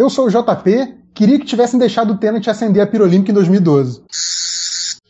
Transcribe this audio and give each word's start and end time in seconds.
Eu 0.00 0.08
sou 0.08 0.28
o 0.28 0.30
JP, 0.30 0.94
queria 1.14 1.38
que 1.38 1.44
tivessem 1.44 1.78
deixado 1.78 2.14
o 2.14 2.16
Tenet 2.16 2.48
acender 2.48 2.82
a 2.82 2.86
pirolímpica 2.86 3.32
em 3.32 3.34
2012. 3.34 4.02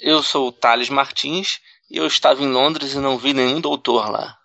Eu 0.01 0.21
sou 0.21 0.49
o 0.49 0.53
Thales 0.53 0.91
Martins 0.91 1.61
e 1.88 1.98
eu 1.98 2.09
estava 2.09 2.43
em 2.43 2.51
Londres 2.51 2.95
e 2.95 2.98
não 2.98 3.16
vi 3.16 3.32
nenhum 3.32 3.61
doutor 3.61 4.11
lá. 4.11 4.37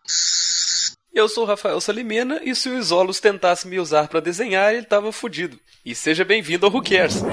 Eu 1.11 1.27
sou 1.27 1.45
o 1.45 1.47
Rafael 1.47 1.81
Salimena 1.81 2.39
e 2.43 2.53
se 2.53 2.69
o 2.69 2.77
Isolos 2.77 3.19
tentasse 3.19 3.67
me 3.67 3.79
usar 3.79 4.07
para 4.07 4.19
desenhar, 4.19 4.71
ele 4.71 4.85
tava 4.85 5.11
fudido. 5.11 5.60
E 5.83 5.96
seja 5.96 6.23
bem-vindo 6.23 6.67
ao 6.67 6.71
Who 6.71 6.83
Cares. 6.83 7.23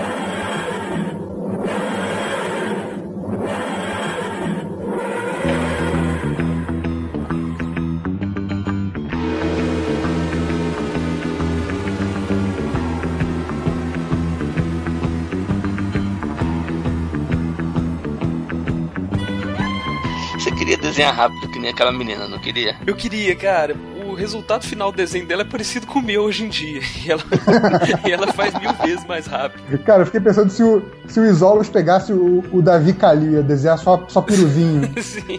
Desenhar 20.93 21.15
rápido 21.15 21.49
que 21.49 21.59
nem 21.59 21.71
aquela 21.71 21.91
menina, 21.91 22.29
não 22.29 22.39
queria? 22.39 22.77
Eu 22.87 22.95
queria, 22.95 23.35
cara. 23.35 23.75
O 24.07 24.15
resultado 24.15 24.67
final 24.67 24.93
do 24.93 24.97
desenho 24.97 25.27
dela 25.27 25.43
é 25.43 25.45
parecido 25.45 25.87
com 25.87 25.99
o 25.99 26.03
meu 26.03 26.23
hoje 26.23 26.45
em 26.45 26.49
dia. 26.49 26.81
E 27.05 27.11
ela, 27.11 27.23
e 28.07 28.13
ela 28.13 28.33
faz 28.33 28.55
mil 28.59 28.73
vezes 28.75 29.05
mais 29.07 29.27
rápido. 29.27 29.79
Cara, 29.85 30.03
eu 30.03 30.07
fiquei 30.07 30.21
pensando 30.21 30.51
se 30.51 30.63
o, 30.63 30.83
se 31.09 31.19
o 31.19 31.25
Isolos 31.25 31.69
pegasse 31.69 32.13
o, 32.13 32.45
o 32.53 32.61
Davi 32.63 32.93
Calil, 32.93 33.33
ia 33.33 33.43
desenhar 33.43 33.79
só, 33.79 34.05
só 34.09 34.21
piruzinho. 34.21 34.93
Sim. 35.03 35.39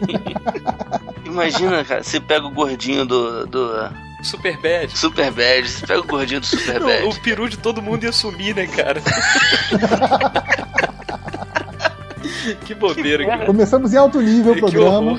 Imagina, 1.25 1.83
cara, 1.85 2.03
você 2.03 2.19
pega 2.19 2.45
o 2.45 2.51
gordinho 2.51 3.05
do, 3.05 3.45
do 3.45 3.89
Super 4.23 4.57
bad. 4.57 4.97
Super 4.97 5.31
Bad, 5.31 5.69
você 5.69 5.85
pega 5.85 5.99
o 5.99 6.07
gordinho 6.07 6.39
do 6.39 6.45
Super 6.45 6.81
O, 6.81 6.85
Bad. 6.85 7.03
o 7.07 7.21
peru 7.21 7.49
de 7.49 7.57
todo 7.57 7.81
mundo 7.81 8.05
ia 8.05 8.11
sumir, 8.11 8.55
né, 8.55 8.65
cara? 8.67 9.01
que 12.65 12.73
bobeira, 12.73 13.25
cara. 13.25 13.45
Começamos 13.45 13.93
em 13.93 13.97
alto 13.97 14.21
nível 14.21 14.51
o 14.53 14.55
Que 14.55 14.61
programa. 14.61 15.17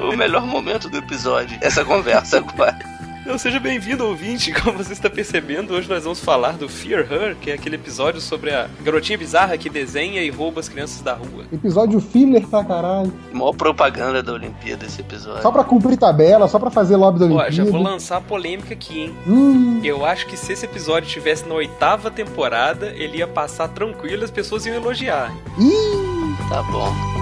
o 0.00 0.16
melhor 0.16 0.46
momento 0.46 0.88
do 0.88 0.98
episódio, 0.98 1.56
essa 1.60 1.84
conversa 1.84 2.38
agora. 2.38 2.94
Não, 3.26 3.38
seja 3.38 3.58
bem-vindo, 3.58 4.04
ouvinte. 4.06 4.52
Como 4.52 4.76
você 4.76 4.92
está 4.92 5.08
percebendo, 5.08 5.72
hoje 5.72 5.88
nós 5.88 6.04
vamos 6.04 6.20
falar 6.20 6.58
do 6.58 6.68
Fear 6.68 7.10
Her, 7.10 7.34
que 7.40 7.50
é 7.50 7.54
aquele 7.54 7.76
episódio 7.76 8.20
sobre 8.20 8.50
a 8.50 8.68
garotinha 8.82 9.16
bizarra 9.16 9.56
que 9.56 9.70
desenha 9.70 10.20
e 10.22 10.28
rouba 10.28 10.60
as 10.60 10.68
crianças 10.68 11.00
da 11.00 11.14
rua. 11.14 11.44
Episódio 11.50 12.00
filler 12.02 12.46
pra 12.46 12.62
caralho. 12.62 13.10
Maior 13.32 13.54
propaganda 13.54 14.22
da 14.22 14.30
Olimpíada 14.34 14.84
esse 14.84 15.00
episódio. 15.00 15.40
Só 15.40 15.50
pra 15.50 15.64
cumprir 15.64 15.96
tabela, 15.96 16.46
só 16.48 16.58
pra 16.58 16.70
fazer 16.70 16.96
lobby 16.96 17.18
da 17.18 17.24
Ó, 17.24 17.28
Olimpíada. 17.28 17.52
já 17.52 17.64
vou 17.64 17.80
lançar 17.82 18.18
a 18.18 18.20
polêmica 18.20 18.74
aqui, 18.74 19.00
hein? 19.04 19.14
Hum, 19.26 19.80
Eu 19.82 20.04
acho 20.04 20.26
que 20.26 20.36
se 20.36 20.52
esse 20.52 20.66
episódio 20.66 21.08
tivesse 21.08 21.48
na 21.48 21.54
oitava 21.54 22.10
temporada, 22.10 22.88
ele 22.94 23.16
ia 23.16 23.26
passar 23.26 23.68
tranquilo 23.68 24.20
e 24.20 24.24
as 24.26 24.30
pessoas 24.30 24.66
iam 24.66 24.74
elogiar. 24.76 25.32
ih, 25.58 26.13
Tá 26.48 26.62
bom. 26.62 27.14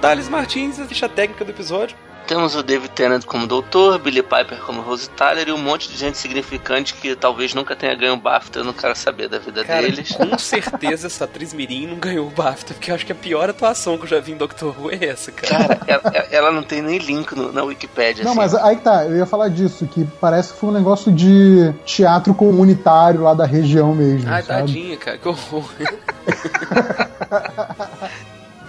Thales 0.00 0.28
Martins, 0.28 0.78
a 0.80 0.86
ficha 0.86 1.08
técnica 1.08 1.44
do 1.44 1.50
episódio. 1.50 1.94
Temos 2.28 2.54
o 2.54 2.62
David 2.62 2.90
Tennant 2.90 3.24
como 3.24 3.46
doutor, 3.46 3.98
Billy 3.98 4.22
Piper 4.22 4.58
como 4.66 4.82
Rose 4.82 5.08
Tyler 5.08 5.48
e 5.48 5.52
um 5.52 5.56
monte 5.56 5.88
de 5.88 5.96
gente 5.96 6.18
significante 6.18 6.92
que 6.92 7.16
talvez 7.16 7.54
nunca 7.54 7.74
tenha 7.74 7.94
ganho 7.94 8.12
o 8.12 8.16
BAFTA, 8.18 8.58
eu 8.58 8.64
não 8.64 8.74
quero 8.74 8.94
saber 8.94 9.30
da 9.30 9.38
vida 9.38 9.64
Cara, 9.64 9.80
deles. 9.80 10.12
com 10.12 10.36
certeza 10.36 11.06
essa 11.06 11.24
atriz 11.24 11.54
Mirim 11.54 11.86
não 11.86 11.96
ganhou 11.96 12.26
o 12.26 12.30
BAFTA, 12.30 12.74
porque 12.74 12.90
eu 12.90 12.94
acho 12.94 13.06
que 13.06 13.12
a 13.12 13.14
pior 13.14 13.48
atuação 13.48 13.96
que 13.96 14.04
eu 14.04 14.08
já 14.08 14.20
vi 14.20 14.32
em 14.32 14.36
Doctor 14.36 14.78
Who 14.78 14.90
é 14.90 15.06
essa, 15.06 15.32
cara. 15.32 15.76
Cara, 15.76 15.80
ela, 15.88 16.26
ela 16.30 16.52
não 16.52 16.62
tem 16.62 16.82
nem 16.82 16.98
link 16.98 17.34
no- 17.34 17.50
na 17.50 17.62
Wikipédia. 17.64 18.22
Não, 18.24 18.32
assim. 18.32 18.40
mas 18.40 18.54
aí 18.54 18.76
tá, 18.76 19.06
eu 19.06 19.16
ia 19.16 19.24
falar 19.26 19.48
disso, 19.48 19.86
que 19.86 20.04
parece 20.20 20.52
que 20.52 20.60
foi 20.60 20.68
um 20.68 20.72
negócio 20.72 21.10
de 21.10 21.72
teatro 21.86 22.34
comunitário 22.34 23.22
lá 23.22 23.32
da 23.32 23.46
região 23.46 23.94
mesmo, 23.94 24.28
Ai, 24.30 24.42
sabe? 24.42 24.60
tadinha, 24.66 24.96
cara, 24.98 25.16
que 25.16 25.28
horror. 25.28 25.64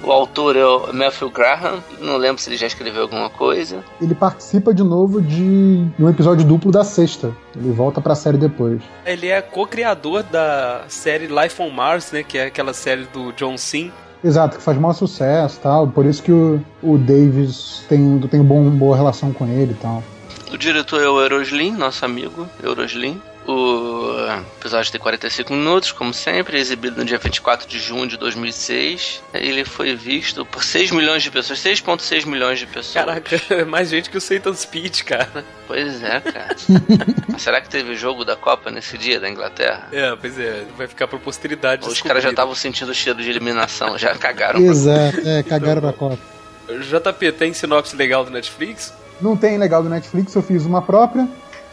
O 0.10 0.12
autor 0.12 0.56
é 0.56 0.66
o 0.66 0.92
Matthew 0.92 1.30
Graham, 1.30 1.84
não 2.00 2.18
lembro 2.18 2.42
se 2.42 2.50
ele 2.50 2.58
já 2.58 2.66
escreveu 2.66 3.04
alguma 3.04 3.30
coisa. 3.30 3.84
Ele 4.02 4.16
participa 4.16 4.74
de 4.74 4.82
novo 4.82 5.22
de 5.22 5.86
um 6.00 6.10
episódio 6.10 6.44
duplo 6.44 6.72
da 6.72 6.84
sexta. 6.84 7.32
Ele 7.56 7.72
volta 7.72 8.02
pra 8.02 8.16
série 8.16 8.36
depois. 8.36 8.82
Ele 9.06 9.28
é 9.28 9.40
co-criador 9.40 10.24
da 10.24 10.86
série 10.88 11.28
Life 11.28 11.62
on 11.62 11.70
Mars, 11.70 12.12
né, 12.12 12.24
que 12.24 12.40
é 12.40 12.46
aquela 12.48 12.74
série 12.74 13.04
do 13.14 13.32
John 13.34 13.56
Sim. 13.56 13.92
Exato, 14.24 14.58
que 14.58 14.64
faz 14.64 14.80
maior 14.80 14.94
sucesso 14.94 15.60
e 15.60 15.62
tal. 15.62 15.88
Por 15.88 16.08
isso 16.08 16.24
que 16.24 16.32
o, 16.32 16.60
o 16.82 16.98
Davis 16.98 17.86
tem, 17.88 18.20
tem 18.32 18.42
bom, 18.42 18.68
boa 18.68 18.98
relação 18.98 19.32
com 19.32 19.46
ele 19.46 19.74
e 19.74 19.76
tal. 19.76 20.04
O 20.52 20.58
diretor 20.58 21.04
é 21.04 21.08
o 21.08 21.22
Euroslim, 21.22 21.74
nosso 21.74 22.04
amigo 22.04 22.48
Euroslim. 22.64 23.22
O 23.48 24.16
episódio 24.58 24.92
tem 24.92 25.02
45 25.02 25.54
minutos, 25.54 25.92
como 25.92 26.14
sempre, 26.14 26.58
exibido 26.58 26.98
no 26.98 27.06
dia 27.06 27.18
24 27.18 27.68
de 27.68 27.80
junho 27.80 28.08
de 28.08 28.18
2006. 28.18 29.24
Ele 29.34 29.66
foi 29.66 29.96
visto 29.96 30.46
por 30.46 30.64
6 30.64 30.92
milhões 30.92 31.24
de 31.24 31.32
pessoas, 31.32 31.60
6,6 31.60 32.26
milhões 32.26 32.60
de 32.60 32.68
pessoas. 32.68 33.06
Caraca, 33.06 33.42
é 33.50 33.66
mais 33.66 33.90
gente 33.90 34.10
que 34.10 34.18
o 34.18 34.22
Satan 34.22 34.54
Speed, 34.54 35.02
cara. 35.02 35.44
Pois 35.68 36.04
é, 36.04 36.20
cara. 36.20 36.56
Mas 37.32 37.42
será 37.42 37.62
que 37.62 37.70
teve 37.70 37.96
jogo 37.96 38.24
da 38.24 38.36
Copa 38.36 38.70
nesse 38.70 38.98
dia 38.98 39.20
da 39.20 39.30
Inglaterra? 39.30 39.88
É, 39.92 40.16
pois 40.16 40.38
é, 40.38 40.66
vai 40.78 40.88
ficar 40.88 41.08
pra 41.08 41.18
posteridade. 41.18 41.88
Os 41.88 42.02
caras 42.02 42.22
já 42.22 42.30
estavam 42.30 42.54
sentindo 42.54 42.92
o 42.92 42.96
cheiro 42.96 43.22
de 43.22 43.30
eliminação, 43.30 43.98
já 43.98 44.14
cagaram. 44.20 44.60
Exato, 44.60 45.22
é, 45.26 45.42
cagaram 45.44 45.82
na 45.82 45.94
Copa. 45.94 46.20
JP, 46.68 47.32
tem 47.32 47.52
sinopse 47.52 47.96
legal 47.96 48.24
do 48.24 48.30
Netflix? 48.30 48.94
Não 49.20 49.36
tem 49.36 49.58
legal 49.58 49.82
do 49.82 49.90
Netflix, 49.90 50.36
eu 50.36 50.44
fiz 50.44 50.66
uma 50.66 50.82
própria. 50.82 51.28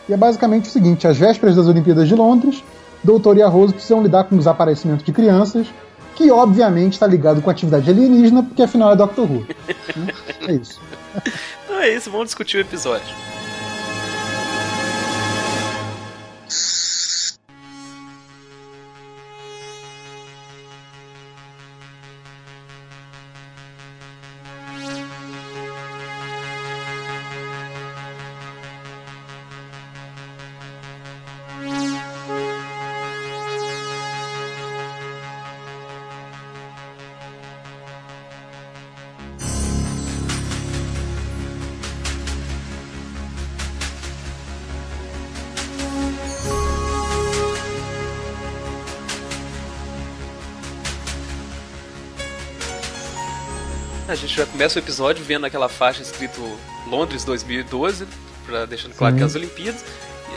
E 0.08 0.12
é 0.12 0.16
basicamente 0.16 0.68
o 0.68 0.72
seguinte: 0.72 1.06
às 1.06 1.16
vésperas 1.16 1.56
das 1.56 1.66
Olimpíadas 1.66 2.08
de 2.08 2.14
Londres, 2.14 2.62
Doutor 3.02 3.36
e 3.36 3.42
a 3.42 3.48
precisam 3.72 4.02
lidar 4.02 4.24
com 4.24 4.34
o 4.34 4.38
desaparecimento 4.38 5.04
de 5.04 5.12
crianças, 5.12 5.68
que 6.16 6.30
obviamente 6.30 6.94
está 6.94 7.06
ligado 7.06 7.40
com 7.40 7.50
a 7.50 7.52
atividade 7.52 7.88
alienígena, 7.88 8.42
porque 8.42 8.62
afinal 8.62 8.92
é 8.92 8.96
Doctor 8.96 9.30
Who. 9.30 9.46
Né? 9.96 10.12
É 10.48 10.52
isso. 10.52 10.80
Então 11.64 11.80
é 11.80 11.94
isso, 11.94 12.10
vamos 12.10 12.26
discutir 12.26 12.58
o 12.58 12.60
episódio. 12.60 13.35
A 54.08 54.14
gente 54.14 54.34
já 54.34 54.46
começa 54.46 54.78
o 54.78 54.82
episódio 54.82 55.24
vendo 55.24 55.46
aquela 55.46 55.68
faixa 55.68 56.00
escrito 56.02 56.40
Londres 56.88 57.24
2012, 57.24 58.06
pra 58.46 58.64
deixando 58.64 58.94
claro 58.94 59.14
Sim. 59.14 59.18
que 59.18 59.22
é 59.22 59.26
as 59.26 59.34
Olimpíadas. 59.34 59.84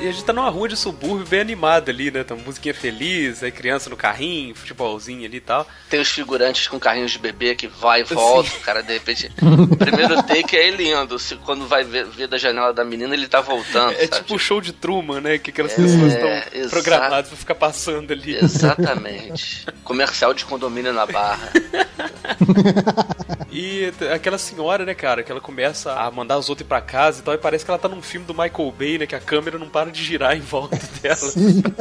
E 0.01 0.07
a 0.07 0.11
gente 0.11 0.23
tá 0.23 0.31
numa 0.31 0.49
rua 0.49 0.69
de 0.69 0.77
subúrbio 0.77 1.25
bem 1.27 1.41
animada 1.41 1.91
ali, 1.91 2.09
né? 2.09 2.23
Tá 2.23 2.33
uma 2.33 2.43
musiquinha 2.45 2.73
feliz, 2.73 3.43
aí 3.43 3.51
criança 3.51 3.89
no 3.89 3.97
carrinho, 3.97 4.55
futebolzinho 4.55 5.25
ali 5.25 5.37
e 5.37 5.41
tal. 5.41 5.67
Tem 5.89 5.99
os 5.99 6.07
figurantes 6.09 6.67
com 6.67 6.79
carrinhos 6.79 7.11
de 7.11 7.19
bebê 7.19 7.53
que 7.53 7.67
vai 7.67 8.01
e 8.01 8.03
volta, 8.05 8.49
o 8.55 8.59
cara 8.61 8.81
de 8.81 8.93
repente. 8.93 9.29
O 9.41 9.75
primeiro 9.75 10.15
take 10.23 10.55
é 10.55 10.67
ele 10.67 10.89
indo. 10.89 11.19
Se, 11.19 11.35
quando 11.37 11.67
vai 11.67 11.83
ver, 11.83 12.05
ver 12.05 12.27
da 12.27 12.37
janela 12.37 12.73
da 12.73 12.85
menina, 12.85 13.13
ele 13.13 13.27
tá 13.27 13.41
voltando. 13.41 13.91
É 13.93 14.07
sabe? 14.07 14.21
tipo 14.21 14.35
o 14.35 14.39
show 14.39 14.61
de 14.61 14.71
Truman, 14.71 15.19
né? 15.21 15.37
Que 15.37 15.49
aquelas 15.49 15.73
É, 15.73 15.75
pessoas 15.75 16.13
estão 16.13 16.69
programadas 16.69 17.27
pra 17.27 17.37
ficar 17.37 17.55
passando 17.55 18.11
ali. 18.13 18.37
Exatamente. 18.37 19.65
Comercial 19.83 20.33
de 20.33 20.45
condomínio 20.45 20.93
na 20.93 21.05
barra. 21.05 21.51
E 23.51 23.91
aquela 24.13 24.37
senhora, 24.37 24.85
né, 24.85 24.93
cara, 24.93 25.23
que 25.23 25.31
ela 25.31 25.41
começa 25.41 25.91
a 25.93 26.11
mandar 26.11 26.37
os 26.37 26.49
outros 26.49 26.65
ir 26.65 26.69
pra 26.69 26.79
casa 26.79 27.19
e 27.19 27.23
tal, 27.23 27.33
e 27.33 27.37
parece 27.37 27.65
que 27.65 27.71
ela 27.71 27.79
tá 27.79 27.89
num 27.89 28.01
filme 28.01 28.25
do 28.25 28.33
Michael 28.33 28.71
Bay, 28.77 28.99
né, 28.99 29.07
que 29.07 29.15
a 29.15 29.19
câmera 29.19 29.57
não 29.57 29.67
para 29.67 29.91
de 29.91 30.03
girar 30.03 30.37
em 30.37 30.39
volta 30.39 30.79
dela. 31.01 31.15
Sim. 31.15 31.63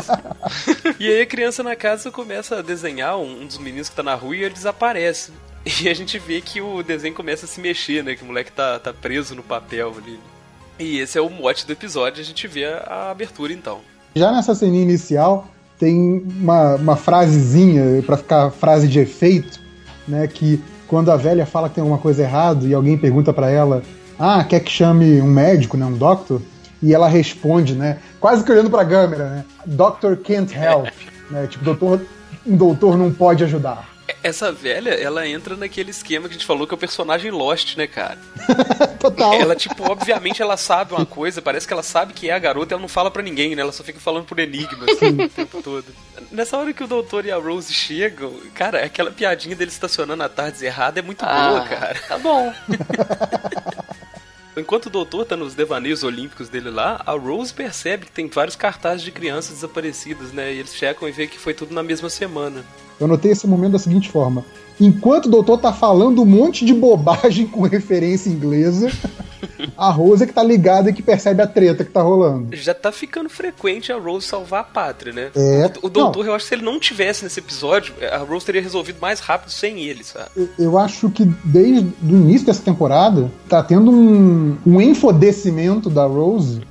E 0.99 1.07
aí 1.07 1.21
a 1.21 1.27
criança 1.27 1.63
na 1.63 1.77
casa 1.77 2.11
começa 2.11 2.59
a 2.59 2.63
desenhar 2.63 3.19
um, 3.19 3.43
um 3.43 3.47
dos 3.47 3.59
meninos 3.59 3.89
que 3.89 3.95
tá 3.95 4.03
na 4.03 4.15
rua 4.15 4.35
e 4.35 4.45
ele 4.45 4.55
desaparece. 4.55 5.31
E 5.81 5.89
a 5.89 5.95
gente 5.95 6.19
vê 6.19 6.41
que 6.41 6.61
o 6.61 6.83
desenho 6.83 7.15
começa 7.15 7.45
a 7.45 7.49
se 7.49 7.61
mexer, 7.61 8.03
né? 8.03 8.17
Que 8.17 8.23
o 8.23 8.27
moleque 8.27 8.51
tá, 8.51 8.79
tá 8.79 8.93
preso 8.93 9.35
no 9.35 9.43
papel 9.43 9.95
ali. 9.97 10.19
E 10.79 10.99
esse 10.99 11.19
é 11.19 11.21
o 11.21 11.29
mote 11.29 11.67
do 11.67 11.73
episódio, 11.73 12.21
a 12.21 12.25
gente 12.25 12.49
vê 12.49 12.65
a, 12.65 12.79
a 12.79 13.11
abertura 13.11 13.53
então. 13.53 13.81
Já 14.17 14.33
nessa 14.33 14.55
cena 14.55 14.77
inicial, 14.77 15.47
tem 15.79 16.25
uma, 16.41 16.77
uma 16.77 16.97
frasezinha, 16.97 18.03
para 18.03 18.17
ficar 18.17 18.51
frase 18.51 18.89
de 18.89 18.99
efeito, 18.99 19.61
né? 20.09 20.27
Que 20.27 20.63
quando 20.87 21.11
a 21.11 21.17
velha 21.17 21.47
fala 21.47 21.69
que 21.69 21.77
tem 21.77 21.83
alguma 21.83 21.99
coisa 21.99 22.23
errada 22.23 22.67
e 22.67 22.75
alguém 22.75 22.97
pergunta 22.97 23.33
para 23.33 23.51
ela: 23.51 23.83
Ah, 24.19 24.43
quer 24.43 24.61
que 24.61 24.71
chame 24.71 25.21
um 25.21 25.27
médico, 25.27 25.77
né? 25.77 25.85
Um 25.87 25.97
doctor? 25.97 26.41
E 26.83 26.95
ela 26.95 27.09
responde, 27.09 27.75
né? 27.75 27.99
Quase 28.21 28.45
que 28.45 28.53
olhando 28.53 28.71
pra 28.71 28.85
câmera, 28.85 29.29
né? 29.29 29.45
Doctor 29.67 30.17
can't 30.17 30.55
help. 30.57 30.89
né? 31.31 31.47
Tipo, 31.47 31.65
doutor, 31.65 32.01
um 32.47 32.57
doutor 32.57 32.97
não 32.97 33.13
pode 33.13 33.45
ajudar. 33.45 33.98
Essa 34.23 34.51
velha, 34.51 34.91
ela 34.91 35.27
entra 35.27 35.57
naquele 35.57 35.91
esquema 35.91 36.29
que 36.29 36.35
a 36.35 36.39
gente 36.39 36.47
falou 36.47 36.67
que 36.67 36.75
é 36.75 36.77
o 36.77 36.79
personagem 36.79 37.31
Lost, 37.31 37.77
né, 37.77 37.87
cara? 37.87 38.19
Total. 38.99 39.35
Ela, 39.35 39.55
tipo, 39.55 39.91
obviamente 39.91 40.43
ela 40.43 40.57
sabe 40.57 40.93
uma 40.93 41.07
coisa, 41.07 41.41
parece 41.41 41.67
que 41.67 41.73
ela 41.73 41.83
sabe 41.83 42.13
que 42.13 42.29
é 42.29 42.33
a 42.33 42.39
garota 42.39 42.73
e 42.73 42.75
ela 42.75 42.81
não 42.81 42.89
fala 42.89 43.11
para 43.11 43.23
ninguém, 43.23 43.55
né? 43.55 43.63
Ela 43.63 43.73
só 43.73 43.85
fica 43.85 44.01
falando 44.01 44.25
por 44.25 44.39
enigmas 44.39 44.89
assim, 44.89 45.23
o 45.23 45.29
tempo 45.29 45.63
todo. 45.63 45.87
Nessa 46.31 46.59
hora 46.59 46.73
que 46.73 46.83
o 46.83 46.89
doutor 46.89 47.25
e 47.27 47.31
a 47.31 47.37
Rose 47.37 47.73
chegam, 47.73 48.35
cara, 48.55 48.85
aquela 48.85 49.11
piadinha 49.11 49.55
dele 49.55 49.71
estacionando 49.71 50.23
a 50.23 50.29
tarde 50.29 50.65
errada 50.65 50.99
é 50.99 51.03
muito 51.03 51.25
ah, 51.25 51.49
boa, 51.49 51.61
cara. 51.63 52.01
Tá 52.09 52.19
bom. 52.19 52.53
Enquanto 54.59 54.87
o 54.87 54.91
doutor 54.91 55.25
tá 55.25 55.37
nos 55.37 55.55
devaneios 55.55 56.03
olímpicos 56.03 56.49
dele 56.49 56.71
lá, 56.71 57.01
a 57.07 57.13
Rose 57.13 57.53
percebe 57.53 58.07
que 58.07 58.13
tem 58.13 58.29
vários 58.29 58.57
cartazes 58.57 59.03
de 59.03 59.13
crianças 59.13 59.55
desaparecidas, 59.55 60.33
né? 60.33 60.53
E 60.53 60.59
eles 60.59 60.75
checam 60.75 61.09
e 61.09 61.13
vê 61.13 61.27
que 61.27 61.39
foi 61.39 61.55
tudo 61.55 61.75
na 61.75 61.83
mesma 61.83 62.11
semana. 62.11 62.65
Eu 62.99 63.07
notei 63.07 63.31
esse 63.31 63.47
momento 63.47 63.73
da 63.73 63.79
seguinte 63.79 64.11
forma: 64.11 64.45
enquanto 64.81 65.27
o 65.27 65.31
doutor 65.31 65.59
tá 65.59 65.73
falando 65.73 66.23
um 66.23 66.27
monte 66.27 66.65
de 66.65 66.75
bobagem 66.75 67.47
com 67.49 67.63
referência 67.63 68.29
inglesa, 68.29 68.91
a 69.77 69.91
Rose 69.91 70.25
é 70.25 70.27
que 70.27 70.33
tá 70.33 70.43
ligada 70.43 70.91
e 70.91 70.93
que 70.93 71.03
percebe 71.03 71.43
a 71.43 71.47
treta 71.47 71.85
que 71.85 71.91
tá 71.91 72.03
rolando. 72.03 72.55
Já 72.57 72.75
tá 72.75 72.91
ficando 72.93 73.29
frequente 73.29 73.93
a 73.93 73.99
Rose 73.99 74.27
salvar 74.27 74.61
a 74.61 74.65
pátria, 74.65 75.13
né? 75.13 75.31
É. 75.35 75.71
O, 75.83 75.87
o 75.87 75.91
doutor, 75.91 76.25
não. 76.25 76.31
eu 76.31 76.35
acho 76.35 76.45
que 76.45 76.49
se 76.49 76.55
ele 76.55 76.65
não 76.65 76.79
tivesse 76.81 77.25
nesse 77.25 77.41
episódio, 77.41 77.95
a 78.13 78.19
Rose 78.19 78.47
teria 78.47 78.63
resolvido 78.63 78.99
mais 79.01 79.21
rápido 79.21 79.51
sem 79.51 79.81
ele, 79.81 80.05
sabe? 80.05 80.31
Eu, 80.37 80.49
eu 80.59 80.79
acho 80.79 81.11
que 81.11 81.25
desde 81.45 81.81
o 81.81 82.09
início 82.09 82.47
dessa 82.47 82.63
temporada, 82.63 83.31
tá 83.49 83.63
tendo 83.63 83.91
um, 83.91 84.57
um 84.67 84.81
enfodecimento 84.81 85.89
da 85.91 86.05
Rose, 86.05 86.63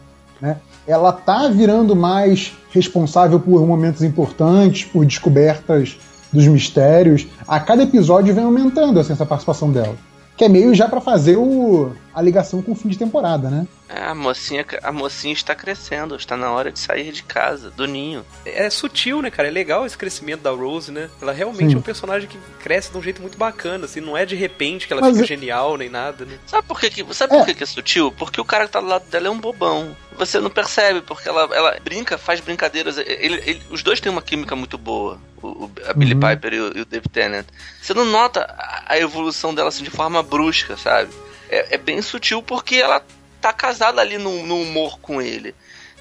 né? 0.42 0.58
Ela 0.88 1.12
tá 1.12 1.50
virando 1.50 1.96
mais 1.96 2.54
responsável 2.72 3.40
por 3.40 3.66
momentos 3.66 4.04
importantes, 4.04 4.86
por 4.86 5.06
descobertas 5.06 5.98
dos 6.32 6.48
mistérios. 6.48 7.28
A 7.48 7.60
cada 7.60 7.84
episódio 7.84 8.34
vem 8.34 8.44
aumentando 8.44 9.00
assim, 9.00 9.14
essa 9.14 9.26
participação 9.26 9.72
dela. 9.72 9.96
Que 10.38 10.46
é 10.46 10.50
meio 10.50 10.74
já 10.74 10.88
para 10.88 11.02
fazer 11.02 11.36
o, 11.36 11.92
a 12.18 12.22
ligação 12.22 12.64
com 12.64 12.72
o 12.72 12.76
fim 12.76 12.90
de 12.90 12.98
temporada, 12.98 13.48
né? 13.48 13.68
É, 13.88 14.06
a 14.06 14.16
mocinha, 14.16 14.66
a 14.82 14.92
mocinha 14.92 15.34
está 15.34 15.54
crescendo, 15.54 16.16
está 16.16 16.36
na 16.36 16.52
hora 16.52 16.72
de 16.72 16.80
sair 16.80 17.12
de 17.12 17.22
casa, 17.22 17.70
do 17.70 17.86
ninho. 17.86 18.26
É, 18.44 18.66
é 18.66 18.70
sutil, 18.72 19.22
né, 19.22 19.30
cara? 19.30 19.48
É 19.48 19.52
legal 19.52 19.86
esse 19.86 19.96
crescimento 19.96 20.42
da 20.42 20.50
Rose, 20.50 20.92
né? 20.92 21.12
Ela 21.22 21.32
realmente 21.32 21.70
Sim. 21.70 21.76
é 21.76 21.78
um 21.78 21.82
personagem 21.82 22.28
que 22.28 22.40
cresce 22.60 22.92
de 22.92 22.98
um 22.98 23.04
jeito 23.04 23.22
muito 23.22 23.38
bacana, 23.38 23.86
assim, 23.86 24.02
não 24.02 24.18
é 24.18 24.26
de 24.26 24.36
repente 24.36 24.88
que 24.88 24.94
ela 24.94 25.02
Mas 25.04 25.12
fica 25.12 25.26
é... 25.26 25.28
genial 25.28 25.78
nem 25.78 25.90
nada, 25.90 26.26
né? 26.26 26.40
Sabe 26.48 26.68
por 26.68 26.80
que, 26.80 27.06
sabe 27.14 27.38
por 27.38 27.48
é. 27.48 27.54
que 27.54 27.62
é 27.62 27.68
sutil? 27.68 28.12
Porque 28.12 28.42
o 28.42 28.46
cara 28.46 28.66
que 28.66 28.72
tá 28.72 28.82
do 28.82 28.88
lado 28.88 29.08
dela 29.12 29.28
é 29.28 29.30
um 29.30 29.40
bobão. 29.40 29.96
Você 30.18 30.40
não 30.40 30.50
percebe, 30.50 31.02
porque 31.02 31.30
ela, 31.30 31.48
ela 31.56 31.78
brinca, 31.84 32.18
faz 32.18 32.40
brincadeiras. 32.40 32.98
Ele, 32.98 33.36
ele, 33.46 33.62
os 33.70 33.84
dois 33.84 34.02
têm 34.02 34.12
uma 34.12 34.24
química 34.24 34.56
muito 34.56 34.76
boa, 34.76 35.20
o, 35.40 35.70
a 35.88 35.94
Billy 35.94 36.16
uhum. 36.16 36.20
Piper 36.20 36.54
e 36.56 36.60
o, 36.60 36.78
e 36.80 36.82
o 36.82 36.86
David 36.86 37.10
Tennant. 37.10 37.46
Você 37.80 37.94
não 37.94 38.06
nota 38.06 38.42
a, 38.58 38.94
a 38.94 38.98
evolução 38.98 39.54
dela 39.54 39.70
assim 39.70 39.84
de 39.84 39.92
forma 39.92 40.24
brusca, 40.24 40.76
sabe? 40.76 41.12
É, 41.50 41.76
é 41.76 41.78
bem 41.78 42.02
sutil 42.02 42.42
porque 42.42 42.76
ela 42.76 43.02
tá 43.42 43.54
casada 43.54 44.02
ali 44.02 44.18
no, 44.18 44.46
no, 44.46 44.62
humor 44.62 45.00
com 45.02 45.22
ele. 45.22 45.54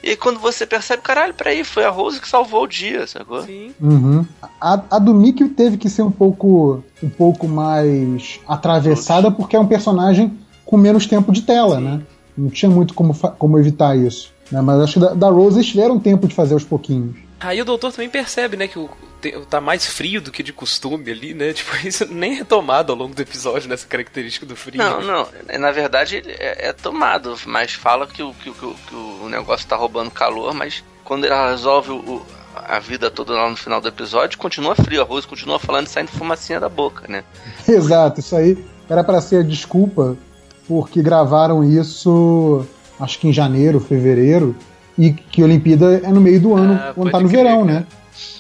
E 0.02 0.10
aí 0.10 0.16
quando 0.16 0.38
você 0.38 0.66
percebe, 0.66 1.02
caralho, 1.02 1.34
peraí, 1.34 1.64
foi 1.64 1.84
a 1.84 1.90
Rose 1.90 2.20
que 2.20 2.28
salvou 2.28 2.64
o 2.64 2.66
dia, 2.66 3.06
sacou? 3.06 3.42
Sim. 3.42 3.74
Uhum. 3.80 4.24
A, 4.60 4.80
a 4.90 4.98
do 4.98 5.14
Mickey 5.14 5.48
teve 5.48 5.76
que 5.76 5.88
ser 5.88 6.02
um 6.02 6.10
pouco, 6.10 6.82
um 7.02 7.08
pouco 7.08 7.48
mais 7.48 8.40
atravessada 8.46 9.30
porque 9.30 9.56
é 9.56 9.60
um 9.60 9.66
personagem 9.66 10.38
com 10.64 10.76
menos 10.76 11.06
tempo 11.06 11.32
de 11.32 11.42
tela, 11.42 11.76
Sim. 11.76 11.84
né? 11.84 12.02
Não 12.36 12.50
tinha 12.50 12.70
muito 12.70 12.92
como, 12.92 13.14
como 13.14 13.58
evitar 13.58 13.96
isso. 13.96 14.32
Né? 14.50 14.60
Mas 14.60 14.80
acho 14.80 14.94
que 14.94 15.00
da, 15.00 15.14
da 15.14 15.28
Rose 15.28 15.56
eles 15.56 15.68
tiveram 15.68 15.98
tempo 15.98 16.28
de 16.28 16.34
fazer 16.34 16.54
aos 16.54 16.64
pouquinhos. 16.64 17.16
Aí 17.40 17.60
o 17.60 17.64
doutor 17.64 17.92
também 17.92 18.08
percebe, 18.08 18.56
né, 18.56 18.66
que 18.66 18.78
o, 18.78 18.88
tá 19.48 19.60
mais 19.60 19.86
frio 19.86 20.20
do 20.20 20.30
que 20.30 20.42
de 20.42 20.52
costume 20.52 21.10
ali, 21.10 21.34
né? 21.34 21.52
Tipo, 21.56 21.86
isso 21.86 22.06
nem 22.12 22.40
é 22.40 22.44
tomado 22.44 22.92
ao 22.92 22.98
longo 22.98 23.14
do 23.14 23.22
episódio 23.22 23.68
nessa 23.68 23.86
característica 23.86 24.46
do 24.46 24.56
frio. 24.56 24.78
Não, 24.78 25.00
não. 25.00 25.28
Na 25.58 25.72
verdade, 25.72 26.22
é, 26.26 26.68
é 26.68 26.72
tomado, 26.72 27.36
mas 27.46 27.72
fala 27.72 28.06
que 28.06 28.22
o, 28.22 28.32
que, 28.34 28.50
que, 28.50 28.74
que, 28.74 28.94
o 28.94 29.28
negócio 29.28 29.66
tá 29.66 29.76
roubando 29.76 30.10
calor, 30.10 30.54
mas 30.54 30.84
quando 31.04 31.24
ele 31.24 31.34
resolve 31.34 31.92
o, 31.92 32.22
a 32.54 32.78
vida 32.78 33.10
toda 33.10 33.34
lá 33.34 33.48
no 33.48 33.56
final 33.56 33.80
do 33.80 33.88
episódio, 33.88 34.38
continua 34.38 34.74
frio. 34.74 35.02
A 35.02 35.04
Rose 35.04 35.26
continua 35.26 35.58
falando 35.58 35.86
e 35.86 35.90
saindo 35.90 36.10
fumacinha 36.10 36.58
da 36.58 36.68
boca, 36.68 37.06
né? 37.08 37.22
Exato, 37.68 38.20
isso 38.20 38.34
aí 38.34 38.56
era 38.88 39.02
para 39.02 39.20
ser 39.20 39.40
a 39.40 39.42
desculpa, 39.42 40.16
porque 40.66 41.02
gravaram 41.02 41.62
isso, 41.62 42.64
acho 43.00 43.18
que 43.18 43.28
em 43.28 43.32
janeiro, 43.32 43.80
fevereiro 43.80 44.56
e 44.98 45.12
que 45.12 45.42
a 45.42 45.44
Olimpíada 45.44 46.00
é 46.02 46.08
no 46.08 46.20
meio 46.20 46.40
do 46.40 46.54
ano, 46.54 46.74
ah, 46.74 46.92
quando 46.94 47.10
tá 47.10 47.20
no 47.20 47.28
verão, 47.28 47.64
né? 47.64 47.86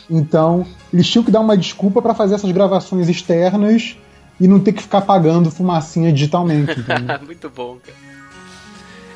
Então, 0.08 0.66
eles 0.92 1.06
tinham 1.08 1.24
que 1.24 1.30
dar 1.30 1.40
uma 1.40 1.56
desculpa 1.56 2.00
para 2.00 2.14
fazer 2.14 2.36
essas 2.36 2.50
gravações 2.52 3.08
externas 3.08 3.96
e 4.40 4.46
não 4.46 4.60
ter 4.60 4.72
que 4.72 4.82
ficar 4.82 5.00
pagando 5.02 5.50
fumacinha 5.50 6.12
digitalmente. 6.12 6.74
Muito 7.24 7.50
bom, 7.50 7.78
cara. 7.84 8.06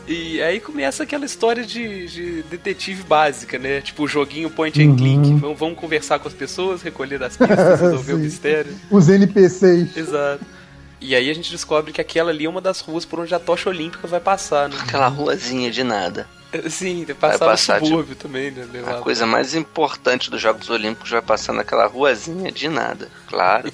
E 0.08 0.42
aí 0.42 0.58
começa 0.58 1.04
aquela 1.04 1.24
história 1.24 1.64
de, 1.64 2.08
de, 2.08 2.42
detetive 2.50 3.04
básica, 3.04 3.58
né? 3.58 3.80
Tipo 3.80 4.04
o 4.04 4.08
joguinho 4.08 4.50
point 4.50 4.82
and 4.82 4.90
uhum. 4.90 4.96
click. 4.96 5.34
Vamos, 5.34 5.58
vamos 5.58 5.78
conversar 5.78 6.18
com 6.18 6.26
as 6.26 6.34
pessoas, 6.34 6.82
recolher 6.82 7.22
as 7.22 7.36
pistas, 7.36 7.78
resolver 7.80 8.14
o 8.14 8.18
mistério. 8.18 8.74
Os 8.90 9.08
NPCs. 9.08 9.96
Exato. 9.96 10.44
E 11.00 11.14
aí 11.14 11.30
a 11.30 11.34
gente 11.34 11.50
descobre 11.50 11.92
que 11.92 12.00
aquela 12.00 12.30
ali 12.30 12.44
é 12.44 12.48
uma 12.48 12.60
das 12.60 12.80
ruas 12.80 13.04
por 13.04 13.20
onde 13.20 13.32
a 13.34 13.38
tocha 13.38 13.70
olímpica 13.70 14.08
vai 14.08 14.20
passar, 14.20 14.68
né? 14.68 14.76
Aquela 14.80 15.06
ruazinha 15.06 15.70
de 15.70 15.84
nada. 15.84 16.26
Sim, 16.69 17.06
passar, 17.19 17.38
vai 17.38 17.49
passar 17.49 17.81
no 17.81 17.87
subúrbio 17.87 18.14
de... 18.14 18.20
também, 18.20 18.50
né? 18.50 18.67
A 18.87 18.94
coisa 18.94 19.26
mais 19.26 19.55
importante 19.55 20.31
dos 20.31 20.41
Jogos 20.41 20.69
Olímpicos 20.70 21.11
vai 21.11 21.23
passar 21.23 21.52
naquela 21.52 21.87
ruazinha 21.87 22.50
de 22.50 22.69
nada, 22.69 23.08
claro. 23.26 23.73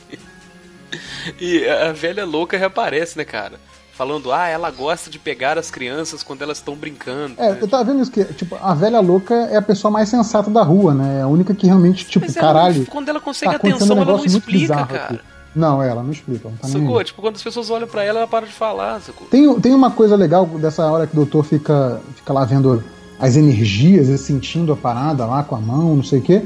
e 1.41 1.67
a 1.67 1.93
velha 1.93 2.25
louca 2.25 2.57
reaparece, 2.57 3.17
né, 3.17 3.25
cara? 3.25 3.59
Falando, 3.93 4.31
ah, 4.31 4.47
ela 4.47 4.71
gosta 4.71 5.09
de 5.09 5.19
pegar 5.19 5.57
as 5.57 5.71
crianças 5.71 6.23
quando 6.23 6.43
elas 6.43 6.59
estão 6.59 6.77
brincando. 6.77 7.35
É, 7.39 7.53
né? 7.53 7.59
eu 7.63 7.67
tava 7.67 7.85
vendo 7.85 8.03
isso 8.03 8.11
que, 8.11 8.23
tipo, 8.27 8.55
a 8.61 8.75
velha 8.75 9.01
louca 9.01 9.35
é 9.35 9.57
a 9.57 9.63
pessoa 9.63 9.91
mais 9.91 10.11
sensata 10.11 10.51
da 10.51 10.63
rua, 10.63 10.93
né? 10.93 11.21
É 11.21 11.23
a 11.23 11.27
única 11.27 11.55
que 11.55 11.67
realmente, 11.67 12.05
tipo, 12.05 12.31
caralho. 12.35 12.85
quando 12.87 13.09
ela 13.09 13.21
consegue 13.21 13.53
tá 13.53 13.57
atenção, 13.57 13.97
um 13.97 14.03
ela 14.03 14.19
não 14.19 14.25
explica, 14.25 14.85
cara. 14.85 15.15
Aqui. 15.15 15.36
Não, 15.57 15.83
ela 15.83 16.03
não 16.03 16.13
explica. 16.13 16.51
Não 16.51 16.57
tá 16.59 16.69
sacou? 16.69 17.03
Tipo, 17.03 17.23
quando 17.23 17.37
as 17.37 17.43
pessoas 17.43 17.71
olham 17.71 17.89
para 17.89 18.05
ela, 18.05 18.19
ela 18.21 18.29
para 18.29 18.47
de 18.47 18.53
falar, 18.53 19.01
sacou? 19.01 19.27
Tem, 19.29 19.59
tem 19.59 19.73
uma 19.73 19.91
coisa 19.91 20.15
legal 20.15 20.45
dessa 20.45 20.85
hora 20.85 21.07
que 21.07 21.15
o 21.15 21.17
doutor 21.17 21.43
fica, 21.45 21.99
fica 22.15 22.33
lá 22.33 22.45
vendo 22.45 22.85
as 23.19 23.37
energias 23.37 24.09
e 24.09 24.19
sentindo 24.19 24.75
a 24.75 24.77
parada 24.77 25.25
lá 25.25 25.43
com 25.43 25.57
a 25.57 25.61
mão, 25.61 25.97
não 25.97 26.05
sei 26.05 26.19
o 26.19 26.23
quê, 26.23 26.43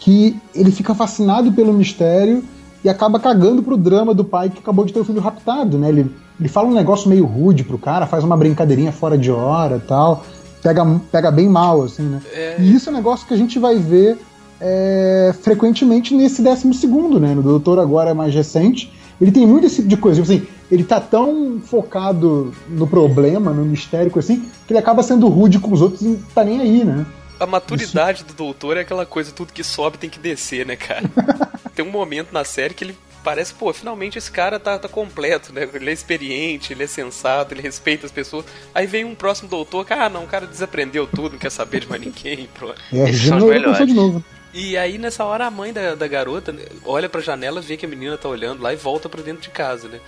que 0.00 0.36
ele 0.52 0.72
fica 0.72 0.92
fascinado 0.94 1.52
pelo 1.52 1.72
mistério 1.72 2.42
e 2.82 2.88
acaba 2.88 3.20
cagando 3.20 3.62
pro 3.62 3.76
drama 3.76 4.12
do 4.12 4.24
pai 4.24 4.50
que 4.50 4.58
acabou 4.58 4.84
de 4.84 4.92
ter 4.92 4.98
o 4.98 5.04
filho 5.04 5.20
raptado, 5.20 5.78
né? 5.78 5.88
Ele, 5.88 6.10
ele 6.38 6.48
fala 6.48 6.66
um 6.66 6.74
negócio 6.74 7.08
meio 7.08 7.26
rude 7.26 7.62
pro 7.62 7.78
cara, 7.78 8.06
faz 8.06 8.24
uma 8.24 8.36
brincadeirinha 8.36 8.90
fora 8.90 9.16
de 9.16 9.30
hora 9.30 9.80
tal. 9.86 10.24
Pega, 10.62 10.84
pega 11.10 11.30
bem 11.30 11.48
mal, 11.48 11.82
assim, 11.82 12.02
né? 12.02 12.20
É... 12.32 12.56
E 12.58 12.74
isso 12.74 12.90
é 12.90 12.92
um 12.92 12.96
negócio 12.96 13.26
que 13.26 13.32
a 13.32 13.36
gente 13.36 13.58
vai 13.58 13.76
ver 13.76 14.18
é, 14.60 15.34
frequentemente 15.40 16.14
nesse 16.14 16.42
décimo 16.42 16.74
segundo, 16.74 17.18
né? 17.18 17.34
No 17.34 17.42
Doutor 17.42 17.78
agora 17.78 18.10
é 18.10 18.14
mais 18.14 18.34
recente. 18.34 18.92
Ele 19.20 19.32
tem 19.32 19.46
muito 19.46 19.66
esse 19.66 19.76
tipo 19.76 19.88
de 19.88 19.96
coisa. 19.96 20.22
Tipo 20.22 20.32
assim, 20.32 20.46
ele 20.70 20.84
tá 20.84 21.00
tão 21.00 21.60
focado 21.60 22.54
no 22.68 22.86
problema, 22.86 23.52
no 23.52 23.64
mistério, 23.64 24.12
assim, 24.16 24.46
que 24.66 24.72
ele 24.72 24.78
acaba 24.78 25.02
sendo 25.02 25.28
rude 25.28 25.58
com 25.58 25.72
os 25.72 25.82
outros 25.82 26.02
e 26.02 26.08
não 26.08 26.20
tá 26.34 26.44
nem 26.44 26.60
aí, 26.60 26.84
né? 26.84 27.06
A 27.38 27.46
maturidade 27.46 28.18
Isso. 28.18 28.26
do 28.28 28.34
doutor 28.34 28.76
é 28.76 28.80
aquela 28.80 29.06
coisa, 29.06 29.32
tudo 29.32 29.52
que 29.52 29.64
sobe 29.64 29.98
tem 29.98 30.10
que 30.10 30.18
descer, 30.18 30.66
né, 30.66 30.76
cara? 30.76 31.10
tem 31.74 31.84
um 31.84 31.90
momento 31.90 32.32
na 32.32 32.44
série 32.44 32.74
que 32.74 32.84
ele 32.84 32.96
parece, 33.24 33.52
pô, 33.54 33.72
finalmente 33.72 34.18
esse 34.18 34.30
cara 34.30 34.58
tá, 34.58 34.78
tá 34.78 34.88
completo, 34.88 35.52
né? 35.52 35.68
Ele 35.72 35.90
é 35.90 35.92
experiente, 35.92 36.72
ele 36.72 36.84
é 36.84 36.86
sensato, 36.86 37.54
ele 37.54 37.62
respeita 37.62 38.06
as 38.06 38.12
pessoas. 38.12 38.44
Aí 38.74 38.86
vem 38.86 39.04
um 39.04 39.14
próximo 39.14 39.48
doutor 39.48 39.84
que, 39.86 39.92
ah, 39.92 40.08
não, 40.08 40.24
o 40.24 40.26
cara 40.26 40.46
desaprendeu 40.46 41.06
tudo, 41.06 41.32
não 41.32 41.38
quer 41.38 41.50
saber 41.50 41.80
de 41.80 41.88
mais 41.88 42.00
ninguém, 42.00 42.48
pronto. 42.54 42.80
É, 42.92 43.08
Esses 43.08 43.26
são 43.26 43.38
os 43.38 43.44
melhores. 43.44 43.86
De 43.86 43.94
novo. 43.94 44.24
E 44.52 44.76
aí, 44.76 44.98
nessa 44.98 45.24
hora, 45.24 45.46
a 45.46 45.50
mãe 45.50 45.72
da, 45.72 45.94
da 45.94 46.08
garota 46.08 46.54
olha 46.84 47.08
pra 47.08 47.20
janela, 47.20 47.60
vê 47.60 47.76
que 47.76 47.86
a 47.86 47.88
menina 47.88 48.18
tá 48.18 48.28
olhando 48.28 48.62
lá 48.62 48.72
e 48.72 48.76
volta 48.76 49.08
pra 49.08 49.22
dentro 49.22 49.42
de 49.42 49.50
casa, 49.50 49.88
né? 49.88 50.00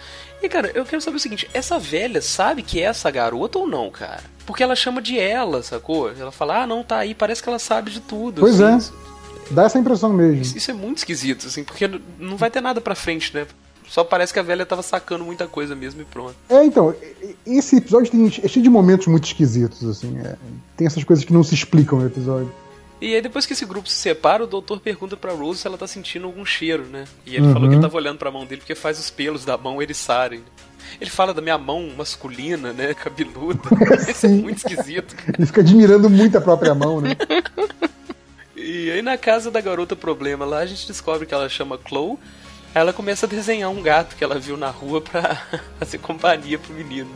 E, 0.43 0.49
cara, 0.49 0.73
eu 0.75 0.85
quero 0.85 1.01
saber 1.01 1.17
o 1.17 1.21
seguinte: 1.21 1.49
essa 1.55 1.79
velha 1.79 2.21
sabe 2.21 2.63
que 2.63 2.81
é 2.81 2.85
essa 2.85 3.11
garota 3.11 3.59
ou 3.59 3.69
não, 3.69 3.91
cara? 3.91 4.25
Porque 4.45 4.63
ela 4.63 4.75
chama 4.75 5.01
de 5.01 5.19
ela, 5.19 5.63
sacou? 5.63 6.11
Ela 6.11 6.33
fala, 6.33 6.63
ah, 6.63 6.67
não, 6.67 6.83
tá 6.83 6.99
aí, 6.99 7.15
parece 7.15 7.43
que 7.43 7.49
ela 7.49 7.61
sabe 7.61 7.91
de 7.91 8.01
tudo. 8.01 8.41
Pois 8.41 8.61
assim, 8.61 8.93
é. 8.99 9.53
Dá 9.53 9.65
essa 9.65 9.79
impressão 9.79 10.13
mesmo. 10.13 10.43
Isso, 10.43 10.57
isso, 10.57 10.71
é 10.71 10.75
muito 10.75 10.99
esquisito, 10.99 11.47
assim, 11.47 11.63
porque 11.63 11.89
não 12.19 12.37
vai 12.37 12.51
ter 12.51 12.61
nada 12.61 12.81
pra 12.81 12.95
frente, 12.95 13.35
né? 13.35 13.47
Só 13.89 14.03
parece 14.03 14.33
que 14.33 14.39
a 14.39 14.43
velha 14.43 14.65
tava 14.65 14.83
sacando 14.83 15.23
muita 15.25 15.47
coisa 15.47 15.77
mesmo 15.77 16.01
e 16.01 16.05
pronto. 16.05 16.35
É, 16.49 16.65
então, 16.65 16.95
esse 17.47 17.77
episódio 17.77 18.11
tem, 18.11 18.27
é 18.27 18.49
cheio 18.49 18.63
de 18.63 18.71
momentos 18.71 19.07
muito 19.07 19.25
esquisitos, 19.25 19.87
assim. 19.87 20.19
É, 20.19 20.37
tem 20.77 20.87
essas 20.87 21.05
coisas 21.05 21.25
que 21.25 21.33
não 21.33 21.45
se 21.45 21.55
explicam 21.55 21.99
no 21.99 22.07
episódio. 22.07 22.51
E 23.03 23.17
aí 23.17 23.21
depois 23.21 23.45
que 23.45 23.53
esse 23.53 23.67
grupo 23.67 23.89
se 23.89 23.97
separa, 23.97 24.45
o 24.45 24.47
doutor 24.47 24.79
pergunta 24.79 25.17
pra 25.17 25.33
Rose 25.33 25.59
se 25.59 25.67
ela 25.67 25.77
tá 25.77 25.89
sentindo 25.89 26.25
algum 26.25 26.47
cheiro, 26.47 26.85
né? 26.85 27.03
E 27.27 27.35
ele 27.35 27.47
uhum. 27.47 27.53
falou 27.53 27.69
que 27.69 27.75
ele 27.75 27.83
tava 27.83 27.97
olhando 27.97 28.17
pra 28.17 28.31
mão 28.31 28.47
dele 28.47 28.61
porque 28.61 28.77
faz 28.77 28.97
os 29.01 29.11
pelos 29.11 29.45
da 29.45 29.59
mão 29.59 29.83
eriçarem. 29.83 30.41
Ele 31.01 31.11
fala 31.11 31.35
da 31.35 31.43
minha 31.43 31.59
mão 31.59 31.91
masculina, 31.97 32.73
né? 32.73 32.95
Cabeluda. 32.95 33.61
Isso 34.09 34.27
é 34.27 34.29
muito 34.29 34.59
esquisito. 34.59 35.17
Cara. 35.17 35.33
Ele 35.37 35.47
fica 35.47 35.63
admirando 35.63 36.09
muito 36.09 36.39
a 36.39 36.41
própria 36.41 36.77
mão, 36.77 37.01
né? 37.01 37.17
E 38.55 38.93
aí 38.93 39.03
na 39.03 39.19
casa 39.19 39.51
da 39.51 39.61
garota 39.61 39.97
problema 39.97 40.45
lá, 40.45 40.59
a 40.59 40.67
gente 40.67 40.87
descobre 40.87 41.27
que 41.27 41.35
ela 41.35 41.49
chama 41.49 41.81
Chloe. 41.85 42.17
Aí 42.73 42.81
ela 42.81 42.93
começa 42.93 43.27
a 43.27 43.29
desenhar 43.29 43.69
um 43.69 43.83
gato 43.83 44.15
que 44.15 44.23
ela 44.23 44.39
viu 44.39 44.57
na 44.57 44.71
rua 44.71 45.01
pra 45.01 45.43
fazer 45.81 45.99
companhia 45.99 46.57
pro 46.61 46.73
menino. 46.73 47.11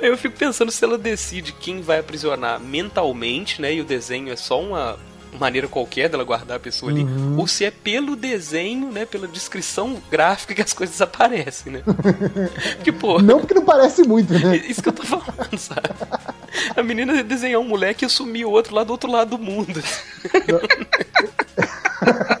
Eu 0.00 0.16
fico 0.16 0.36
pensando 0.36 0.70
se 0.70 0.84
ela 0.84 0.96
decide 0.96 1.52
quem 1.52 1.80
vai 1.80 1.98
aprisionar 1.98 2.60
mentalmente, 2.60 3.60
né? 3.60 3.74
E 3.74 3.80
o 3.80 3.84
desenho 3.84 4.32
é 4.32 4.36
só 4.36 4.60
uma 4.60 4.96
maneira 5.38 5.68
qualquer 5.68 6.08
dela 6.08 6.24
guardar 6.24 6.56
a 6.56 6.60
pessoa 6.60 6.90
ali, 6.90 7.04
uhum. 7.04 7.38
ou 7.38 7.46
se 7.46 7.64
é 7.64 7.70
pelo 7.70 8.16
desenho, 8.16 8.90
né, 8.90 9.04
pela 9.04 9.28
descrição 9.28 10.02
gráfica 10.10 10.54
que 10.54 10.62
as 10.62 10.72
coisas 10.72 11.00
aparecem, 11.00 11.72
né? 11.72 11.82
porque, 12.76 12.90
pô... 12.90 13.20
Não 13.20 13.38
porque 13.38 13.54
não 13.54 13.64
parece 13.64 14.02
muito, 14.02 14.32
né? 14.32 14.56
Isso 14.66 14.82
que 14.82 14.88
eu 14.88 14.92
tô 14.92 15.04
falando, 15.04 15.58
sabe? 15.58 15.90
A 16.76 16.82
menina 16.82 17.22
desenhar 17.22 17.60
um 17.60 17.68
moleque 17.68 18.04
e 18.04 18.06
assumir 18.06 18.44
o 18.44 18.50
outro 18.50 18.74
lá 18.74 18.84
do 18.84 18.90
outro 18.90 19.10
lado 19.10 19.36
do 19.36 19.38
mundo. 19.38 19.82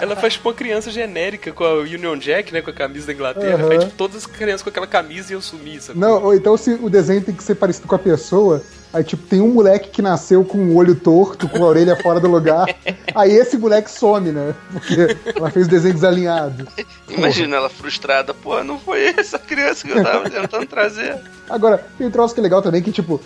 Ela 0.00 0.16
faz 0.16 0.34
tipo 0.34 0.48
uma 0.48 0.54
criança 0.54 0.90
genérica 0.90 1.52
com 1.52 1.64
a 1.64 1.74
Union 1.74 2.16
Jack, 2.16 2.52
né? 2.52 2.62
Com 2.62 2.70
a 2.70 2.74
camisa 2.74 3.06
da 3.06 3.12
Inglaterra. 3.12 3.62
Uhum. 3.62 3.68
Faz 3.68 3.84
tipo, 3.84 3.96
todas 3.96 4.16
as 4.16 4.26
crianças 4.26 4.62
com 4.62 4.70
aquela 4.70 4.86
camisa 4.86 5.32
e 5.32 5.34
eu 5.34 5.40
sumi, 5.40 5.80
sabe? 5.80 5.98
Não, 5.98 6.22
ou 6.22 6.34
então 6.34 6.56
se 6.56 6.72
o 6.74 6.88
desenho 6.88 7.22
tem 7.22 7.34
que 7.34 7.42
ser 7.42 7.54
parecido 7.54 7.86
com 7.86 7.94
a 7.94 7.98
pessoa, 7.98 8.62
Aí, 8.92 9.02
tipo, 9.02 9.26
tem 9.26 9.40
um 9.40 9.48
moleque 9.48 9.88
que 9.88 10.02
nasceu 10.02 10.44
com 10.44 10.58
o 10.58 10.76
olho 10.76 10.94
torto, 10.94 11.48
com 11.48 11.64
a 11.64 11.66
orelha 11.66 11.96
fora 11.96 12.20
do 12.20 12.28
lugar. 12.28 12.66
Aí 13.14 13.32
esse 13.32 13.56
moleque 13.56 13.90
some, 13.90 14.30
né? 14.30 14.54
Porque 14.70 15.16
ela 15.34 15.50
fez 15.50 15.66
o 15.66 15.70
desenho 15.70 15.94
desalinhado. 15.94 16.68
Imagina 17.08 17.56
ela 17.56 17.70
frustrada. 17.70 18.34
Pô, 18.34 18.62
não 18.62 18.78
foi 18.78 19.06
essa 19.16 19.38
criança 19.38 19.86
que 19.86 19.94
eu 19.94 20.02
tava 20.02 20.28
tentando 20.28 20.66
trazer. 20.66 21.18
Agora, 21.48 21.82
tem 21.96 22.06
um 22.06 22.10
troço 22.10 22.34
que 22.34 22.40
é 22.40 22.42
legal 22.42 22.60
também, 22.60 22.82
que, 22.82 22.92
tipo, 22.92 23.18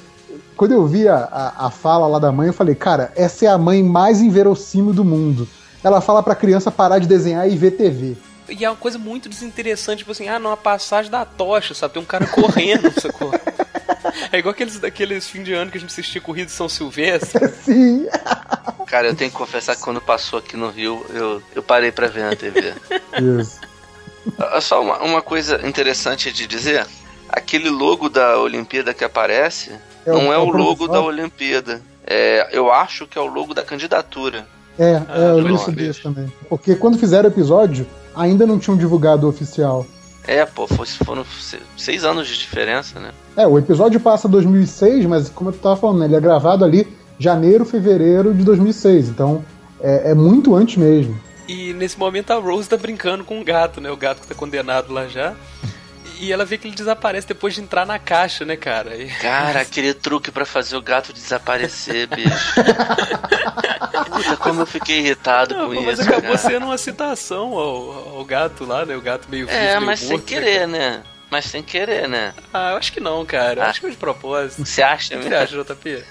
quando 0.56 0.73
eu 0.73 0.87
vi 0.87 1.08
a, 1.08 1.16
a, 1.16 1.66
a, 1.66 1.70
fala 1.70 2.06
lá 2.06 2.20
da 2.20 2.30
mãe, 2.30 2.46
eu 2.46 2.52
falei, 2.52 2.76
cara, 2.76 3.11
essa 3.16 3.44
é 3.44 3.49
a 3.49 3.58
mãe 3.58 3.82
mais 3.82 4.20
inverossímil 4.20 4.92
do 4.92 5.04
mundo. 5.04 5.49
Ela 5.87 6.00
fala 6.00 6.21
pra 6.21 6.35
criança 6.35 6.69
parar 6.69 6.99
de 6.99 7.07
desenhar 7.07 7.49
e 7.49 7.57
ver 7.57 7.71
TV. 7.71 8.16
E 8.49 8.64
é 8.64 8.69
uma 8.69 8.75
coisa 8.75 8.99
muito 8.99 9.28
desinteressante, 9.28 9.99
tipo 9.99 10.11
assim, 10.11 10.28
ah, 10.28 10.37
numa 10.37 10.57
passagem 10.57 11.09
da 11.09 11.25
tocha, 11.25 11.75
sabe? 11.75 11.95
Tem 11.95 12.02
um 12.02 12.07
cara 12.07 12.26
correndo, 12.26 12.90
sacou? 13.00 13.31
É 14.33 14.38
igual 14.38 14.50
aqueles 14.50 14.81
daqueles 14.81 15.28
fim 15.28 15.45
de 15.45 15.52
ano 15.52 15.71
que 15.71 15.78
a 15.78 15.81
gente 15.81 15.90
assistia 15.90 16.21
Corrida 16.21 16.47
de 16.47 16.50
São 16.50 16.69
Silvestre. 16.69 17.47
Sim. 17.62 18.09
Cara, 18.85 19.07
eu 19.07 19.14
tenho 19.14 19.31
que 19.31 19.37
confessar 19.37 19.76
que 19.76 19.83
quando 19.83 20.00
passou 20.00 20.40
aqui 20.40 20.57
no 20.57 20.71
Rio, 20.71 21.07
eu, 21.11 21.40
eu 21.55 21.62
parei 21.62 21.93
pra 21.93 22.09
ver 22.09 22.25
na 22.25 22.35
TV. 22.35 22.75
Isso. 23.40 23.61
Só 24.61 24.83
uma, 24.83 24.99
uma 24.99 25.23
coisa 25.23 25.64
interessante 25.64 26.33
de 26.33 26.49
dizer: 26.49 26.85
aquele 27.28 27.71
logo 27.71 28.09
da 28.09 28.40
Olimpíada 28.40 28.93
que 28.93 29.05
aparece 29.05 29.71
é 30.05 30.11
não 30.11 30.31
o, 30.31 30.33
é 30.33 30.38
o 30.38 30.50
logo 30.50 30.88
da 30.88 31.00
Olimpíada. 31.00 31.81
É, 32.05 32.49
eu 32.50 32.73
acho 32.73 33.07
que 33.07 33.16
é 33.16 33.21
o 33.21 33.26
logo 33.26 33.55
da 33.55 33.62
candidatura. 33.62 34.56
É, 34.78 35.02
ah, 35.09 35.18
é 35.18 35.30
eu 35.30 35.40
li 35.40 35.59
sobre 35.59 35.87
isso 35.87 36.02
também. 36.02 36.30
Porque 36.49 36.75
quando 36.75 36.99
fizeram 36.99 37.28
o 37.28 37.33
episódio, 37.33 37.87
ainda 38.14 38.47
não 38.47 38.59
tinham 38.59 38.76
divulgado 38.76 39.26
o 39.26 39.30
oficial. 39.30 39.87
É, 40.26 40.45
pô, 40.45 40.66
foram 40.66 41.25
seis 41.76 42.04
anos 42.04 42.26
de 42.26 42.37
diferença, 42.37 42.99
né? 42.99 43.12
É, 43.37 43.47
o 43.47 43.59
episódio 43.59 44.00
passa 44.00 44.28
2006, 44.28 45.06
mas 45.06 45.28
como 45.28 45.50
eu 45.50 45.54
tava 45.54 45.76
falando, 45.76 46.00
né, 46.00 46.06
ele 46.06 46.16
é 46.16 46.21
gravado 46.21 46.64
ali 46.64 46.88
janeiro, 47.18 47.64
fevereiro 47.64 48.35
de 48.35 48.45
2006, 48.45 49.09
então 49.09 49.45
é, 49.80 50.11
é 50.11 50.14
muito 50.14 50.54
antes 50.54 50.76
mesmo. 50.76 51.18
E 51.49 51.73
nesse 51.75 51.99
momento 51.99 52.33
a 52.33 52.37
Rose 52.37 52.68
tá 52.68 52.76
brincando 52.76 53.25
com 53.25 53.40
o 53.40 53.45
gato, 53.45 53.80
né? 53.80 53.90
O 53.90 53.97
gato 53.97 54.21
que 54.21 54.26
tá 54.26 54.35
condenado 54.35 54.92
lá 54.92 55.06
já. 55.06 55.35
E 56.18 56.32
ela 56.32 56.44
vê 56.44 56.56
que 56.56 56.66
ele 56.66 56.75
desaparece 56.75 57.26
depois 57.26 57.54
de 57.54 57.61
entrar 57.61 57.85
na 57.87 57.99
caixa, 57.99 58.44
né, 58.44 58.56
cara? 58.56 58.96
E... 58.96 59.08
Cara, 59.16 59.61
aquele 59.62 59.92
truque 59.92 60.30
para 60.30 60.44
fazer 60.44 60.76
o 60.76 60.82
gato 60.82 61.12
desaparecer, 61.12 62.06
bicho. 62.14 62.54
Puta, 64.11 64.37
como 64.37 64.62
eu 64.62 64.66
fiquei 64.66 64.99
irritado 64.99 65.54
Não, 65.54 65.68
com 65.68 65.82
mas 65.82 65.99
isso. 65.99 66.08
Mas 66.08 66.08
acabou 66.08 66.37
cara. 66.37 66.38
sendo 66.38 66.66
uma 66.66 66.78
citação 66.78 67.52
ao, 67.52 68.16
ao, 68.18 68.25
gato 68.25 68.64
lá, 68.64 68.85
né? 68.85 68.96
O 68.96 69.00
gato 69.00 69.28
meio 69.28 69.49
É, 69.49 69.75
meio 69.76 69.87
mas 69.87 70.00
morto, 70.02 70.08
sem 70.08 70.18
né, 70.18 70.25
querer, 70.26 70.68
né? 70.68 70.90
né? 70.90 71.02
Mas 71.30 71.44
sem 71.46 71.62
querer, 71.62 72.08
né? 72.08 72.32
Ah, 72.52 72.70
eu 72.73 72.76
acho 72.76 72.92
que 72.92 73.00
não, 73.00 73.25
cara. 73.26 73.64
Ah, 73.64 73.70
acho 73.70 73.80
que 73.80 73.87
foi 73.87 73.90
de 73.90 73.96
propósito. 73.96 74.64
Você 74.64 74.82
acha 74.82 75.16
que 75.16 75.23
você 75.23 75.35
acha, 75.35 75.64
JP? 75.64 76.04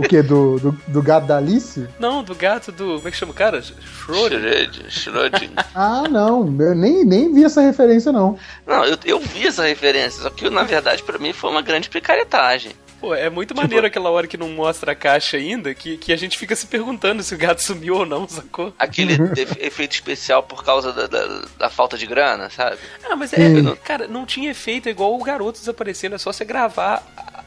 O 0.00 0.08
que? 0.08 0.22
Do, 0.22 0.58
do, 0.58 0.72
do, 0.88 1.02
gato 1.02 1.26
da 1.26 1.36
Alice? 1.36 1.86
Não, 1.98 2.22
do 2.22 2.34
gato 2.34 2.72
do. 2.72 2.96
Como 2.96 3.08
é 3.08 3.10
que 3.10 3.16
chama 3.16 3.32
o 3.32 3.34
cara? 3.34 3.60
Schrödinger. 3.60 4.86
Schrödinger. 4.88 5.66
ah, 5.74 6.04
não. 6.08 6.44
Eu 6.60 6.74
nem, 6.74 7.04
nem 7.04 7.32
vi 7.32 7.44
essa 7.44 7.60
referência, 7.60 8.10
não. 8.12 8.38
Não, 8.66 8.84
eu, 8.84 8.98
eu 9.04 9.20
vi 9.20 9.46
essa 9.46 9.64
referência, 9.64 10.22
só 10.22 10.30
que 10.30 10.48
na 10.50 10.62
verdade 10.62 11.02
para 11.02 11.18
mim 11.18 11.32
foi 11.32 11.50
uma 11.50 11.62
grande 11.62 11.88
picaretagem. 11.88 12.72
Pô, 13.00 13.14
é 13.14 13.30
muito 13.30 13.54
tipo... 13.54 13.60
maneiro 13.60 13.86
aquela 13.86 14.10
hora 14.10 14.26
que 14.26 14.36
não 14.36 14.50
mostra 14.50 14.92
a 14.92 14.94
caixa 14.94 15.38
ainda, 15.38 15.74
que, 15.74 15.96
que 15.96 16.12
a 16.12 16.16
gente 16.16 16.36
fica 16.36 16.54
se 16.54 16.66
perguntando 16.66 17.22
se 17.22 17.34
o 17.34 17.38
gato 17.38 17.62
sumiu 17.62 17.96
ou 17.96 18.06
não, 18.06 18.28
sacou? 18.28 18.74
Aquele 18.78 19.14
efeito 19.58 19.92
especial 19.92 20.42
por 20.42 20.62
causa 20.62 20.92
da, 20.92 21.06
da, 21.06 21.42
da, 21.58 21.70
falta 21.70 21.96
de 21.96 22.06
grana, 22.06 22.50
sabe? 22.50 22.76
Ah, 23.08 23.16
mas 23.16 23.32
é, 23.32 23.38
hum. 23.38 23.74
cara, 23.82 24.06
não 24.06 24.26
tinha 24.26 24.50
efeito 24.50 24.86
é 24.86 24.92
igual 24.92 25.18
o 25.18 25.24
garoto 25.24 25.58
desaparecendo, 25.58 26.16
é 26.16 26.18
só 26.18 26.30
você 26.30 26.44
gravar 26.44 27.02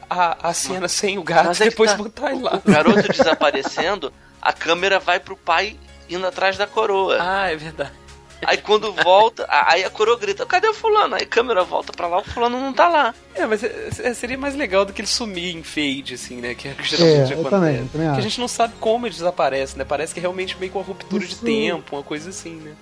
a, 0.08 0.48
a 0.48 0.54
cena 0.54 0.88
sem 0.88 1.18
o 1.18 1.22
gato 1.22 1.54
e 1.62 1.64
depois 1.68 1.90
tá. 1.90 1.96
botar 1.96 2.32
ele 2.32 2.42
lá. 2.42 2.60
O 2.64 2.70
garoto 2.70 3.08
desaparecendo, 3.08 4.12
a 4.40 4.52
câmera 4.52 4.98
vai 4.98 5.20
pro 5.20 5.36
pai 5.36 5.76
indo 6.08 6.26
atrás 6.26 6.56
da 6.56 6.66
coroa. 6.66 7.18
Ah, 7.20 7.50
é 7.50 7.56
verdade. 7.56 8.04
Aí 8.46 8.58
quando 8.58 8.92
volta, 8.92 9.46
aí 9.48 9.84
a 9.84 9.90
coroa 9.90 10.18
grita, 10.18 10.44
cadê 10.44 10.68
o 10.68 10.74
fulano? 10.74 11.14
Aí 11.14 11.22
a 11.22 11.26
câmera 11.26 11.64
volta 11.64 11.92
pra 11.92 12.06
lá, 12.06 12.18
o 12.18 12.24
fulano 12.24 12.60
não 12.60 12.72
tá 12.72 12.88
lá. 12.88 13.14
É, 13.34 13.46
mas 13.46 13.62
é, 13.62 13.88
é, 14.00 14.14
seria 14.14 14.36
mais 14.36 14.54
legal 14.54 14.84
do 14.84 14.92
que 14.92 15.00
ele 15.00 15.08
sumir 15.08 15.56
em 15.56 15.62
fade, 15.62 16.14
assim, 16.14 16.36
né? 16.40 16.54
Que 16.54 16.68
é 16.68 16.76
geralmente 16.82 17.32
é, 17.32 17.34
acontece. 17.34 17.50
Também, 17.50 17.88
também 17.88 18.12
que 18.12 18.18
a 18.18 18.22
gente 18.22 18.40
não 18.40 18.48
sabe 18.48 18.74
como 18.78 19.06
ele 19.06 19.14
desaparece, 19.14 19.78
né? 19.78 19.84
Parece 19.84 20.12
que 20.12 20.20
é 20.20 20.22
realmente 20.22 20.56
meio 20.58 20.70
com 20.70 20.78
uma 20.78 20.84
ruptura 20.84 21.24
Isso... 21.24 21.36
de 21.36 21.40
tempo, 21.40 21.96
uma 21.96 22.02
coisa 22.02 22.30
assim, 22.30 22.56
né? 22.56 22.72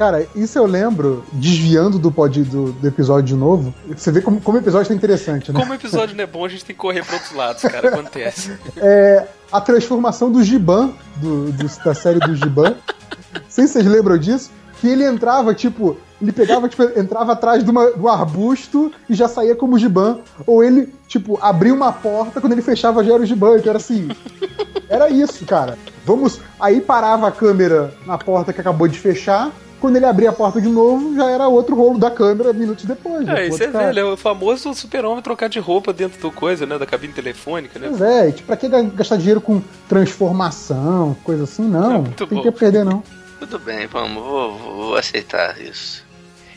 Cara, 0.00 0.26
isso 0.34 0.58
eu 0.58 0.64
lembro, 0.64 1.22
desviando 1.30 1.98
do, 1.98 2.10
pod, 2.10 2.42
do, 2.44 2.72
do 2.72 2.88
episódio 2.88 3.22
de 3.24 3.34
novo, 3.34 3.74
você 3.94 4.10
vê 4.10 4.22
como, 4.22 4.40
como 4.40 4.56
o 4.56 4.60
episódio 4.62 4.88
tá 4.88 4.94
interessante, 4.94 5.52
né? 5.52 5.60
Como 5.60 5.72
o 5.72 5.74
episódio 5.74 6.16
não 6.16 6.24
é 6.24 6.26
bom, 6.26 6.42
a 6.42 6.48
gente 6.48 6.64
tem 6.64 6.74
que 6.74 6.80
correr 6.80 7.04
para 7.04 7.16
outros 7.16 7.32
lados, 7.34 7.60
cara, 7.60 7.88
acontece. 7.90 8.50
É, 8.78 9.26
a 9.52 9.60
transformação 9.60 10.32
do 10.32 10.42
Giban, 10.42 10.94
do, 11.16 11.52
do, 11.52 11.66
da 11.84 11.92
série 11.92 12.18
do 12.18 12.34
Giban. 12.34 12.76
Não 13.34 13.42
sei 13.46 13.66
se 13.66 13.74
vocês 13.74 13.84
lembram 13.84 14.16
disso, 14.16 14.50
que 14.80 14.88
ele 14.88 15.04
entrava, 15.04 15.54
tipo, 15.54 15.98
ele 16.22 16.32
pegava, 16.32 16.66
tipo, 16.66 16.82
entrava 16.98 17.32
atrás 17.32 17.62
de, 17.62 17.70
uma, 17.70 17.90
de 17.90 18.00
um 18.00 18.08
arbusto 18.08 18.90
e 19.06 19.12
já 19.12 19.28
saía 19.28 19.54
como 19.54 19.78
Giban. 19.78 20.20
Ou 20.46 20.64
ele, 20.64 20.94
tipo, 21.08 21.38
abria 21.42 21.74
uma 21.74 21.92
porta, 21.92 22.40
quando 22.40 22.54
ele 22.54 22.62
fechava 22.62 23.04
já 23.04 23.12
era 23.12 23.22
o 23.22 23.26
Giban, 23.26 23.58
então 23.58 23.68
era 23.68 23.78
assim. 23.78 24.08
Era 24.88 25.10
isso, 25.10 25.44
cara. 25.44 25.76
Vamos. 26.06 26.40
Aí 26.58 26.80
parava 26.80 27.28
a 27.28 27.30
câmera 27.30 27.92
na 28.06 28.16
porta 28.16 28.50
que 28.50 28.62
acabou 28.62 28.88
de 28.88 28.98
fechar 28.98 29.52
quando 29.80 29.96
ele 29.96 30.06
abria 30.06 30.30
a 30.30 30.32
porta 30.32 30.60
de 30.60 30.68
novo, 30.68 31.14
já 31.14 31.30
era 31.30 31.48
outro 31.48 31.74
rolo 31.74 31.98
da 31.98 32.10
câmera 32.10 32.52
minutos 32.52 32.84
depois. 32.84 33.26
É, 33.28 33.48
isso 33.48 33.62
é 33.62 33.68
velho, 33.68 33.98
é 33.98 34.04
o 34.04 34.16
famoso 34.16 34.74
super-homem 34.74 35.22
trocar 35.22 35.48
de 35.48 35.58
roupa 35.58 35.92
dentro 35.92 36.20
do 36.20 36.30
coisa, 36.30 36.66
né? 36.66 36.78
Da 36.78 36.86
cabine 36.86 37.12
telefônica, 37.12 37.78
né? 37.78 37.88
Pois 37.88 38.00
é, 38.00 38.30
tipo, 38.30 38.46
pra 38.46 38.56
que 38.56 38.68
gastar 38.68 39.16
dinheiro 39.16 39.40
com 39.40 39.62
transformação, 39.88 41.16
coisa 41.24 41.44
assim? 41.44 41.62
Não, 41.62 42.04
é 42.04 42.26
tem 42.26 42.26
bom. 42.28 42.42
que 42.42 42.52
perder, 42.52 42.84
não. 42.84 43.02
Tudo 43.38 43.58
bem, 43.58 43.86
vamos, 43.86 44.22
vou, 44.22 44.58
vou 44.58 44.96
aceitar 44.96 45.58
isso. 45.60 46.04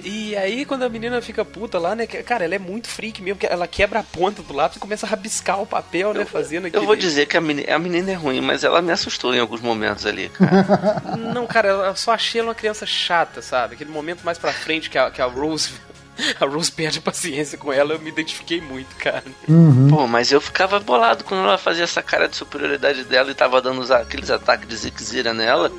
E 0.04 0.36
aí, 0.36 0.66
quando 0.66 0.84
a 0.84 0.90
menina 0.90 1.22
fica 1.22 1.46
puta 1.46 1.80
lá, 1.80 1.96
né? 1.96 2.06
Cara, 2.06 2.44
ela 2.44 2.56
é 2.56 2.60
muito 2.60 2.88
freak 2.88 3.22
mesmo, 3.22 3.40
que 3.40 3.46
ela 3.46 3.68
quebra 3.68 4.00
a 4.00 4.04
ponta 4.04 4.42
do 4.42 4.54
lápis 4.54 4.78
e 4.78 4.80
começa 4.80 5.06
a 5.06 5.10
rabiscar 5.10 5.62
o 5.62 5.66
papel, 5.66 6.14
né, 6.14 6.20
eu, 6.20 6.24
né? 6.24 6.26
Fazendo 6.26 6.68
aquele... 6.68 6.84
Eu 6.84 6.88
vou 6.88 6.96
dizer 6.96 7.26
que 7.26 7.38
a 7.38 7.42
menina, 7.42 7.76
a 7.76 7.80
menina 7.80 8.12
é 8.12 8.16
ruim, 8.16 8.42
mas 8.42 8.64
ela 8.64 8.82
me 8.82 8.92
assustou 8.92 9.34
em 9.34 9.40
alguns 9.40 9.62
momentos 9.62 10.06
ali, 10.06 10.30
cara. 10.30 11.02
Não, 11.18 11.48
cara, 11.48 11.70
eu 11.70 11.96
só 11.96 12.12
achei 12.12 12.42
ela 12.42 12.50
uma 12.50 12.56
criança 12.56 12.86
chata, 12.86 13.42
sabe? 13.42 13.76
Aquele 13.76 13.92
momento 13.92 14.24
mais 14.24 14.38
pra 14.38 14.52
frente 14.52 14.90
que 14.90 14.98
a, 14.98 15.10
que 15.10 15.22
a 15.22 15.26
Rose 15.26 15.72
a 16.40 16.46
Rose 16.46 16.72
perde 16.72 17.02
paciência 17.02 17.58
com 17.58 17.72
ela, 17.72 17.94
eu 17.94 18.00
me 18.00 18.10
identifiquei 18.10 18.62
muito, 18.62 18.96
cara. 18.98 19.24
Uhum. 19.48 19.88
Pô, 19.90 20.08
mas 20.08 20.32
eu 20.32 20.42
ficava 20.42 20.80
bolado 20.80 21.24
quando 21.24 21.44
ela 21.44 21.58
fazia 21.58 21.84
essa 21.84 22.02
cara 22.02 22.28
de 22.28 22.36
superioridade 22.36 23.04
dela 23.04 23.32
e 23.32 23.36
tava 23.36 23.62
dando 23.62 23.92
aqueles 23.94 24.30
ataques 24.30 24.68
de 24.68 24.76
Zikzira 24.76 25.34
nela. 25.34 25.72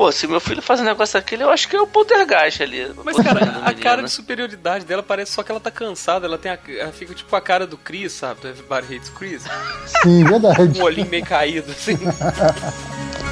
Pô, 0.00 0.10
se 0.10 0.26
meu 0.26 0.40
filho 0.40 0.62
faz 0.62 0.80
um 0.80 0.84
negócio 0.84 1.20
daquele, 1.20 1.42
eu 1.42 1.50
acho 1.50 1.68
que 1.68 1.76
é 1.76 1.80
o 1.82 1.86
poltergeist 1.86 2.62
ali. 2.62 2.90
Mas, 3.04 3.18
cara, 3.18 3.60
a 3.62 3.74
cara 3.74 4.02
de 4.02 4.10
superioridade 4.10 4.86
dela 4.86 5.02
parece 5.02 5.32
só 5.32 5.42
que 5.42 5.50
ela 5.50 5.60
tá 5.60 5.70
cansada. 5.70 6.26
Ela 6.26 6.38
tem 6.38 6.50
a, 6.50 6.58
ela 6.78 6.90
fica 6.90 7.12
tipo 7.12 7.36
a 7.36 7.40
cara 7.42 7.66
do 7.66 7.76
Chris, 7.76 8.12
sabe? 8.12 8.40
Do 8.40 8.48
Everybody 8.48 8.96
Hates 8.96 9.10
Chris. 9.10 9.44
Sim, 10.02 10.24
verdade. 10.24 10.80
um 10.80 10.84
olhinho 10.84 11.06
meio 11.06 11.26
caído, 11.26 11.70
assim. 11.70 11.98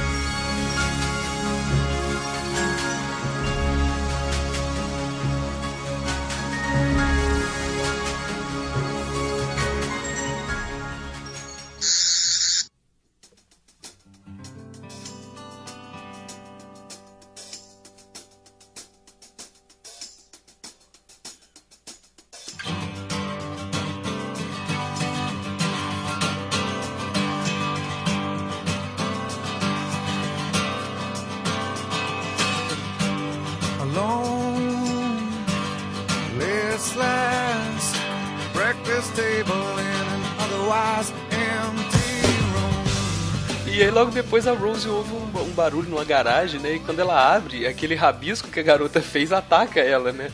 E 43.71 43.81
aí 43.81 43.91
logo 43.91 44.11
depois 44.11 44.45
a 44.45 44.51
Rose 44.51 44.89
ouve 44.89 45.13
um, 45.13 45.41
um 45.41 45.51
barulho 45.51 45.89
numa 45.89 46.03
garagem, 46.03 46.59
né? 46.59 46.75
E 46.75 46.79
quando 46.79 46.99
ela 46.99 47.33
abre, 47.33 47.65
aquele 47.65 47.95
rabisco 47.95 48.49
que 48.49 48.59
a 48.59 48.63
garota 48.63 49.01
fez 49.01 49.31
ataca 49.31 49.79
ela, 49.79 50.11
né? 50.11 50.29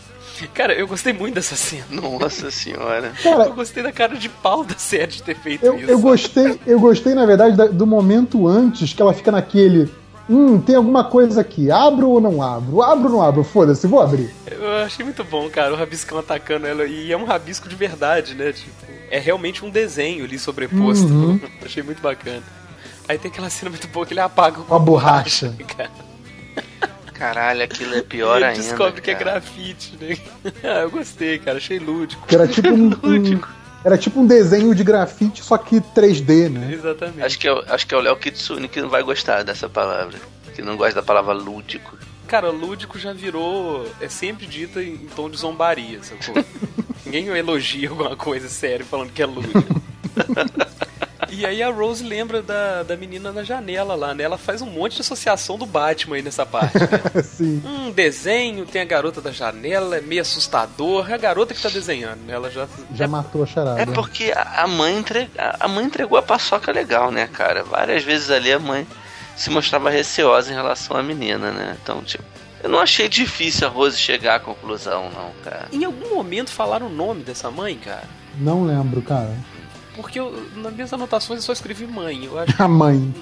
Cara, 0.54 0.74
eu 0.74 0.88
gostei 0.88 1.14
muito 1.14 1.36
dessa 1.36 1.56
cena. 1.56 1.86
Nossa 1.92 2.50
senhora. 2.50 3.14
Cara, 3.22 3.46
eu 3.46 3.54
gostei 3.54 3.84
da 3.84 3.92
cara 3.92 4.16
de 4.16 4.28
pau 4.30 4.64
da 4.64 4.76
série 4.76 5.12
de 5.12 5.24
ter 5.24 5.36
feito 5.36 5.66
eu, 5.66 5.78
isso. 5.78 5.92
Eu 5.92 6.00
gostei, 6.00 6.60
eu 6.66 6.80
gostei, 6.80 7.14
na 7.14 7.26
verdade, 7.26 7.56
do 7.70 7.86
momento 7.88 8.48
antes 8.48 8.94
que 8.94 9.02
ela 9.02 9.14
fica 9.14 9.32
naquele. 9.32 9.90
Hum, 10.30 10.60
tem 10.60 10.76
alguma 10.76 11.04
coisa 11.04 11.42
aqui. 11.42 11.70
Abro 11.70 12.10
ou 12.10 12.20
não 12.20 12.42
abro? 12.42 12.82
Abro 12.82 13.06
ou 13.06 13.12
não 13.12 13.22
abro? 13.22 13.44
Foda-se, 13.44 13.86
vou 13.86 14.02
abrir. 14.02 14.34
Eu 14.50 14.78
achei 14.78 15.06
muito 15.06 15.24
bom, 15.24 15.50
cara, 15.50 15.74
o 15.74 15.78
rabiscão 15.78 16.18
atacando 16.18 16.66
ela. 16.66 16.86
E 16.86 17.12
é 17.12 17.18
um 17.18 17.26
rabisco 17.26 17.70
de 17.70 17.76
verdade, 17.76 18.34
né? 18.34 18.52
Tipo, 18.52 18.74
é 19.10 19.20
realmente 19.20 19.64
um 19.64 19.70
desenho 19.70 20.26
ali 20.26 20.40
sobreposto. 20.40 21.08
Uhum. 21.08 21.40
achei 21.64 21.84
muito 21.84 22.02
bacana. 22.02 22.44
Aí 23.08 23.20
tem 23.20 23.30
aquela 23.30 23.50
cena 23.50 23.70
muito 23.70 23.88
boa 23.88 24.06
que 24.06 24.14
ele 24.14 24.20
apaga 24.20 24.62
com 24.62 24.74
a 24.74 24.80
borracha. 24.80 25.50
borracha 25.50 25.76
cara. 25.78 26.06
Caralho, 27.14 27.64
aquilo 27.64 27.96
é 27.96 28.02
pior 28.02 28.38
ele 28.38 28.46
ainda. 28.46 28.62
descobre 28.62 29.00
cara. 29.00 29.02
que 29.02 29.12
é 29.12 29.14
grafite, 29.14 29.98
né? 30.02 30.18
ah, 30.64 30.82
eu 30.82 30.92
gostei, 30.92 31.40
cara, 31.40 31.58
achei 31.58 31.80
lúdico. 31.80 32.26
Era 32.30 32.48
tipo 32.48 32.68
um, 32.68 32.88
um, 32.88 33.42
era 33.86 34.00
tipo 34.00 34.20
um 34.20 34.26
desenho 34.26 34.74
de 34.74 34.84
grafite, 34.84 35.44
só 35.44 35.60
que 35.60 35.80
3D, 35.80 36.50
né? 36.50 36.74
Exatamente. 36.74 37.22
Acho 37.22 37.38
que 37.38 37.48
é, 37.48 37.52
acho 37.68 37.86
que 37.86 37.94
é 37.94 37.98
o 37.98 38.02
Léo 38.02 38.18
Kitsune 38.18 38.68
que 38.68 38.82
não 38.82 38.90
vai 38.90 39.04
gostar 39.04 39.44
dessa 39.44 39.70
palavra. 39.70 40.18
Que 40.56 40.64
não 40.64 40.76
gosta 40.76 40.96
da 40.96 41.04
palavra 41.04 41.34
lúdico. 41.34 41.96
Cara, 42.26 42.50
lúdico 42.50 42.98
já 42.98 43.14
virou. 43.14 43.88
É 44.02 44.10
sempre 44.10 44.48
dita 44.48 44.82
em, 44.82 44.94
em 44.94 45.08
tom 45.16 45.30
de 45.30 45.38
zombaria, 45.38 46.02
sacou? 46.02 46.44
Ninguém 47.06 47.28
elogia 47.28 47.88
alguma 47.90 48.16
coisa 48.16 48.50
séria 48.50 48.84
falando 48.84 49.12
que 49.12 49.22
é 49.22 49.26
lúdico. 49.28 49.82
E 51.30 51.46
aí 51.46 51.62
a 51.62 51.70
Rose 51.70 52.04
lembra 52.04 52.42
da, 52.42 52.84
da 52.84 52.96
menina 52.96 53.32
na 53.32 53.44
janela 53.44 53.96
lá, 53.96 54.14
né? 54.14 54.24
Ela 54.24 54.38
faz 54.38 54.62
um 54.62 54.66
monte 54.66 54.96
de 54.96 55.02
associação 55.02 55.58
do 55.58 55.66
Batman 55.66 56.18
aí 56.18 56.22
nessa 56.22 56.46
parte. 56.46 56.78
Né? 56.78 57.22
Sim. 57.24 57.62
Um 57.66 57.92
desenho, 57.92 58.66
tem 58.66 58.82
a 58.82 58.86
garota 58.86 59.22
da 59.22 59.32
janela, 59.32 59.98
é 59.98 60.02
meio 60.02 60.22
assustador. 60.22 61.10
É 61.10 61.14
a 61.14 61.18
garota 61.18 61.54
que 61.54 61.62
tá 61.62 61.70
desenhando, 61.70 62.20
né? 62.26 62.34
Ela 62.34 62.50
já. 62.50 62.68
Já 62.94 63.08
matou 63.08 63.44
a 63.44 63.46
charada. 63.46 63.82
É 63.82 63.86
porque 63.86 64.34
a 64.36 64.68
mãe, 64.68 64.98
entre... 64.98 65.30
a 65.38 65.68
mãe 65.68 65.86
entregou 65.86 66.18
a 66.18 66.22
paçoca 66.22 66.72
legal, 66.72 67.12
né, 67.12 67.28
cara? 67.32 67.64
Várias 67.64 68.04
vezes 68.04 68.30
ali 68.30 68.52
a 68.52 68.60
mãe 68.60 68.88
se 69.36 69.50
mostrava 69.50 69.90
receosa 69.90 70.52
em 70.52 70.56
relação 70.56 70.96
à 70.96 71.04
menina, 71.04 71.52
né? 71.52 71.78
Então, 71.82 72.02
tipo. 72.02 72.24
Eu 72.64 72.70
não 72.70 72.80
achei 72.80 73.08
difícil 73.08 73.68
a 73.68 73.70
Rose 73.70 73.96
chegar 73.96 74.36
à 74.36 74.40
conclusão, 74.40 75.12
não, 75.12 75.32
cara. 75.44 75.68
Em 75.72 75.86
algum 75.86 76.16
momento 76.16 76.50
falaram 76.50 76.88
o 76.88 76.90
nome 76.90 77.24
dessa 77.24 77.52
mãe, 77.52 77.76
cara? 77.78 78.06
Não 78.40 78.66
lembro, 78.66 79.04
cara. 79.04 79.36
Porque 79.96 80.20
eu, 80.20 80.32
nas 80.58 80.74
minhas 80.74 80.92
anotações 80.92 81.40
eu 81.40 81.46
só 81.46 81.54
escrevi 81.54 81.88
mãe. 81.88 82.26
Eu 82.26 82.38
acho 82.38 82.62
a 82.62 82.68
mãe. 82.68 83.14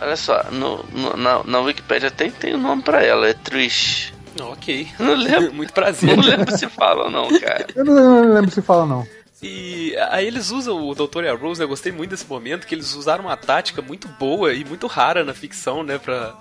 Olha 0.00 0.16
só, 0.16 0.44
no, 0.50 0.84
no, 0.92 1.16
na, 1.16 1.42
na 1.44 1.60
Wikipedia 1.60 2.10
tem, 2.10 2.30
tem 2.30 2.54
um 2.54 2.60
nome 2.60 2.82
pra 2.82 3.02
ela, 3.02 3.28
é 3.28 3.34
Trish. 3.34 4.12
Ok. 4.40 4.88
Não 4.98 5.14
lembro. 5.14 5.52
Muito 5.54 5.72
prazer. 5.72 6.16
Não 6.16 6.24
lembro 6.24 6.56
se 6.56 6.68
fala 6.68 7.04
ou 7.04 7.10
não, 7.10 7.28
cara. 7.40 7.66
Eu 7.74 7.84
não, 7.84 7.94
eu 7.94 8.24
não 8.24 8.34
lembro 8.34 8.50
se 8.50 8.62
fala 8.62 8.86
não. 8.86 9.06
E 9.42 9.96
aí 10.10 10.26
eles 10.26 10.50
usam 10.50 10.86
o 10.86 10.94
Doutor 10.94 11.24
e 11.24 11.28
a 11.28 11.34
Rose, 11.34 11.58
né? 11.58 11.64
Eu 11.64 11.68
gostei 11.68 11.90
muito 11.90 12.10
desse 12.10 12.26
momento, 12.26 12.66
que 12.66 12.74
eles 12.74 12.94
usaram 12.94 13.24
uma 13.24 13.36
tática 13.36 13.80
muito 13.80 14.06
boa 14.06 14.52
e 14.52 14.64
muito 14.64 14.86
rara 14.86 15.24
na 15.24 15.32
ficção, 15.32 15.82
né? 15.82 15.98
Pra, 15.98 16.34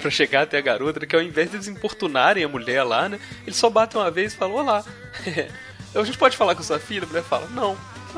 pra 0.00 0.10
chegar 0.10 0.42
até 0.42 0.58
a 0.58 0.62
garota, 0.62 1.06
que 1.06 1.14
ao 1.14 1.22
invés 1.22 1.50
de 1.50 1.56
eles 1.56 1.68
importunarem 1.68 2.42
a 2.42 2.48
mulher 2.48 2.82
lá, 2.82 3.08
né? 3.08 3.20
Eles 3.46 3.56
só 3.56 3.70
batem 3.70 4.00
uma 4.00 4.10
vez 4.10 4.32
e 4.32 4.36
falam, 4.36 4.56
olá. 4.56 4.84
a 5.94 6.02
gente 6.02 6.18
pode 6.18 6.36
falar 6.36 6.56
com 6.56 6.62
sua 6.62 6.80
filha? 6.80 7.04
A 7.04 7.06
mulher 7.06 7.22
fala, 7.22 7.48
não. 7.54 7.76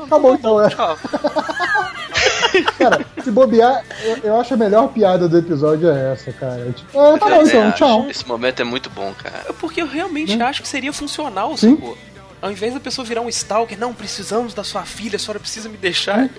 Tá 0.09 0.19
bom, 0.19 0.35
então, 0.35 0.61
é. 0.61 0.69
Tchau. 0.69 0.97
cara, 2.77 3.05
se 3.23 3.31
bobear, 3.31 3.83
eu, 4.03 4.17
eu, 4.23 4.39
acho 4.39 4.53
a 4.53 4.57
melhor 4.57 4.89
piada 4.89 5.27
do 5.27 5.37
episódio 5.37 5.89
é 5.89 6.13
essa, 6.13 6.31
cara. 6.31 6.71
Tipo, 6.71 7.01
é, 7.01 7.17
tá 7.17 7.29
bom, 7.29 7.41
então, 7.43 7.71
tchau. 7.71 8.09
Esse 8.09 8.27
momento 8.27 8.61
é 8.61 8.65
muito 8.65 8.89
bom, 8.89 9.13
cara. 9.17 9.45
É 9.49 9.53
porque 9.53 9.81
eu 9.81 9.87
realmente 9.87 10.35
hum. 10.37 10.45
acho 10.45 10.61
que 10.61 10.67
seria 10.67 10.93
funcional, 10.93 11.55
Sim. 11.57 11.75
sacou? 11.75 11.97
Ao 12.41 12.51
invés 12.51 12.73
da 12.73 12.79
pessoa 12.79 13.05
virar 13.05 13.21
um 13.21 13.29
stalker, 13.29 13.79
não, 13.79 13.93
precisamos 13.93 14.53
da 14.53 14.63
sua 14.63 14.83
filha, 14.83 15.15
a 15.15 15.19
senhora 15.19 15.39
precisa 15.39 15.69
me 15.69 15.77
deixar. 15.77 16.29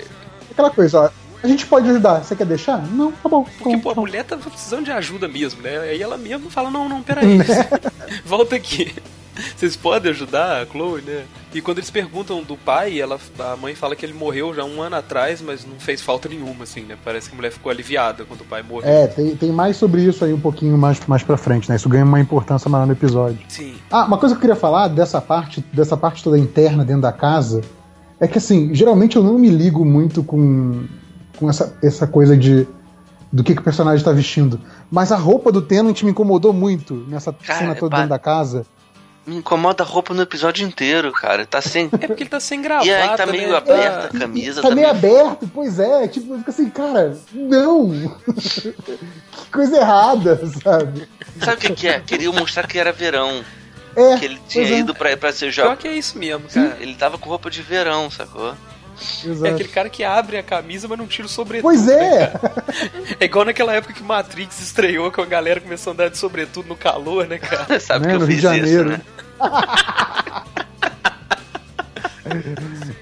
Aquela 0.51 0.71
coisa, 0.71 1.01
ó. 1.01 1.11
A 1.43 1.47
gente 1.47 1.67
pode 1.67 1.89
ajudar, 1.91 2.25
você 2.25 2.35
quer 2.35 2.47
deixar? 2.47 2.79
Não, 2.89 3.13
tá 3.13 3.29
bom. 3.29 3.47
Porque, 3.59 3.77
pô, 3.77 3.91
a 3.91 3.95
mulher 3.95 4.25
tá 4.25 4.37
precisando 4.37 4.85
de 4.85 4.93
ajuda 4.93 5.29
mesmo, 5.29 5.61
né? 5.61 5.79
Aí 5.79 6.01
ela 6.01 6.17
mesmo 6.17 6.49
fala, 6.51 6.71
não, 6.71 6.89
não, 6.89 7.03
peraí. 7.03 7.39
Volta 8.25 8.57
aqui. 8.57 8.95
Vocês 9.57 9.77
podem 9.77 10.11
ajudar 10.11 10.63
a 10.63 10.67
Chloe, 10.67 11.03
né? 11.03 11.25
E 11.53 11.61
quando 11.61 11.79
eles 11.79 11.91
perguntam 11.91 12.43
do 12.43 12.57
pai, 12.57 13.01
ela, 13.01 13.19
a 13.39 13.57
mãe 13.57 13.75
fala 13.75 13.95
que 13.95 14.05
ele 14.05 14.13
morreu 14.13 14.53
já 14.55 14.65
um 14.65 14.83
ano 14.83 14.97
atrás, 14.97 15.41
mas 15.41 15.65
não 15.65 15.79
fez 15.79 16.01
falta 16.01 16.29
nenhuma, 16.29 16.65
assim, 16.65 16.83
né? 16.83 16.97
Parece 17.05 17.29
que 17.29 17.35
a 17.35 17.37
mulher 17.37 17.53
ficou 17.53 17.71
aliviada 17.71 18.25
quando 18.25 18.41
o 18.41 18.45
pai 18.45 18.63
morreu. 18.63 18.91
É, 18.91 19.07
tem, 19.07 19.37
tem 19.37 19.53
mais 19.53 19.77
sobre 19.77 20.03
isso 20.03 20.25
aí 20.25 20.33
um 20.33 20.41
pouquinho 20.41 20.77
mais, 20.77 21.01
mais 21.07 21.23
pra 21.23 21.37
frente, 21.37 21.69
né? 21.69 21.77
Isso 21.77 21.89
ganha 21.89 22.05
uma 22.05 22.21
importância 22.21 22.69
maior 22.69 22.87
no 22.87 22.93
episódio. 22.93 23.39
Sim. 23.49 23.75
Ah, 23.91 24.05
uma 24.05 24.19
coisa 24.19 24.35
que 24.35 24.39
eu 24.39 24.41
queria 24.41 24.57
falar 24.57 24.89
dessa 24.89 25.21
parte, 25.21 25.65
dessa 25.73 25.97
parte 25.97 26.23
toda 26.23 26.39
interna 26.39 26.85
dentro 26.85 27.03
da 27.03 27.13
casa, 27.13 27.61
é 28.19 28.27
que 28.27 28.39
assim, 28.39 28.75
geralmente 28.75 29.17
eu 29.17 29.23
não 29.23 29.39
me 29.39 29.49
ligo 29.49 29.85
muito 29.85 30.25
com, 30.25 30.87
com 31.39 31.49
essa, 31.49 31.77
essa 31.83 32.07
coisa 32.07 32.37
de 32.37 32.67
do 33.33 33.43
que, 33.43 33.53
que 33.53 33.61
o 33.61 33.65
personagem 33.65 33.99
está 33.99 34.13
vestindo. 34.13 34.61
Mas 34.89 35.11
a 35.11 35.17
roupa 35.17 35.51
do 35.51 35.61
Tenant 35.61 36.01
me 36.05 36.13
incomodou 36.13 36.53
muito 36.53 37.05
nessa 37.09 37.33
Cara, 37.33 37.59
cena 37.59 37.75
toda 37.75 37.97
dentro 37.97 38.11
da 38.11 38.19
casa. 38.19 38.65
Me 39.27 39.37
incomoda 39.37 39.83
a 39.83 39.87
roupa 39.87 40.13
no 40.13 40.23
episódio 40.23 40.67
inteiro, 40.67 41.11
cara. 41.13 41.47
Tá 41.47 41.61
sem. 41.61 41.89
É 41.93 42.07
porque 42.07 42.23
ele 42.23 42.31
tá 42.31 42.41
sem 42.41 42.61
gravata. 42.61 42.87
E 42.87 42.95
aí 42.95 43.17
tá 43.17 43.27
meio 43.27 43.51
né? 43.51 43.57
aberta 43.57 44.07
a 44.07 44.19
camisa. 44.19 44.63
Tá, 44.63 44.69
tá 44.69 44.75
meio 44.75 44.89
aberto, 44.89 45.51
pois 45.53 45.79
é. 45.79 46.07
Tipo, 46.09 46.37
fica 46.39 46.51
assim, 46.51 46.69
cara, 46.69 47.17
não! 47.33 47.91
que 48.37 49.51
coisa 49.51 49.77
errada, 49.79 50.37
sabe? 50.63 51.09
Sabe 51.41 51.57
o 51.57 51.61
que, 51.61 51.73
que 51.75 51.89
é? 51.89 52.01
Queria 52.01 52.31
mostrar 52.33 52.67
que 52.67 52.79
era 52.79 52.93
verão. 52.93 53.43
É, 53.97 54.19
que 54.19 54.25
ele 54.25 54.41
tinha 54.49 54.65
é. 54.65 54.79
ido 54.79 54.95
pra, 54.95 55.17
pra 55.17 55.33
ser 55.33 55.51
jovem. 55.51 55.71
Pior 55.73 55.81
que 55.81 55.89
é 55.89 55.93
isso 55.93 56.19
mesmo, 56.19 56.49
cara. 56.49 56.77
Ele 56.81 56.95
tava 56.95 57.17
com 57.17 57.29
roupa 57.29 57.51
de 57.51 57.63
verão, 57.63 58.11
sacou? 58.11 58.55
Exato. 59.25 59.47
É 59.47 59.51
aquele 59.51 59.69
cara 59.69 59.89
que 59.89 60.05
abre 60.05 60.39
a 60.39 60.43
camisa, 60.43 60.87
mas 60.87 60.99
não 60.99 61.07
tira 61.07 61.27
o 61.27 61.31
sobretudo. 61.31 61.63
Pois 61.63 61.89
é! 61.89 62.29
Né, 62.29 63.17
é 63.21 63.25
igual 63.25 63.45
naquela 63.45 63.73
época 63.75 63.93
que 63.93 64.03
Matrix 64.03 64.61
estreou, 64.61 65.11
que 65.11 65.21
a 65.21 65.25
galera 65.25 65.61
começou 65.61 65.91
a 65.91 65.95
andar 65.95 66.11
de 66.11 66.19
sobretudo 66.19 66.69
no 66.69 66.77
calor, 66.77 67.27
né, 67.27 67.39
cara? 67.39 67.79
Sabe 67.81 68.07
né? 68.07 68.13
que 68.13 68.17
eu 68.17 68.21
no 68.21 68.27
fiz 68.27 68.43
Rio 68.43 68.51
de 68.51 68.59
Janeiro. 68.59 68.91
isso, 68.93 68.99
né? 68.99 69.01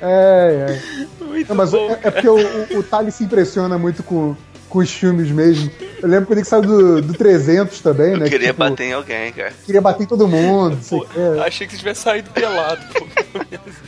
é, 0.00 0.66
é. 0.68 0.80
Muito 1.24 1.48
Não, 1.48 1.56
mas 1.56 1.70
bom, 1.70 1.90
é, 1.90 1.98
é, 2.02 2.10
porque 2.10 2.28
o, 2.28 2.36
o, 2.36 2.78
o 2.78 2.82
Thales 2.82 3.14
se 3.14 3.24
impressiona 3.24 3.78
muito 3.78 4.02
com, 4.02 4.36
com 4.68 4.78
os 4.80 4.90
filmes 4.90 5.30
mesmo. 5.30 5.70
Eu 6.02 6.08
lembro 6.08 6.26
quando 6.26 6.38
ele 6.38 6.46
saiu 6.46 6.62
do, 6.62 7.00
do 7.02 7.14
300 7.14 7.80
também, 7.80 8.12
eu 8.12 8.18
né? 8.18 8.24
queria 8.24 8.48
que, 8.48 8.54
tipo, 8.54 8.58
bater 8.58 8.84
em 8.84 8.92
alguém, 8.92 9.32
cara. 9.32 9.52
Queria 9.64 9.80
bater 9.80 10.04
em 10.04 10.06
todo 10.06 10.28
mundo. 10.28 10.78
Pô, 10.88 11.06
achei 11.44 11.66
que 11.66 11.72
você 11.72 11.78
tivesse 11.78 12.02
saído 12.02 12.30
pelado. 12.30 12.82
Pô. 12.92 13.06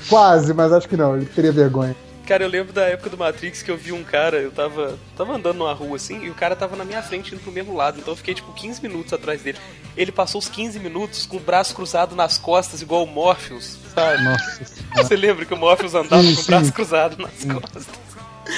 Quase, 0.09 0.55
mas 0.55 0.73
acho 0.73 0.89
que 0.89 0.97
não. 0.97 1.17
Ele 1.17 1.27
teria 1.27 1.53
vergonha. 1.53 1.95
Cara, 2.27 2.43
eu 2.43 2.49
lembro 2.49 2.73
da 2.73 2.87
época 2.87 3.11
do 3.11 3.19
Matrix 3.19 3.63
que 3.63 3.71
eu 3.71 3.77
vi 3.77 3.93
um 3.93 4.03
cara, 4.03 4.39
eu 4.39 4.51
tava, 4.51 4.99
tava 5.17 5.35
andando 5.35 5.59
numa 5.59 5.73
rua 5.75 5.97
assim, 5.97 6.25
e 6.25 6.31
o 6.31 6.35
cara 6.35 6.57
tava 6.57 6.75
na 6.75 6.85
minha 6.85 7.03
frente 7.03 7.35
indo 7.35 7.43
pro 7.43 7.53
mesmo 7.53 7.75
lado, 7.77 7.99
então 8.01 8.13
eu 8.13 8.17
fiquei 8.17 8.33
tipo 8.35 8.51
15 8.53 8.81
minutos 8.83 9.13
atrás 9.13 9.43
dele. 9.43 9.59
Ele 9.97 10.11
passou 10.11 10.39
os 10.39 10.49
15 10.49 10.79
minutos 10.81 11.27
com 11.27 11.37
o 11.37 11.41
braço 11.41 11.75
cruzado 11.75 12.17
nas 12.17 12.39
costas, 12.39 12.81
igual 12.81 13.05
o 13.05 13.07
Morpheus, 13.07 13.77
sabe? 13.95 14.23
Nossa 14.25 14.65
Você 14.97 15.17
lembra 15.17 15.45
que 15.45 15.53
o 15.53 15.57
Morpheus 15.57 15.95
andava 15.95 16.23
Sim, 16.23 16.35
com 16.35 16.41
o 16.41 16.45
sim. 16.45 16.51
braço 16.51 16.73
cruzado 16.73 17.17
nas 17.19 17.45
costas? 17.45 17.87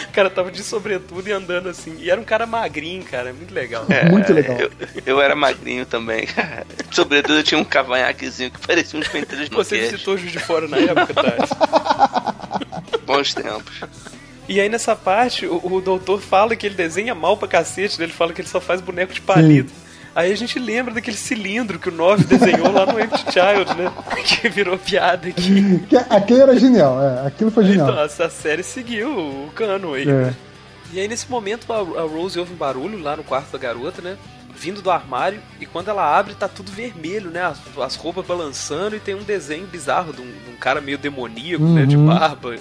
O 0.09 0.12
cara 0.12 0.29
tava 0.31 0.50
de 0.50 0.62
sobretudo 0.64 1.29
e 1.29 1.33
andando 1.33 1.68
assim. 1.68 1.96
E 2.00 2.11
era 2.11 2.20
um 2.20 2.24
cara 2.24 2.44
magrinho, 2.44 3.05
cara, 3.05 3.33
muito 3.33 3.55
legal. 3.55 3.85
É, 3.88 4.09
Muito 4.11 4.33
legal. 4.33 4.59
Eu, 4.59 4.70
eu 5.07 5.20
era 5.22 5.37
magrinho 5.37 5.87
também, 5.87 6.26
cara. 6.26 6.66
Sobretudo 6.90 7.38
eu 7.38 7.44
tinha 7.44 7.61
um 7.61 7.64
cavanhaquezinho 7.64 8.50
que 8.50 8.66
parecia 8.66 8.98
uns 8.98 9.07
penteiros 9.09 9.48
no 9.48 9.57
Você 9.57 9.76
queixo. 9.76 9.92
visitou 9.92 10.16
Juiz 10.18 10.33
de 10.33 10.38
Fora 10.40 10.66
na 10.66 10.79
época, 10.79 11.14
Tati? 11.14 12.25
Bons 13.06 13.32
tempos. 13.34 13.80
E 14.48 14.60
aí 14.60 14.68
nessa 14.68 14.94
parte, 14.94 15.46
o, 15.46 15.60
o 15.64 15.80
doutor 15.80 16.20
fala 16.20 16.54
que 16.54 16.66
ele 16.66 16.74
desenha 16.74 17.14
mal 17.14 17.36
pra 17.36 17.48
cacete, 17.48 17.98
né? 17.98 18.04
ele 18.04 18.12
fala 18.12 18.32
que 18.32 18.40
ele 18.40 18.48
só 18.48 18.60
faz 18.60 18.80
boneco 18.80 19.12
de 19.12 19.20
palito. 19.20 19.72
Aí 20.14 20.32
a 20.32 20.36
gente 20.36 20.58
lembra 20.58 20.94
daquele 20.94 21.16
cilindro 21.16 21.78
que 21.78 21.90
o 21.90 21.92
9 21.92 22.24
desenhou 22.24 22.72
lá 22.72 22.86
no 22.86 22.98
Empty 23.00 23.24
Child, 23.32 23.74
né? 23.76 23.92
Que 24.24 24.48
virou 24.48 24.78
piada 24.78 25.28
aqui. 25.28 25.80
Que 25.88 25.96
Aquele 25.96 26.40
era 26.40 26.58
genial, 26.58 27.02
é. 27.02 27.26
Aquilo 27.26 27.50
foi 27.50 27.64
genial. 27.66 27.90
Então, 27.90 28.02
essa 28.02 28.30
série 28.30 28.62
seguiu 28.62 29.10
o 29.10 29.50
cano 29.54 29.92
aí. 29.94 30.08
É. 30.08 30.32
E 30.92 31.00
aí 31.00 31.08
nesse 31.08 31.30
momento 31.30 31.70
a, 31.72 31.80
Rose 32.02 32.38
ouve 32.38 32.52
um 32.54 32.56
barulho 32.56 32.98
lá 33.02 33.14
no 33.16 33.24
quarto 33.24 33.50
da 33.52 33.58
garota, 33.58 34.00
né? 34.00 34.16
Vindo 34.58 34.80
do 34.80 34.90
armário, 34.90 35.38
e 35.60 35.66
quando 35.66 35.88
ela 35.90 36.16
abre, 36.18 36.32
tá 36.34 36.48
tudo 36.48 36.72
vermelho, 36.72 37.30
né? 37.30 37.42
As, 37.42 37.58
as 37.78 37.94
roupas 37.96 38.24
balançando 38.24 38.96
e 38.96 39.00
tem 39.00 39.14
um 39.14 39.22
desenho 39.22 39.66
bizarro 39.66 40.14
de 40.14 40.22
um, 40.22 40.24
de 40.24 40.50
um 40.50 40.56
cara 40.58 40.80
meio 40.80 40.96
demoníaco, 40.96 41.62
né? 41.64 41.84
De 41.84 41.94
Uhum. 41.96 42.06
barba. 42.06 42.56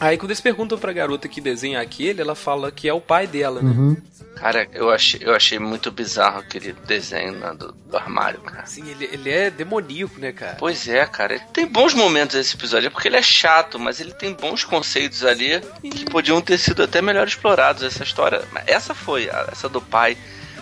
Aí 0.00 0.16
quando 0.16 0.30
eles 0.30 0.40
perguntam 0.40 0.78
pra 0.78 0.92
garota 0.92 1.28
que 1.28 1.40
desenha 1.40 1.80
aquele, 1.80 2.22
ela 2.22 2.34
fala 2.34 2.72
que 2.72 2.88
é 2.88 2.92
o 2.92 3.00
pai 3.00 3.26
dela, 3.26 3.60
né? 3.60 3.70
Uhum. 3.70 3.96
Cara, 4.34 4.66
eu 4.72 4.90
achei, 4.90 5.20
eu 5.22 5.34
achei 5.34 5.58
muito 5.58 5.90
bizarro 5.90 6.38
aquele 6.38 6.72
desenho 6.86 7.32
né, 7.32 7.52
do, 7.54 7.72
do, 7.72 7.96
armário, 7.96 8.40
cara. 8.40 8.64
Sim, 8.64 8.88
ele, 8.88 9.04
ele 9.12 9.28
é 9.28 9.50
demoníaco, 9.50 10.18
né, 10.18 10.32
cara? 10.32 10.56
Pois 10.58 10.88
é, 10.88 11.04
cara. 11.04 11.38
Tem 11.52 11.66
bons 11.66 11.92
momentos 11.92 12.36
esse 12.36 12.54
episódio, 12.56 12.86
é 12.86 12.90
porque 12.90 13.08
ele 13.08 13.18
é 13.18 13.22
chato, 13.22 13.78
mas 13.78 14.00
ele 14.00 14.14
tem 14.14 14.32
bons 14.32 14.64
conceitos 14.64 15.24
ali 15.24 15.60
que 15.82 16.06
podiam 16.06 16.40
ter 16.40 16.56
sido 16.56 16.82
até 16.82 17.02
melhor 17.02 17.28
explorados. 17.28 17.82
Essa 17.82 18.02
história. 18.02 18.42
Essa 18.66 18.94
foi, 18.94 19.28
essa 19.52 19.68
do 19.68 19.82
pai 19.82 20.16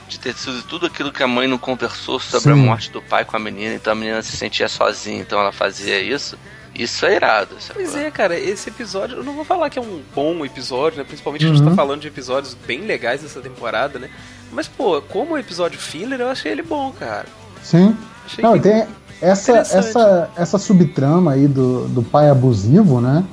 de 0.08 0.18
ter 0.18 0.34
sido 0.34 0.62
tudo 0.62 0.86
aquilo 0.86 1.12
que 1.12 1.22
a 1.22 1.28
mãe 1.28 1.46
não 1.46 1.58
conversou 1.58 2.18
sobre 2.18 2.52
Sim. 2.52 2.60
a 2.60 2.64
morte 2.64 2.90
do 2.90 3.00
pai 3.00 3.24
com 3.24 3.36
a 3.36 3.40
menina, 3.40 3.74
então 3.74 3.92
a 3.92 3.96
menina 3.96 4.22
se 4.22 4.36
sentia 4.36 4.68
sozinha, 4.68 5.20
então 5.20 5.38
ela 5.38 5.52
fazia 5.52 6.00
isso. 6.00 6.36
Isso 6.78 7.04
é 7.04 7.16
irado. 7.16 7.56
Pois 7.74 7.96
é, 7.96 8.10
cara, 8.10 8.38
esse 8.38 8.68
episódio, 8.68 9.18
eu 9.18 9.24
não 9.24 9.34
vou 9.34 9.44
falar 9.44 9.68
que 9.68 9.78
é 9.78 9.82
um 9.82 10.00
bom 10.14 10.44
episódio, 10.44 10.98
né? 10.98 11.04
Principalmente 11.04 11.44
uhum. 11.44 11.50
a 11.50 11.54
gente 11.54 11.64
tá 11.64 11.70
uhum. 11.70 11.76
falando 11.76 12.00
de 12.00 12.08
episódios 12.08 12.56
bem 12.66 12.82
legais 12.82 13.22
dessa 13.22 13.40
temporada, 13.40 13.98
né? 13.98 14.08
Mas, 14.52 14.68
pô, 14.68 15.02
como 15.02 15.36
episódio 15.36 15.78
filler, 15.78 16.20
eu 16.20 16.28
achei 16.28 16.52
ele 16.52 16.62
bom, 16.62 16.92
cara. 16.92 17.26
Sim. 17.62 17.96
Achei 18.24 18.42
não, 18.42 18.58
tem 18.58 18.86
essa, 19.20 19.58
essa, 19.58 20.30
essa 20.36 20.58
subtrama 20.58 21.32
aí 21.32 21.48
do, 21.48 21.88
do 21.88 22.02
pai 22.02 22.30
abusivo, 22.30 23.00
né? 23.00 23.24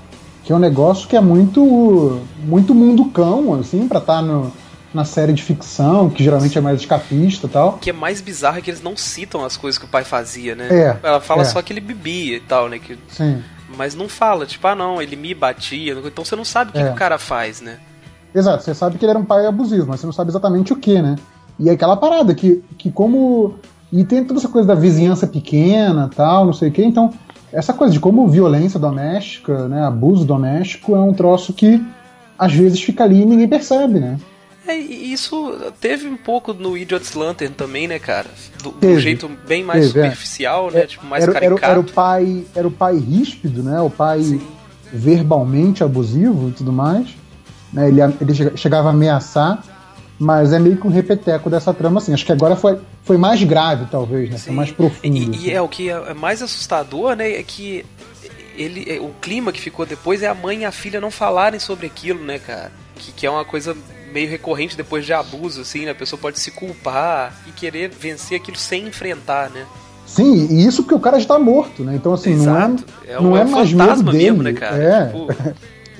Que 0.44 0.52
é 0.52 0.56
um 0.56 0.60
negócio 0.60 1.08
que 1.08 1.16
é 1.16 1.22
muito, 1.22 2.22
muito 2.40 2.74
mundo 2.74 3.06
cão, 3.06 3.54
assim, 3.54 3.88
pra 3.88 4.00
estar 4.00 4.18
tá 4.18 4.22
no 4.22 4.52
na 4.96 5.04
série 5.04 5.34
de 5.34 5.44
ficção, 5.44 6.10
que 6.10 6.24
geralmente 6.24 6.58
é 6.58 6.62
mais 6.62 6.80
escapista 6.80 7.48
e 7.48 7.50
tal. 7.50 7.70
O 7.72 7.78
que 7.78 7.90
é 7.90 7.94
mais 7.94 8.22
bizarro 8.22 8.58
é 8.58 8.62
que 8.62 8.70
eles 8.70 8.82
não 8.82 8.96
citam 8.96 9.44
as 9.44 9.58
coisas 9.58 9.78
que 9.78 9.86
o 9.86 9.90
pai 9.90 10.06
fazia, 10.06 10.56
né? 10.56 10.70
É, 10.72 10.98
Ela 11.04 11.20
fala 11.20 11.42
é. 11.42 11.46
só 11.46 11.62
que 11.62 11.74
ele 11.74 11.82
bebia 11.82 12.38
e 12.38 12.40
tal, 12.40 12.70
né? 12.70 12.80
Que... 12.80 12.98
Sim. 13.10 13.44
Mas 13.78 13.94
não 13.94 14.08
fala, 14.08 14.46
tipo, 14.46 14.66
ah 14.66 14.74
não, 14.74 15.02
ele 15.02 15.18
me 15.18 15.34
batia. 15.34 15.94
Então 16.06 16.24
você 16.24 16.36
não 16.36 16.46
sabe 16.46 16.70
o 16.70 16.74
que, 16.74 16.80
é. 16.80 16.86
que 16.86 16.92
o 16.92 16.96
cara 16.96 17.20
faz, 17.20 17.60
né? 17.60 17.78
Exato, 18.34 18.64
você 18.64 18.74
sabe 18.74 18.98
que 18.98 19.06
ele 19.06 19.12
era 19.12 19.20
um 19.20 19.26
pai 19.26 19.46
abusivo, 19.46 19.88
mas 19.88 20.00
você 20.00 20.06
não 20.06 20.14
sabe 20.14 20.32
exatamente 20.32 20.72
o 20.72 20.78
que, 20.78 21.02
né? 21.02 21.18
E 21.60 21.70
é 21.70 21.74
aquela 21.74 21.98
parada 21.98 22.34
que, 22.34 22.64
que 22.78 22.90
como. 22.90 23.56
E 23.92 24.04
tem 24.06 24.24
toda 24.24 24.40
essa 24.40 24.50
coisa 24.50 24.68
da 24.68 24.76
vizinhança 24.76 25.28
pequena 25.28 26.10
tal, 26.16 26.46
não 26.46 26.54
sei 26.54 26.70
o 26.70 26.72
quê, 26.72 26.84
então. 26.84 27.14
Essa 27.52 27.72
coisa 27.72 27.94
de 27.94 28.02
como 28.02 28.28
violência 28.28 28.78
doméstica, 28.78 29.70
né, 29.70 29.82
abuso 29.86 30.26
doméstico 30.26 30.94
é 30.94 31.00
um 31.00 31.14
troço 31.14 31.54
que 31.54 31.82
às 32.38 32.52
vezes 32.52 32.82
fica 32.82 33.06
ali 33.06 33.22
e 33.22 33.26
ninguém 33.26 33.48
percebe, 33.48 34.00
né? 34.00 34.18
É, 34.68 34.76
isso 34.76 35.54
teve 35.80 36.08
um 36.08 36.18
pouco 36.18 36.54
no 36.54 36.76
Idiot's 36.76 37.14
Lantern 37.14 37.54
também, 37.54 37.88
né, 37.88 38.00
cara? 38.00 38.28
Do, 38.64 38.72
do 38.72 39.00
jeito 39.00 39.30
bem 39.48 39.64
mais 39.64 39.88
teve, 39.88 40.00
é. 40.00 40.04
superficial, 40.04 40.70
é. 40.70 40.74
né? 40.74 40.88
Tipo, 40.88 41.06
mais 41.06 41.24
era, 41.24 41.34
caricato. 41.34 41.66
Era, 41.66 41.80
o 41.80 41.84
pai, 41.84 42.46
era 42.56 42.68
o 42.68 42.72
pai 42.72 42.98
ríspido, 42.98 43.62
né? 43.62 43.80
O 43.80 43.90
pai 43.90 44.22
Sim. 44.22 44.42
verbalmente 44.92 45.84
abusivo 45.84 46.50
e 46.50 46.52
tudo 46.52 46.72
mais. 46.72 47.10
Né? 47.72 47.90
Ele, 47.90 48.02
ele 48.02 48.58
chegava 48.58 48.88
a 48.88 48.92
ameaçar, 48.92 49.64
mas 50.18 50.52
é 50.52 50.58
meio 50.58 50.78
que 50.78 50.88
um 50.88 50.92
repeteco 50.92 51.48
dessa 51.48 51.72
trama, 51.72 52.00
assim. 52.00 52.14
Acho 52.14 52.26
que 52.26 52.32
agora 52.32 52.56
foi, 52.56 52.80
foi 53.04 53.18
mais 53.18 53.44
grave, 53.44 53.86
talvez, 53.92 54.32
né? 54.32 54.38
Foi 54.40 54.54
mais 54.54 54.72
profundo. 54.72 55.16
E, 55.16 55.24
assim. 55.30 55.46
e 55.46 55.52
é 55.52 55.62
o 55.62 55.68
que 55.68 55.90
é 55.90 56.14
mais 56.16 56.42
assustador, 56.42 57.16
né? 57.16 57.34
É 57.34 57.44
que 57.44 57.86
ele, 58.58 58.86
é, 58.90 59.00
o 59.00 59.12
clima 59.22 59.52
que 59.52 59.62
ficou 59.62 59.86
depois 59.86 60.24
é 60.24 60.28
a 60.28 60.34
mãe 60.34 60.62
e 60.62 60.66
a 60.66 60.72
filha 60.72 61.00
não 61.00 61.12
falarem 61.12 61.60
sobre 61.60 61.86
aquilo, 61.86 62.24
né, 62.24 62.40
cara? 62.40 62.72
Que, 62.96 63.12
que 63.12 63.26
é 63.28 63.30
uma 63.30 63.46
coisa 63.46 63.76
meio 64.16 64.30
recorrente 64.30 64.78
depois 64.78 65.06
de 65.06 65.12
abuso, 65.12 65.62
assim, 65.62 65.84
né? 65.84 65.92
A 65.92 65.96
pessoa 65.96 66.18
pode 66.18 66.40
se 66.40 66.50
culpar 66.50 67.36
e 67.46 67.52
querer 67.52 67.90
vencer 67.90 68.40
aquilo 68.40 68.58
sem 68.58 68.88
enfrentar, 68.88 69.50
né? 69.50 69.66
Sim, 70.08 70.48
e 70.50 70.66
isso 70.66 70.84
porque 70.84 70.96
o 70.96 71.00
cara 71.00 71.20
já 71.20 71.28
tá 71.28 71.38
morto, 71.38 71.84
né? 71.84 71.96
Então, 71.96 72.14
assim, 72.14 72.32
Exato. 72.32 72.86
não 73.06 73.06
é, 73.06 73.12
é, 73.12 73.22
não 73.22 73.38
é, 73.38 73.42
é 73.42 73.44
mais 73.44 73.72
medo 73.74 74.04
dele. 74.04 74.18
Mesmo, 74.24 74.44
né, 74.44 74.54
cara? 74.54 74.78
É, 74.82 75.06
tipo... 75.08 75.28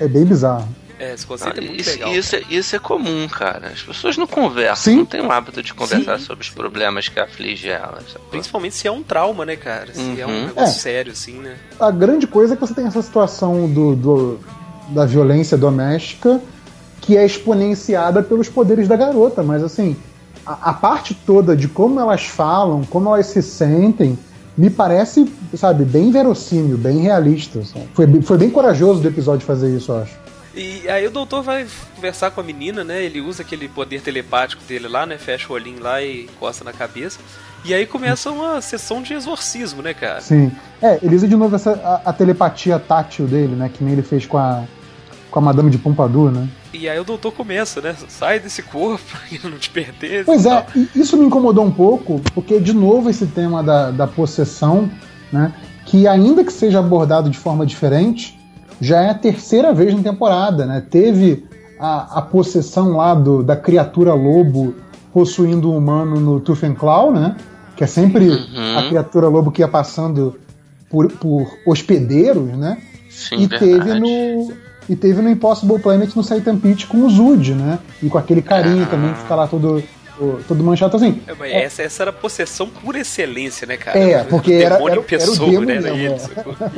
é 0.00 0.08
bem 0.08 0.24
bizarro. 0.24 0.66
É, 0.98 1.12
esse 1.12 1.26
conceito 1.26 1.60
ah, 1.60 1.62
é 1.62 1.66
muito 1.66 1.80
isso, 1.80 1.90
legal. 1.90 2.14
Isso, 2.14 2.36
é, 2.36 2.42
isso 2.48 2.74
é 2.74 2.78
comum, 2.78 3.28
cara. 3.28 3.68
As 3.68 3.82
pessoas 3.82 4.16
não 4.16 4.26
conversam, 4.26 4.92
Sim. 4.92 4.96
não 5.00 5.04
têm 5.04 5.20
o 5.20 5.30
hábito 5.30 5.62
de 5.62 5.74
conversar 5.74 6.18
Sim. 6.18 6.24
sobre 6.24 6.44
os 6.44 6.50
problemas 6.50 7.08
que 7.08 7.20
afligem 7.20 7.70
elas. 7.70 8.16
Principalmente 8.30 8.76
se 8.76 8.88
é 8.88 8.90
um 8.90 9.02
trauma, 9.02 9.44
né, 9.44 9.56
cara? 9.56 9.92
Se 9.92 10.00
uhum. 10.00 10.16
é 10.18 10.26
um 10.26 10.30
uhum. 10.30 10.46
negócio 10.46 10.78
é. 10.78 10.80
sério, 10.80 11.12
assim, 11.12 11.34
né? 11.34 11.56
A 11.78 11.90
grande 11.90 12.26
coisa 12.26 12.54
é 12.54 12.56
que 12.56 12.62
você 12.62 12.72
tem 12.72 12.86
essa 12.86 13.02
situação 13.02 13.68
do, 13.68 13.94
do 13.94 14.40
da 14.88 15.04
violência 15.04 15.58
doméstica 15.58 16.40
que 17.06 17.16
é 17.16 17.24
exponenciada 17.24 18.20
pelos 18.20 18.48
poderes 18.48 18.88
da 18.88 18.96
garota, 18.96 19.40
mas 19.40 19.62
assim, 19.62 19.96
a, 20.44 20.70
a, 20.70 20.72
parte 20.74 21.14
toda 21.14 21.56
de 21.56 21.68
como 21.68 22.00
elas 22.00 22.24
falam, 22.24 22.82
como 22.84 23.14
elas 23.14 23.26
se 23.26 23.40
sentem, 23.40 24.18
me 24.58 24.68
parece, 24.68 25.30
sabe, 25.54 25.84
bem 25.84 26.10
verossímil, 26.10 26.76
bem 26.76 26.98
realista. 26.98 27.62
Sabe? 27.64 27.88
Foi, 27.94 28.22
foi 28.22 28.38
bem 28.38 28.50
corajoso 28.50 29.00
do 29.00 29.08
episódio 29.08 29.46
fazer 29.46 29.74
isso, 29.76 29.92
eu 29.92 30.02
acho. 30.02 30.14
E 30.52 30.88
aí 30.88 31.06
o 31.06 31.10
doutor 31.10 31.42
vai 31.42 31.66
conversar 31.94 32.30
com 32.30 32.40
a 32.40 32.44
menina, 32.44 32.82
né? 32.82 33.04
Ele 33.04 33.20
usa 33.20 33.42
aquele 33.42 33.68
poder 33.68 34.00
telepático 34.00 34.64
dele 34.66 34.88
lá, 34.88 35.06
né? 35.06 35.18
Fecha 35.18 35.52
o 35.52 35.54
olhinho 35.54 35.80
lá 35.80 36.02
e 36.02 36.24
encosta 36.24 36.64
na 36.64 36.72
cabeça. 36.72 37.20
E 37.64 37.74
aí 37.74 37.86
começa 37.86 38.30
uma 38.30 38.60
sessão 38.60 39.02
de 39.02 39.12
exorcismo, 39.12 39.82
né, 39.82 39.92
cara? 39.92 40.20
Sim. 40.22 40.50
É, 40.82 40.98
ele 41.02 41.14
usa 41.14 41.28
de 41.28 41.36
novo 41.36 41.54
essa, 41.54 41.72
a, 41.72 42.10
a 42.10 42.12
telepatia 42.12 42.78
tátil 42.78 43.26
dele, 43.26 43.54
né? 43.54 43.70
Que 43.72 43.84
nem 43.84 43.92
ele 43.92 44.02
fez 44.02 44.24
com 44.24 44.38
a, 44.38 44.64
com 45.30 45.38
a 45.38 45.42
Madame 45.42 45.70
de 45.70 45.76
Pompadour, 45.76 46.32
né? 46.32 46.48
E 46.76 46.88
aí 46.88 46.98
o 47.00 47.04
doutor 47.04 47.32
começa, 47.32 47.80
né? 47.80 47.96
Sai 48.08 48.38
desse 48.38 48.62
corpo, 48.62 49.04
que 49.28 49.46
não 49.48 49.58
te 49.58 49.70
pertence. 49.70 50.24
Pois 50.24 50.44
é, 50.44 50.66
isso 50.94 51.16
me 51.16 51.26
incomodou 51.26 51.64
um 51.64 51.70
pouco, 51.70 52.20
porque 52.34 52.60
de 52.60 52.72
novo 52.72 53.08
esse 53.08 53.26
tema 53.26 53.62
da, 53.62 53.90
da 53.90 54.06
possessão, 54.06 54.90
né? 55.32 55.52
Que 55.86 56.06
ainda 56.06 56.44
que 56.44 56.52
seja 56.52 56.80
abordado 56.80 57.30
de 57.30 57.38
forma 57.38 57.64
diferente, 57.64 58.38
já 58.80 59.02
é 59.02 59.10
a 59.10 59.14
terceira 59.14 59.72
vez 59.72 59.94
na 59.94 60.02
temporada, 60.02 60.66
né? 60.66 60.84
Teve 60.88 61.44
a, 61.78 62.18
a 62.18 62.22
possessão 62.22 62.96
lá 62.96 63.14
do, 63.14 63.42
da 63.42 63.56
criatura 63.56 64.12
lobo 64.12 64.74
possuindo 65.12 65.72
um 65.72 65.78
humano 65.78 66.20
no 66.20 66.40
Tooth 66.40 66.64
and 66.64 66.74
Claw, 66.74 67.12
né? 67.12 67.36
Que 67.74 67.84
é 67.84 67.86
sempre 67.86 68.28
uhum. 68.28 68.78
a 68.78 68.82
criatura 68.88 69.28
lobo 69.28 69.50
que 69.50 69.62
ia 69.62 69.68
passando 69.68 70.38
por, 70.90 71.10
por 71.12 71.48
hospedeiros, 71.66 72.56
né? 72.56 72.78
Sim, 73.08 73.36
e 73.36 73.46
verdade. 73.46 73.64
teve 73.64 73.98
no 73.98 74.65
e 74.88 74.96
teve 74.96 75.20
no 75.20 75.28
Impossible 75.28 75.78
Planet 75.78 76.14
no 76.14 76.22
Satan 76.22 76.56
Pit 76.58 76.86
com 76.86 76.98
o 76.98 77.10
Zud, 77.10 77.54
né? 77.54 77.78
E 78.02 78.08
com 78.08 78.18
aquele 78.18 78.42
carinho 78.42 78.84
ah. 78.84 78.86
também 78.86 79.12
que 79.12 79.20
fica 79.20 79.34
lá 79.34 79.46
todo, 79.46 79.82
todo 80.46 80.62
manchado 80.62 80.96
assim. 80.96 81.20
É, 81.26 81.48
é, 81.48 81.64
essa, 81.64 81.82
essa 81.82 82.04
era 82.04 82.12
possessão 82.12 82.68
por 82.68 82.94
excelência, 82.96 83.66
né, 83.66 83.76
cara? 83.76 83.98
É, 83.98 84.24
porque 84.24 84.52
era, 84.52 84.76
era, 84.76 85.02
pessoa, 85.02 85.48
era 85.48 85.58
o 85.58 85.66
demo 85.66 85.66
né? 85.66 85.76
Era 85.76 86.16
isso. 86.16 86.30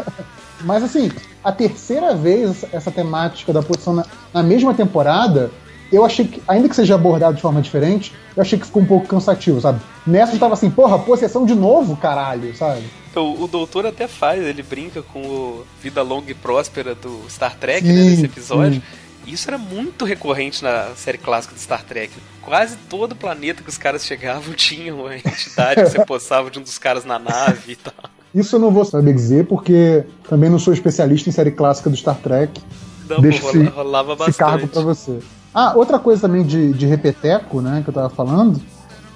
Mas 0.64 0.82
assim, 0.82 1.10
a 1.42 1.52
terceira 1.52 2.14
vez 2.14 2.64
essa 2.72 2.90
temática 2.90 3.52
da 3.52 3.62
possessão 3.62 3.94
na, 3.94 4.04
na, 4.34 4.42
mesma 4.42 4.74
temporada, 4.74 5.50
eu 5.92 6.04
achei 6.04 6.26
que, 6.26 6.42
ainda 6.46 6.68
que 6.68 6.76
seja 6.76 6.94
abordado 6.94 7.36
de 7.36 7.42
forma 7.42 7.60
diferente, 7.62 8.12
eu 8.36 8.42
achei 8.42 8.58
que 8.58 8.66
ficou 8.66 8.82
um 8.82 8.86
pouco 8.86 9.06
cansativo, 9.06 9.60
sabe? 9.60 9.80
Nessa 10.06 10.34
eu 10.34 10.38
tava 10.38 10.54
assim, 10.54 10.70
porra, 10.70 10.98
possessão 10.98 11.46
de 11.46 11.54
novo, 11.54 11.96
caralho, 11.96 12.54
sabe? 12.56 12.84
O, 13.16 13.44
o 13.44 13.48
doutor 13.48 13.86
até 13.86 14.06
faz, 14.06 14.42
ele 14.42 14.62
brinca 14.62 15.02
com 15.02 15.20
o 15.20 15.64
Vida 15.82 16.02
Longa 16.02 16.30
e 16.30 16.34
Próspera 16.34 16.94
do 16.94 17.20
Star 17.28 17.56
Trek, 17.56 17.86
sim, 17.86 17.92
né, 17.92 18.04
nesse 18.04 18.24
episódio. 18.26 18.74
Sim. 18.74 19.32
Isso 19.32 19.48
era 19.48 19.58
muito 19.58 20.04
recorrente 20.04 20.62
na 20.62 20.94
série 20.96 21.18
clássica 21.18 21.54
do 21.54 21.60
Star 21.60 21.84
Trek. 21.84 22.12
Quase 22.42 22.76
todo 22.88 23.14
planeta 23.14 23.62
que 23.62 23.68
os 23.68 23.76
caras 23.76 24.04
chegavam 24.04 24.54
tinha 24.56 24.94
uma 24.94 25.16
entidade 25.16 25.82
que 25.82 25.90
você 25.90 26.04
possava 26.04 26.50
de 26.50 26.58
um 26.58 26.62
dos 26.62 26.78
caras 26.78 27.04
na 27.04 27.18
nave 27.18 27.72
e 27.72 27.76
tal. 27.76 28.10
Isso 28.34 28.56
eu 28.56 28.60
não 28.60 28.70
vou 28.70 28.84
saber 28.84 29.12
dizer, 29.14 29.46
porque 29.46 30.04
também 30.28 30.48
não 30.48 30.58
sou 30.58 30.72
especialista 30.72 31.28
em 31.28 31.32
série 31.32 31.50
clássica 31.50 31.90
do 31.90 31.96
Star 31.96 32.16
Trek. 32.16 32.60
Não, 33.08 33.20
Deixa 33.20 33.40
pô, 33.40 33.52
rola, 33.52 33.70
rolava 33.70 34.16
bastante. 34.16 34.30
Esse 34.30 34.38
cargo 34.38 34.68
pra 34.68 34.82
você. 34.82 35.18
Ah, 35.54 35.72
outra 35.74 35.98
coisa 35.98 36.22
também 36.22 36.44
de, 36.44 36.72
de 36.72 36.86
repeteco, 36.86 37.60
né, 37.60 37.80
que 37.82 37.90
eu 37.90 37.94
tava 37.94 38.10
falando, 38.10 38.60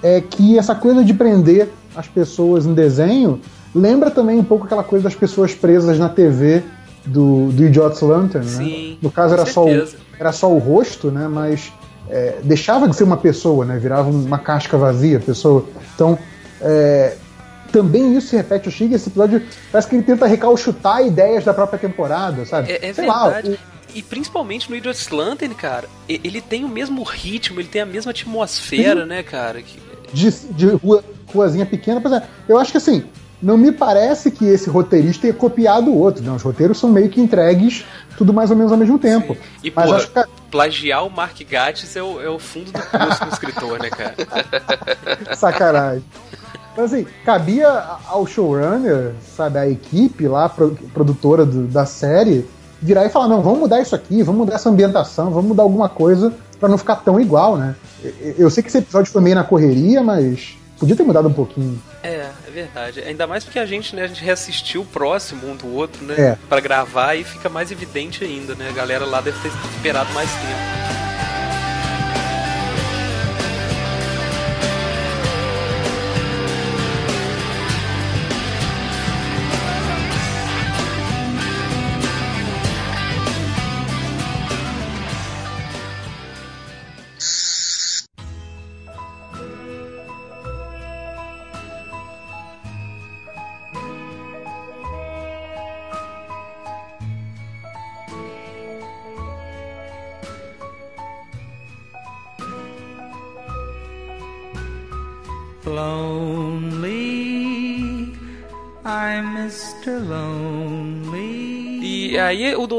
é 0.01 0.19
que 0.19 0.57
essa 0.57 0.75
coisa 0.75 1.03
de 1.03 1.13
prender 1.13 1.69
as 1.95 2.07
pessoas 2.07 2.65
em 2.65 2.73
desenho 2.73 3.39
Lembra 3.75 4.11
também 4.11 4.37
um 4.37 4.43
pouco 4.43 4.65
aquela 4.65 4.83
coisa 4.83 5.05
das 5.05 5.15
pessoas 5.15 5.53
presas 5.55 5.97
na 5.97 6.07
TV 6.07 6.63
do, 7.05 7.47
do 7.51 7.65
Idiot's 7.65 8.01
Lantern, 8.01 8.45
né? 8.45 8.57
Sim, 8.57 8.97
no 9.01 9.09
caso 9.09 9.33
era 9.33 9.45
só, 9.45 9.65
o, 9.65 9.87
era 10.19 10.31
só 10.31 10.51
o 10.51 10.59
rosto, 10.59 11.09
né? 11.09 11.27
Mas 11.27 11.71
é, 12.07 12.37
deixava 12.43 12.87
de 12.87 12.95
ser 12.95 13.03
uma 13.03 13.17
pessoa, 13.17 13.65
né? 13.65 13.77
Virava 13.79 14.09
uma 14.09 14.37
casca 14.37 14.77
vazia, 14.77 15.19
pessoa. 15.19 15.65
Então, 15.95 16.17
é, 16.61 17.15
também 17.71 18.15
isso 18.15 18.27
se 18.27 18.35
repete. 18.35 18.69
O 18.69 18.71
Shig, 18.71 18.93
esse 18.93 19.09
episódio, 19.09 19.41
parece 19.71 19.87
que 19.87 19.95
ele 19.95 20.03
tenta 20.03 20.27
recalchutar 20.27 21.03
ideias 21.03 21.43
da 21.43 21.53
própria 21.53 21.79
temporada, 21.79 22.45
sabe? 22.45 22.71
É, 22.71 22.89
é 22.89 22.93
verdade. 22.93 23.49
Lá. 23.49 23.57
E 23.93 24.01
principalmente 24.01 24.69
no 24.69 24.75
Idiot's 24.75 25.09
Lantern, 25.09 25.53
cara, 25.55 25.87
ele 26.07 26.41
tem 26.41 26.63
o 26.65 26.69
mesmo 26.69 27.03
ritmo, 27.03 27.59
ele 27.59 27.67
tem 27.67 27.81
a 27.81 27.85
mesma 27.85 28.11
atmosfera, 28.11 29.05
né, 29.05 29.21
cara? 29.23 29.63
De, 30.11 30.31
de 30.31 30.67
rua, 30.67 31.03
ruazinha 31.27 31.65
pequena, 31.65 32.01
pois 32.01 32.13
é. 32.13 32.23
Eu 32.47 32.57
acho 32.57 32.71
que 32.71 32.77
assim, 32.77 33.03
não 33.41 33.57
me 33.57 33.71
parece 33.71 34.31
que 34.31 34.45
esse 34.45 34.69
roteirista 34.69 35.23
tenha 35.23 35.33
copiado 35.33 35.91
o 35.91 35.97
outro. 35.97 36.23
Não, 36.23 36.35
os 36.35 36.41
roteiros 36.41 36.77
são 36.77 36.89
meio 36.89 37.09
que 37.09 37.19
entregues 37.19 37.85
tudo 38.17 38.33
mais 38.33 38.49
ou 38.49 38.55
menos 38.55 38.71
ao 38.71 38.77
mesmo 38.77 38.97
tempo. 38.97 39.33
Sim. 39.33 39.41
E, 39.63 39.73
Mas 39.75 39.85
porra, 39.85 39.97
acho 39.97 40.07
que... 40.11 40.23
plagiar 40.49 41.05
o 41.05 41.09
Mark 41.09 41.37
Gatiss 41.41 41.95
é 41.95 42.01
o, 42.01 42.21
é 42.21 42.29
o 42.29 42.39
fundo 42.39 42.71
do 42.71 42.79
poço 42.79 43.25
do 43.25 43.33
escritor, 43.33 43.79
né, 43.79 43.89
cara? 43.89 44.15
Sacanagem. 45.35 46.03
Mas 46.75 46.93
assim, 46.93 47.05
cabia 47.25 47.67
ao 48.07 48.25
showrunner, 48.25 49.13
sabe, 49.35 49.59
a 49.59 49.69
equipe 49.69 50.27
lá, 50.27 50.49
produtora 50.49 51.45
do, 51.45 51.67
da 51.67 51.85
série, 51.85 52.47
virar 52.83 53.05
e 53.05 53.09
falar: 53.09 53.27
não, 53.27 53.41
vamos 53.41 53.59
mudar 53.59 53.81
isso 53.81 53.95
aqui, 53.95 54.21
vamos 54.21 54.39
mudar 54.41 54.55
essa 54.55 54.69
ambientação, 54.69 55.31
vamos 55.31 55.47
mudar 55.47 55.63
alguma 55.63 55.89
coisa 55.89 56.33
para 56.59 56.69
não 56.69 56.77
ficar 56.77 56.97
tão 56.97 57.19
igual, 57.19 57.57
né? 57.57 57.75
Eu 58.37 58.49
sei 58.49 58.61
que 58.61 58.69
esse 58.69 58.77
episódio 58.77 59.11
foi 59.11 59.21
meio 59.21 59.35
na 59.35 59.43
correria, 59.43 60.03
mas 60.03 60.57
podia 60.77 60.95
ter 60.95 61.03
mudado 61.03 61.27
um 61.27 61.33
pouquinho. 61.33 61.81
É, 62.03 62.27
é 62.47 62.51
verdade. 62.53 62.99
Ainda 63.01 63.25
mais 63.25 63.43
porque 63.43 63.59
a 63.59 63.65
gente, 63.65 63.95
né, 63.95 64.03
a 64.03 64.07
gente 64.07 64.23
reassistiu 64.23 64.81
o 64.81 64.85
próximo 64.85 65.49
um 65.49 65.55
do 65.55 65.73
outro, 65.73 66.03
né? 66.05 66.15
É. 66.17 66.37
Pra 66.49 66.59
gravar 66.59 67.15
e 67.15 67.23
fica 67.23 67.49
mais 67.49 67.71
evidente 67.71 68.23
ainda, 68.23 68.55
né? 68.55 68.69
A 68.69 68.73
galera 68.73 69.05
lá 69.05 69.21
deve 69.21 69.39
ter 69.39 69.51
esperado 69.75 70.13
mais 70.13 70.29
tempo. 70.29 70.92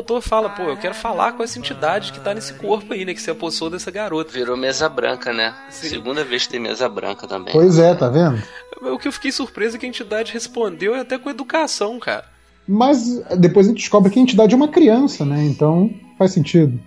Doutor 0.04 0.20
fala, 0.20 0.50
pô, 0.50 0.64
eu 0.64 0.76
quero 0.76 0.94
falar 0.94 1.32
com 1.32 1.42
essa 1.42 1.58
entidade 1.58 2.12
que 2.12 2.20
tá 2.20 2.34
nesse 2.34 2.52
corpo 2.54 2.92
aí, 2.92 3.04
né? 3.04 3.14
Que 3.14 3.22
se 3.22 3.30
apossou 3.30 3.70
dessa 3.70 3.90
garota. 3.90 4.30
Virou 4.30 4.56
mesa 4.56 4.88
branca, 4.88 5.32
né? 5.32 5.54
Sim. 5.70 5.88
Segunda 5.88 6.22
vez 6.22 6.44
que 6.44 6.52
tem 6.52 6.60
mesa 6.60 6.88
branca 6.88 7.26
também. 7.26 7.52
Pois 7.52 7.78
é, 7.78 7.94
tá 7.94 8.08
vendo? 8.08 8.40
O 8.82 8.98
que 8.98 9.08
eu 9.08 9.12
fiquei 9.12 9.32
surpreso 9.32 9.76
é 9.76 9.80
que 9.80 9.86
a 9.86 9.88
entidade 9.88 10.32
respondeu 10.32 10.94
até 10.94 11.18
com 11.18 11.30
educação, 11.30 11.98
cara. 11.98 12.26
Mas 12.68 13.22
depois 13.38 13.66
a 13.66 13.70
gente 13.70 13.78
descobre 13.78 14.10
que 14.10 14.18
a 14.18 14.22
entidade 14.22 14.52
é 14.52 14.56
uma 14.56 14.68
criança, 14.68 15.24
né? 15.24 15.42
Então 15.44 15.90
faz 16.18 16.32
sentido. 16.32 16.78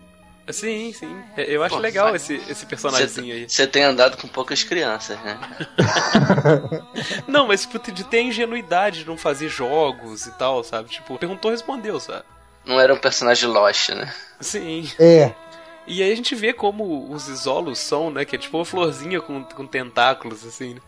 Sim, 0.49 0.93
sim. 0.93 1.13
Eu 1.35 1.61
acho 1.61 1.75
Pô, 1.75 1.81
legal 1.81 2.15
esse, 2.15 2.35
esse 2.49 2.65
personagemzinho 2.65 3.33
aí. 3.33 3.49
Você 3.49 3.67
tem 3.67 3.83
andado 3.83 4.15
com 4.15 4.29
poucas 4.29 4.63
crianças, 4.63 5.17
né? 5.21 5.37
Não, 7.27 7.47
mas 7.47 7.61
tipo, 7.61 7.91
de 7.91 8.03
ter 8.05 8.19
a 8.19 8.23
ingenuidade 8.23 8.99
de 8.99 9.07
não 9.07 9.17
fazer 9.17 9.49
jogos 9.49 10.25
e 10.25 10.31
tal, 10.37 10.63
sabe? 10.63 10.89
Tipo, 10.89 11.17
perguntou, 11.17 11.51
respondeu, 11.51 11.99
sabe? 11.99 12.23
Não 12.67 12.79
era 12.79 12.93
um 12.93 12.97
personagem 12.97 13.47
Lost, 13.49 13.89
né? 13.89 14.11
Sim. 14.39 14.89
É, 14.99 15.33
E 15.87 16.03
aí 16.03 16.11
a 16.11 16.15
gente 16.15 16.35
vê 16.35 16.51
como 16.53 17.09
os 17.11 17.27
isolos 17.29 17.79
são, 17.79 18.09
né? 18.11 18.25
Que 18.25 18.35
é 18.35 18.39
tipo 18.39 18.57
uma 18.57 18.65
florzinha 18.65 19.21
com, 19.21 19.43
com 19.43 19.65
tentáculos, 19.65 20.45
assim, 20.45 20.73
né? 20.75 20.81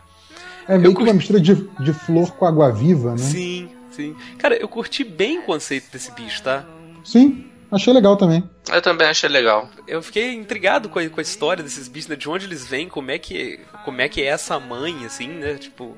é 0.68 0.76
meio 0.78 0.90
Eu 0.90 0.94
que 0.94 1.02
uma 1.02 1.12
curti- 1.12 1.16
mistura 1.16 1.40
de, 1.40 1.54
de 1.84 1.92
flor 1.92 2.30
com 2.32 2.44
água 2.46 2.70
viva, 2.70 3.12
né? 3.12 3.16
Sim, 3.18 3.70
sim. 3.90 4.14
Cara, 4.38 4.56
eu 4.56 4.68
curti 4.68 5.02
bem 5.02 5.38
o 5.38 5.42
conceito 5.42 5.90
desse 5.90 6.12
bicho, 6.12 6.42
tá? 6.42 6.64
Sim, 7.02 7.46
achei 7.72 7.92
legal 7.92 8.16
também. 8.16 8.48
Eu 8.70 8.82
também 8.82 9.08
achei 9.08 9.28
legal. 9.28 9.68
Eu 9.88 10.02
fiquei 10.02 10.34
intrigado 10.34 10.88
com 10.90 10.98
a, 10.98 11.08
com 11.08 11.18
a 11.18 11.22
história 11.22 11.62
desses 11.64 11.88
bichos, 11.88 12.08
né? 12.08 12.14
De 12.16 12.28
onde 12.28 12.44
eles 12.46 12.64
vêm, 12.66 12.88
como 12.88 13.10
é 13.10 13.18
que, 13.18 13.58
como 13.84 14.00
é, 14.02 14.08
que 14.08 14.20
é 14.22 14.26
essa 14.26 14.60
mãe, 14.60 15.04
assim, 15.06 15.28
né? 15.28 15.54
Tipo. 15.54 15.96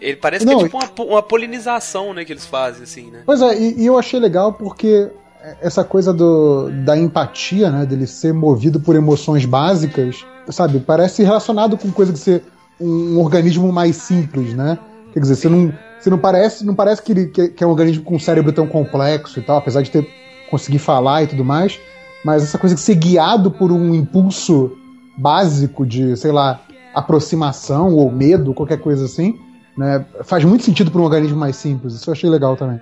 Ele 0.00 0.16
parece 0.16 0.46
que 0.46 0.52
Não, 0.52 0.60
é 0.60 0.64
tipo 0.64 0.78
uma, 0.78 1.12
uma 1.12 1.22
polinização, 1.22 2.12
né? 2.14 2.24
Que 2.24 2.32
eles 2.32 2.46
fazem, 2.46 2.82
assim, 2.82 3.10
né? 3.10 3.22
Pois 3.26 3.40
é, 3.42 3.58
e, 3.58 3.82
e 3.82 3.86
eu 3.86 3.98
achei 3.98 4.18
legal 4.18 4.52
porque 4.52 5.10
essa 5.60 5.84
coisa 5.84 6.12
do, 6.12 6.68
da 6.84 6.96
empatia, 6.96 7.70
né, 7.70 7.86
dele 7.86 8.06
ser 8.06 8.34
movido 8.34 8.80
por 8.80 8.96
emoções 8.96 9.44
básicas, 9.44 10.24
sabe, 10.48 10.80
parece 10.80 11.22
relacionado 11.22 11.76
com 11.76 11.90
coisa 11.90 12.12
de 12.12 12.18
ser 12.18 12.42
um, 12.80 13.18
organismo 13.18 13.72
mais 13.72 13.96
simples, 13.96 14.54
né? 14.54 14.78
Quer 15.12 15.20
dizer, 15.20 15.36
você 15.36 15.48
não, 15.48 15.72
você 15.98 16.10
não 16.10 16.18
parece, 16.18 16.64
não 16.64 16.74
parece 16.74 17.02
que, 17.02 17.12
ele, 17.12 17.26
que, 17.26 17.48
que 17.48 17.64
é 17.64 17.66
um 17.66 17.70
organismo 17.70 18.04
com 18.04 18.16
um 18.16 18.18
cérebro 18.18 18.52
tão 18.52 18.66
complexo 18.66 19.38
e 19.38 19.42
tal, 19.42 19.58
apesar 19.58 19.82
de 19.82 19.90
ter 19.90 20.08
conseguir 20.50 20.78
falar 20.78 21.22
e 21.22 21.26
tudo 21.26 21.44
mais, 21.44 21.78
mas 22.24 22.42
essa 22.42 22.58
coisa 22.58 22.74
de 22.74 22.80
ser 22.80 22.94
guiado 22.94 23.50
por 23.50 23.70
um 23.70 23.94
impulso 23.94 24.72
básico 25.16 25.86
de, 25.86 26.16
sei 26.16 26.32
lá, 26.32 26.60
aproximação 26.94 27.94
ou 27.94 28.10
medo, 28.10 28.54
qualquer 28.54 28.78
coisa 28.78 29.04
assim, 29.04 29.38
né, 29.78 30.04
faz 30.24 30.44
muito 30.44 30.64
sentido 30.64 30.90
para 30.90 31.00
um 31.00 31.04
organismo 31.04 31.38
mais 31.38 31.54
simples. 31.54 31.94
Isso 31.94 32.10
eu 32.10 32.12
achei 32.12 32.28
legal 32.28 32.56
também. 32.56 32.80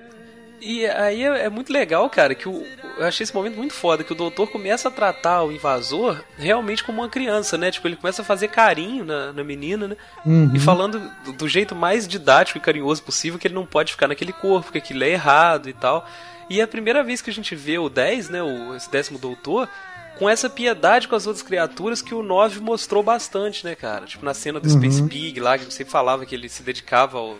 E 0.62 0.86
aí 0.86 1.22
é, 1.22 1.44
é 1.44 1.50
muito 1.50 1.70
legal, 1.70 2.08
cara, 2.08 2.34
que 2.34 2.48
o, 2.48 2.64
eu 2.96 3.06
achei 3.06 3.22
esse 3.22 3.34
momento 3.34 3.56
muito 3.56 3.74
foda, 3.74 4.02
que 4.02 4.12
o 4.12 4.16
doutor 4.16 4.48
começa 4.50 4.88
a 4.88 4.90
tratar 4.90 5.44
o 5.44 5.52
invasor 5.52 6.24
realmente 6.38 6.82
como 6.82 7.02
uma 7.02 7.08
criança, 7.08 7.58
né? 7.58 7.70
Tipo, 7.70 7.86
ele 7.86 7.96
começa 7.96 8.22
a 8.22 8.24
fazer 8.24 8.48
carinho 8.48 9.04
na, 9.04 9.32
na 9.34 9.44
menina, 9.44 9.86
né? 9.88 9.96
Uhum. 10.24 10.50
E 10.54 10.58
falando 10.58 10.98
do, 11.22 11.32
do 11.34 11.48
jeito 11.48 11.74
mais 11.74 12.08
didático 12.08 12.56
e 12.56 12.60
carinhoso 12.62 13.02
possível, 13.02 13.38
que 13.38 13.46
ele 13.46 13.54
não 13.54 13.66
pode 13.66 13.92
ficar 13.92 14.08
naquele 14.08 14.32
corpo, 14.32 14.72
que 14.72 14.78
aquilo 14.78 15.04
é 15.04 15.10
errado 15.10 15.68
e 15.68 15.74
tal. 15.74 16.06
E 16.48 16.60
é 16.60 16.62
a 16.62 16.68
primeira 16.68 17.04
vez 17.04 17.20
que 17.20 17.28
a 17.28 17.32
gente 17.32 17.54
vê 17.54 17.78
o 17.78 17.90
10, 17.90 18.30
né, 18.30 18.42
o, 18.42 18.74
esse 18.74 18.90
décimo 18.90 19.18
doutor, 19.18 19.68
com 20.18 20.28
essa 20.28 20.48
piedade 20.48 21.08
com 21.08 21.14
as 21.14 21.26
outras 21.26 21.42
criaturas 21.42 22.00
que 22.00 22.14
o 22.14 22.22
9 22.22 22.60
mostrou 22.60 23.02
bastante, 23.02 23.64
né, 23.64 23.74
cara? 23.74 24.06
Tipo, 24.06 24.24
na 24.24 24.32
cena 24.34 24.58
do 24.58 24.68
Space 24.68 25.02
Pig 25.08 25.38
lá, 25.40 25.58
que 25.58 25.64
você 25.64 25.84
falava 25.84 26.24
que 26.24 26.34
ele 26.34 26.48
se 26.48 26.62
dedicava 26.62 27.18
aos, 27.18 27.38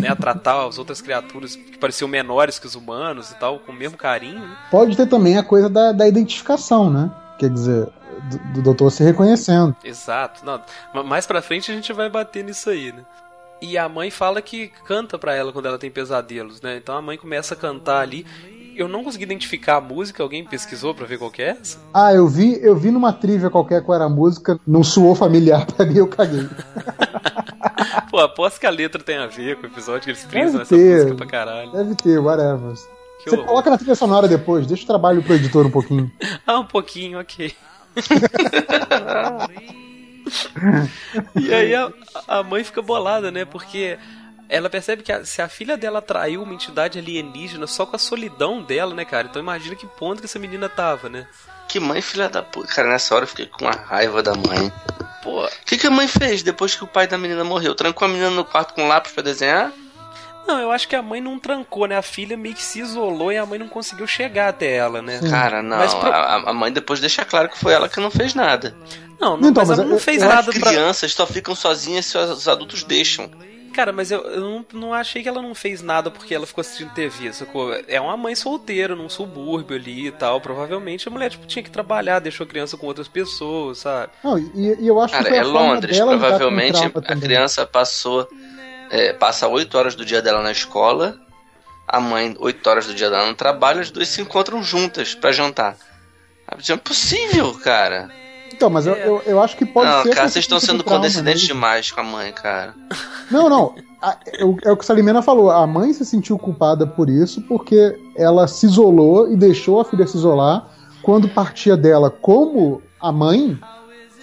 né, 0.00 0.08
a 0.08 0.16
tratar 0.16 0.66
as 0.66 0.78
outras 0.78 1.00
criaturas 1.00 1.56
que 1.56 1.78
pareciam 1.78 2.08
menores 2.08 2.58
que 2.58 2.66
os 2.66 2.74
humanos 2.74 3.30
e 3.30 3.34
tal, 3.36 3.58
com 3.60 3.72
o 3.72 3.74
mesmo 3.74 3.96
carinho, 3.96 4.40
né? 4.40 4.56
Pode 4.70 4.96
ter 4.96 5.06
também 5.06 5.38
a 5.38 5.42
coisa 5.42 5.68
da, 5.68 5.92
da 5.92 6.06
identificação, 6.06 6.90
né? 6.90 7.10
Quer 7.38 7.50
dizer, 7.50 7.88
do, 8.30 8.38
do 8.54 8.62
doutor 8.62 8.90
se 8.90 9.02
reconhecendo. 9.04 9.74
Exato. 9.84 10.44
Não, 10.44 10.60
ma- 10.94 11.02
mais 11.02 11.26
pra 11.26 11.42
frente 11.42 11.70
a 11.70 11.74
gente 11.74 11.92
vai 11.92 12.08
bater 12.08 12.44
nisso 12.44 12.70
aí, 12.70 12.92
né? 12.92 13.02
E 13.60 13.78
a 13.78 13.88
mãe 13.88 14.10
fala 14.10 14.42
que 14.42 14.68
canta 14.86 15.18
pra 15.18 15.34
ela 15.34 15.50
quando 15.50 15.64
ela 15.64 15.78
tem 15.78 15.90
pesadelos, 15.90 16.60
né? 16.60 16.76
Então 16.76 16.94
a 16.94 17.00
mãe 17.00 17.16
começa 17.16 17.54
a 17.54 17.56
cantar 17.56 18.00
ali. 18.00 18.26
Eu 18.76 18.88
não 18.88 19.02
consegui 19.02 19.24
identificar 19.24 19.76
a 19.76 19.80
música, 19.80 20.22
alguém 20.22 20.44
pesquisou 20.44 20.94
pra 20.94 21.06
ver 21.06 21.18
qual 21.18 21.30
que 21.30 21.40
é 21.42 21.48
essa? 21.58 21.78
Ah, 21.94 22.12
eu 22.12 22.28
vi, 22.28 22.58
eu 22.62 22.76
vi 22.76 22.90
numa 22.90 23.10
trivia 23.12 23.48
qualquer 23.48 23.82
qual 23.82 23.96
era 23.96 24.04
a 24.04 24.08
música, 24.08 24.60
não 24.66 24.84
suou 24.84 25.14
familiar 25.14 25.64
pra 25.72 25.86
mim, 25.86 25.96
eu 25.96 26.06
caguei. 26.06 26.46
Pô, 28.10 28.18
aposto 28.20 28.60
que 28.60 28.66
a 28.66 28.70
letra 28.70 29.02
tem 29.02 29.16
a 29.16 29.26
ver 29.26 29.56
com 29.56 29.62
o 29.64 29.66
episódio 29.66 30.02
que 30.02 30.10
eles 30.10 30.24
frisam 30.24 30.60
essa 30.60 30.74
ter. 30.76 30.94
música 30.98 31.14
pra 31.14 31.26
caralho. 31.26 31.72
Deve 31.72 31.94
ter, 31.94 32.18
whatever. 32.18 32.74
Que 33.24 33.30
Você 33.30 33.36
horror. 33.36 33.46
coloca 33.46 33.70
na 33.70 33.78
trilha 33.78 33.94
sonora 33.94 34.28
depois, 34.28 34.66
deixa 34.66 34.84
o 34.84 34.86
trabalho 34.86 35.22
pro 35.22 35.34
editor 35.34 35.66
um 35.66 35.70
pouquinho. 35.70 36.10
Ah, 36.46 36.58
um 36.60 36.64
pouquinho, 36.66 37.18
ok. 37.18 37.52
e 41.34 41.52
aí 41.54 41.74
a, 41.74 41.90
a 42.28 42.42
mãe 42.42 42.62
fica 42.64 42.82
bolada, 42.82 43.30
né? 43.30 43.44
Porque 43.44 43.98
ela 44.48 44.68
percebe 44.70 45.02
que 45.02 45.12
a- 45.12 45.24
se 45.24 45.40
a 45.42 45.48
filha 45.48 45.76
dela 45.76 45.98
atraiu 45.98 46.42
uma 46.42 46.54
entidade 46.54 46.98
alienígena 46.98 47.66
só 47.66 47.84
com 47.86 47.96
a 47.96 47.98
solidão 47.98 48.62
dela, 48.62 48.94
né, 48.94 49.04
cara? 49.04 49.26
Então 49.28 49.40
imagina 49.42 49.74
que 49.76 49.86
ponto 49.86 50.20
que 50.20 50.26
essa 50.26 50.38
menina 50.38 50.68
tava, 50.68 51.08
né? 51.08 51.26
Que 51.68 51.80
mãe 51.80 52.00
filha 52.00 52.28
da 52.28 52.42
puta. 52.42 52.72
Cara, 52.72 52.88
nessa 52.88 53.14
hora 53.14 53.24
eu 53.24 53.28
fiquei 53.28 53.46
com 53.46 53.64
uma 53.64 53.72
raiva 53.74 54.22
da 54.22 54.34
mãe. 54.34 54.72
Pô, 55.22 55.44
o 55.44 55.50
que, 55.64 55.76
que 55.76 55.86
a 55.86 55.90
mãe 55.90 56.06
fez 56.06 56.42
depois 56.42 56.74
que 56.76 56.84
o 56.84 56.86
pai 56.86 57.06
da 57.08 57.18
menina 57.18 57.42
morreu? 57.42 57.74
Trancou 57.74 58.06
a 58.06 58.08
menina 58.08 58.30
no 58.30 58.44
quarto 58.44 58.74
com 58.74 58.86
lápis 58.86 59.10
pra 59.12 59.22
desenhar? 59.22 59.72
Não, 60.46 60.60
eu 60.60 60.70
acho 60.70 60.86
que 60.86 60.94
a 60.94 61.02
mãe 61.02 61.20
não 61.20 61.40
trancou, 61.40 61.88
né? 61.88 61.96
A 61.96 62.02
filha 62.02 62.36
meio 62.36 62.54
que 62.54 62.62
se 62.62 62.78
isolou 62.78 63.32
e 63.32 63.36
a 63.36 63.44
mãe 63.44 63.58
não 63.58 63.66
conseguiu 63.66 64.06
chegar 64.06 64.48
até 64.50 64.76
ela, 64.76 65.02
né? 65.02 65.18
Cara, 65.28 65.60
não. 65.60 65.76
Mas 65.78 65.92
pro- 65.92 66.08
A, 66.08 66.50
a 66.50 66.52
mãe 66.52 66.70
depois 66.72 67.00
deixa 67.00 67.24
claro 67.24 67.48
que 67.48 67.58
foi 67.58 67.72
ela 67.72 67.88
que 67.88 67.98
não 67.98 68.12
fez 68.12 68.32
nada. 68.32 68.76
Não, 69.18 69.36
não 69.36 69.48
Então, 69.48 69.62
mas 69.64 69.70
mas 69.70 69.78
ela 69.80 69.88
não 69.88 69.98
fez 69.98 70.22
eu 70.22 70.28
nada 70.28 70.50
As 70.52 70.56
pra... 70.58 70.70
crianças 70.70 71.12
só 71.12 71.26
ficam 71.26 71.56
sozinhas 71.56 72.06
se 72.06 72.16
os 72.16 72.46
adultos 72.46 72.84
deixam. 72.84 73.28
Cara, 73.76 73.92
mas 73.92 74.10
eu, 74.10 74.22
eu 74.22 74.40
não, 74.40 74.66
não 74.72 74.94
achei 74.94 75.22
que 75.22 75.28
ela 75.28 75.42
não 75.42 75.54
fez 75.54 75.82
nada 75.82 76.10
porque 76.10 76.34
ela 76.34 76.46
ficou 76.46 76.62
assistindo 76.62 76.94
TV, 76.94 77.30
sacou? 77.34 77.74
É 77.86 78.00
uma 78.00 78.16
mãe 78.16 78.34
solteira 78.34 78.96
num 78.96 79.06
subúrbio 79.06 79.76
ali 79.76 80.06
e 80.06 80.10
tal. 80.10 80.40
Provavelmente 80.40 81.06
a 81.06 81.10
mulher 81.10 81.28
tipo, 81.28 81.46
tinha 81.46 81.62
que 81.62 81.70
trabalhar, 81.70 82.18
deixou 82.18 82.44
a 82.44 82.48
criança 82.48 82.78
com 82.78 82.86
outras 82.86 83.06
pessoas, 83.06 83.80
sabe? 83.80 84.10
Não, 84.24 84.38
e, 84.38 84.80
e 84.80 84.88
eu 84.88 84.98
acho 84.98 85.12
que 85.12 85.22
Cara, 85.22 85.28
foi 85.28 85.38
a 85.38 85.42
é 85.42 85.44
Londres. 85.44 85.98
Provavelmente 85.98 86.82
a 86.82 86.88
também. 86.88 87.20
criança 87.20 87.66
passou. 87.66 88.26
é, 88.90 89.12
passa 89.12 89.46
8 89.46 89.76
horas 89.76 89.94
do 89.94 90.06
dia 90.06 90.22
dela 90.22 90.42
na 90.42 90.52
escola. 90.52 91.20
A 91.86 92.00
mãe, 92.00 92.34
8 92.38 92.66
horas 92.70 92.86
do 92.86 92.94
dia 92.94 93.10
dela 93.10 93.26
no 93.26 93.34
trabalho. 93.34 93.82
As 93.82 93.90
duas 93.90 94.08
se 94.08 94.22
encontram 94.22 94.62
juntas 94.62 95.14
pra 95.14 95.32
jantar. 95.32 95.76
É 96.48 96.72
impossível, 96.72 97.52
cara. 97.58 98.10
Então, 98.56 98.70
mas 98.70 98.86
eu, 98.86 98.94
eu, 98.94 99.22
eu 99.26 99.42
acho 99.42 99.56
que 99.56 99.66
pode 99.66 99.90
não, 99.90 100.02
ser. 100.02 100.14
cara, 100.14 100.28
vocês 100.28 100.44
estão 100.44 100.58
tipo 100.58 100.70
sendo 100.72 100.82
trauma 100.82 100.98
condescendentes 101.00 101.42
mesmo. 101.42 101.54
demais 101.54 101.90
com 101.90 102.00
a 102.00 102.04
mãe, 102.04 102.32
cara. 102.32 102.74
Não, 103.30 103.48
não. 103.50 103.74
A- 104.00 104.16
é 104.26 104.44
o- 104.44 104.56
é 104.64 104.72
o 104.72 104.76
que 104.76 104.82
o 104.82 104.86
Salimena 104.86 105.20
falou. 105.22 105.50
A 105.50 105.66
mãe 105.66 105.92
se 105.92 106.04
sentiu 106.06 106.38
culpada 106.38 106.86
por 106.86 107.10
isso 107.10 107.42
porque 107.42 107.98
ela 108.16 108.46
se 108.48 108.66
isolou 108.66 109.30
e 109.30 109.36
deixou 109.36 109.80
a 109.80 109.84
filha 109.84 110.06
se 110.06 110.16
isolar 110.16 110.68
quando 111.02 111.28
partia 111.28 111.76
dela, 111.76 112.10
como 112.10 112.80
a 113.00 113.12
mãe, 113.12 113.58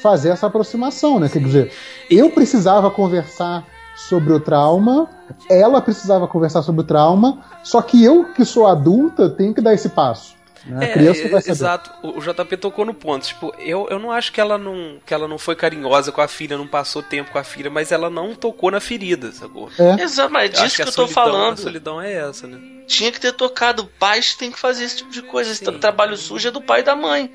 fazer 0.01 0.29
essa 0.29 0.47
aproximação, 0.47 1.19
né? 1.19 1.29
Quer 1.29 1.39
dizer, 1.39 1.71
eu 2.09 2.29
precisava 2.31 2.89
conversar 2.91 3.65
sobre 3.95 4.33
o 4.33 4.39
trauma, 4.39 5.07
ela 5.49 5.79
precisava 5.79 6.27
conversar 6.27 6.61
sobre 6.63 6.81
o 6.81 6.83
trauma, 6.83 7.39
só 7.63 7.81
que 7.81 8.03
eu, 8.03 8.25
que 8.33 8.43
sou 8.43 8.65
adulta, 8.67 9.29
tenho 9.29 9.53
que 9.53 9.61
dar 9.61 9.73
esse 9.73 9.89
passo. 9.89 10.33
Né? 10.65 10.85
A 10.85 10.89
É, 10.89 10.93
criança 10.93 11.21
é, 11.21 11.27
vai 11.29 11.41
saber. 11.41 11.51
exato. 11.51 11.91
O 12.01 12.19
JP 12.21 12.57
tocou 12.57 12.85
no 12.85 12.93
ponto. 12.93 13.25
Tipo, 13.27 13.53
eu, 13.59 13.87
eu 13.89 13.99
não 13.99 14.11
acho 14.11 14.31
que 14.31 14.39
ela 14.39 14.57
não, 14.57 14.97
que 15.05 15.13
ela 15.13 15.27
não 15.27 15.37
foi 15.37 15.55
carinhosa 15.55 16.11
com 16.11 16.21
a 16.21 16.27
filha, 16.27 16.57
não 16.57 16.67
passou 16.67 17.03
tempo 17.03 17.31
com 17.31 17.37
a 17.39 17.43
filha, 17.43 17.69
mas 17.69 17.91
ela 17.91 18.09
não 18.09 18.33
tocou 18.33 18.71
na 18.71 18.79
ferida, 18.79 19.31
sacou? 19.31 19.69
É. 19.77 20.01
Exato, 20.01 20.31
mas 20.31 20.45
é 20.45 20.63
disso 20.63 20.75
que, 20.77 20.81
a 20.81 20.85
eu 20.85 20.91
tô 20.91 21.07
solidão- 21.07 21.21
A 21.23 21.25
falando. 21.25 21.57
solidão 21.57 22.01
é 22.01 22.13
essa, 22.13 22.47
né? 22.47 22.59
Tinha 22.87 23.11
que 23.11 23.19
ter 23.19 23.33
tocado. 23.33 23.85
Pais 23.99 24.35
têm 24.35 24.51
que 24.51 24.59
fazer 24.59 24.85
esse 24.85 24.97
tipo 24.97 25.11
de 25.11 25.21
coisa. 25.21 25.49
Esse 25.51 25.59
Sim. 25.59 25.65
tra- 25.65 25.79
trabalho 25.79 26.15
sujo 26.17 26.47
é 26.47 26.51
do 26.51 26.61
pai 26.61 26.79
e 26.81 26.83
da 26.83 26.95
mãe. 26.95 27.31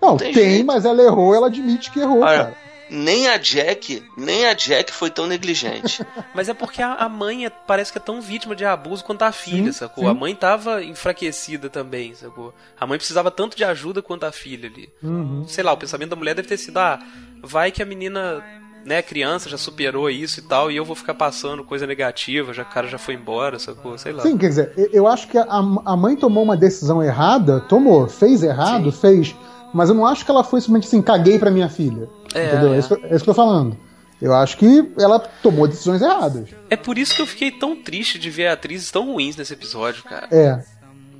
Não, 0.00 0.16
tem 0.16 0.32
tem, 0.32 0.44
jeito. 0.50 0.66
mas 0.66 0.84
ela 0.84 1.02
errou, 1.02 1.34
ela 1.34 1.48
admite 1.48 1.90
que 1.90 1.98
errou, 2.00 2.20
Olha, 2.22 2.38
cara. 2.44 2.56
Nem 2.90 3.28
a 3.28 3.36
Jack, 3.36 4.02
nem 4.16 4.46
a 4.46 4.54
Jack 4.54 4.92
foi 4.92 5.10
tão 5.10 5.26
negligente. 5.26 6.04
Mas 6.34 6.48
é 6.48 6.54
porque 6.54 6.80
a, 6.82 6.94
a 6.94 7.08
mãe 7.08 7.44
é- 7.46 7.50
parece 7.50 7.92
que 7.92 7.98
é 7.98 8.00
tão 8.00 8.20
vítima 8.20 8.56
de 8.56 8.64
abuso 8.64 9.04
quanto 9.04 9.22
a 9.22 9.32
filha, 9.32 9.72
Sim, 9.72 9.78
sacou? 9.78 10.04
sim. 10.04 10.10
A 10.10 10.14
mãe 10.14 10.34
tava 10.34 10.82
enfraquecida 10.82 11.68
também, 11.68 12.14
sacou? 12.14 12.54
A 12.78 12.86
mãe 12.86 12.98
precisava 12.98 13.30
tanto 13.30 13.56
de 13.56 13.64
ajuda 13.64 14.00
quanto 14.02 14.24
a 14.24 14.32
filha 14.32 14.68
ali. 14.68 14.88
Uhum. 15.02 15.44
Sei 15.46 15.62
lá, 15.64 15.72
o 15.72 15.76
pensamento 15.76 16.10
da 16.10 16.16
mulher 16.16 16.34
deve 16.34 16.48
ter 16.48 16.56
sido, 16.56 16.78
ah, 16.78 16.98
vai 17.42 17.70
que 17.70 17.82
a 17.82 17.86
menina, 17.86 18.42
né, 18.84 19.02
criança, 19.02 19.48
já 19.48 19.58
superou 19.58 20.08
isso 20.08 20.40
e 20.40 20.42
tal, 20.44 20.70
e 20.70 20.76
eu 20.76 20.84
vou 20.84 20.96
ficar 20.96 21.14
passando 21.14 21.62
coisa 21.64 21.86
negativa, 21.86 22.52
já 22.54 22.62
o 22.62 22.66
cara 22.66 22.86
já 22.88 22.96
foi 22.98 23.14
embora, 23.14 23.58
sacou? 23.58 23.98
Sei 23.98 24.12
lá. 24.12 24.22
Sim, 24.22 24.38
quer 24.38 24.48
dizer, 24.48 24.72
eu- 24.92 25.06
acho 25.06 25.28
que 25.28 25.36
a, 25.36 25.44
a 25.44 25.96
mãe 25.96 26.16
tomou 26.16 26.42
uma 26.42 26.56
decisão 26.56 27.02
errada, 27.02 27.60
tomou, 27.60 28.08
fez 28.08 28.42
errado, 28.42 28.90
fez, 28.92 29.34
mas 29.74 29.88
eu 29.88 29.94
não 29.94 30.06
acho 30.06 30.24
que 30.24 30.30
ela 30.30 30.42
foi 30.44 30.60
simplesmente 30.60 30.86
assim, 30.88 31.02
caguei 31.02 31.38
pra 31.38 31.50
minha 31.50 31.68
filha. 31.68 32.08
É, 32.34 32.46
entendeu? 32.48 32.72
é. 32.72 32.76
É, 32.76 32.78
isso, 32.78 32.96
que- 32.96 33.04
é 33.06 33.14
isso 33.14 33.24
que 33.24 33.30
eu 33.30 33.34
tô 33.34 33.42
falando. 33.42 33.76
Eu 34.20 34.34
acho 34.34 34.56
que 34.56 34.92
ela 34.98 35.20
tomou 35.42 35.68
decisões 35.68 36.02
erradas. 36.02 36.48
É 36.68 36.76
por 36.76 36.98
isso 36.98 37.14
que 37.14 37.22
eu 37.22 37.26
fiquei 37.26 37.52
tão 37.52 37.76
triste 37.76 38.18
de 38.18 38.28
ver 38.30 38.48
atrizes 38.48 38.90
tão 38.90 39.12
ruins 39.12 39.36
nesse 39.36 39.52
episódio, 39.52 40.02
cara. 40.02 40.26
É, 40.30 40.60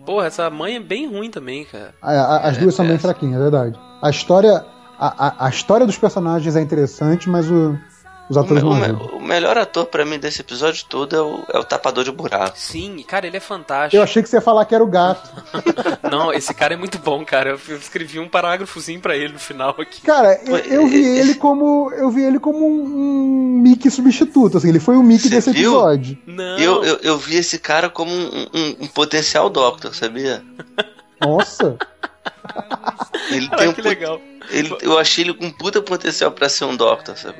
Porra, 0.04 0.26
essa 0.26 0.48
mãe 0.48 0.76
é 0.76 0.80
bem 0.80 1.06
ruim 1.06 1.30
também, 1.30 1.64
cara. 1.66 1.94
as 2.02 2.56
duas 2.56 2.74
são 2.74 2.86
bem 2.86 2.98
fraquinhas, 2.98 3.36
é 3.36 3.42
verdade. 3.42 3.78
A 4.02 4.08
história, 4.10 4.64
a, 4.98 5.26
a- 5.28 5.46
a 5.46 5.48
história 5.50 5.84
dos 5.86 5.98
personagens 5.98 6.56
é 6.56 6.60
interessante, 6.62 7.28
mas 7.28 7.48
o- 7.50 7.78
os 8.28 8.36
o, 8.36 8.40
atores 8.40 8.62
o 8.62 8.74
me- 8.74 8.92
o 9.14 9.20
melhor 9.20 9.56
ator 9.58 9.86
pra 9.86 10.04
mim 10.04 10.18
desse 10.18 10.40
episódio 10.40 10.84
todo 10.88 11.16
é 11.16 11.20
o, 11.22 11.44
é 11.54 11.58
o 11.58 11.64
tapador 11.64 12.04
de 12.04 12.10
buraco. 12.12 12.58
Sim, 12.58 13.02
cara, 13.06 13.26
ele 13.26 13.36
é 13.36 13.40
fantástico. 13.40 13.96
Eu 13.96 14.02
achei 14.02 14.22
que 14.22 14.28
você 14.28 14.36
ia 14.36 14.40
falar 14.40 14.64
que 14.64 14.74
era 14.74 14.82
o 14.84 14.86
gato. 14.86 15.30
Não, 16.10 16.32
esse 16.32 16.52
cara 16.54 16.74
é 16.74 16.76
muito 16.76 16.98
bom, 16.98 17.24
cara. 17.24 17.56
Eu 17.68 17.76
escrevi 17.76 18.18
um 18.18 18.28
parágrafozinho 18.28 19.00
pra 19.00 19.16
ele 19.16 19.32
no 19.32 19.38
final 19.38 19.70
aqui. 19.78 20.00
Cara, 20.02 20.40
eu, 20.46 20.56
eu 20.58 20.86
vi 20.86 21.04
ele 21.04 21.34
como 21.34 21.90
eu 21.92 22.10
vi 22.10 22.22
ele 22.24 22.38
como 22.38 22.66
um, 22.66 22.82
um 22.82 23.60
Mickey 23.62 23.90
substituto, 23.90 24.58
assim, 24.58 24.68
ele 24.68 24.80
foi 24.80 24.96
o 24.96 25.02
Mickey 25.02 25.28
Você 25.28 25.34
desse 25.36 25.50
viu? 25.52 25.72
episódio. 25.72 26.18
Não. 26.26 26.58
Eu, 26.58 26.84
eu, 26.84 26.96
eu 27.02 27.18
vi 27.18 27.36
esse 27.36 27.58
cara 27.58 27.88
como 27.88 28.10
um, 28.12 28.46
um- 28.54 28.76
um 28.82 28.86
potencial 28.88 29.48
Doctor, 29.50 29.94
sabia? 29.94 30.42
Nossa. 31.20 31.76
Ele 33.30 33.48
Ah, 33.52 33.56
tem 33.56 33.68
um 33.68 33.72
que 33.72 33.82
legal. 33.82 34.20
Ele, 34.50 34.74
eu 34.80 34.98
achei 34.98 35.24
ele 35.24 35.34
com 35.34 35.50
puta 35.50 35.82
potencial 35.82 36.30
pra 36.32 36.48
ser 36.48 36.64
um 36.64 36.74
Doctor, 36.76 37.16
sabe? 37.16 37.36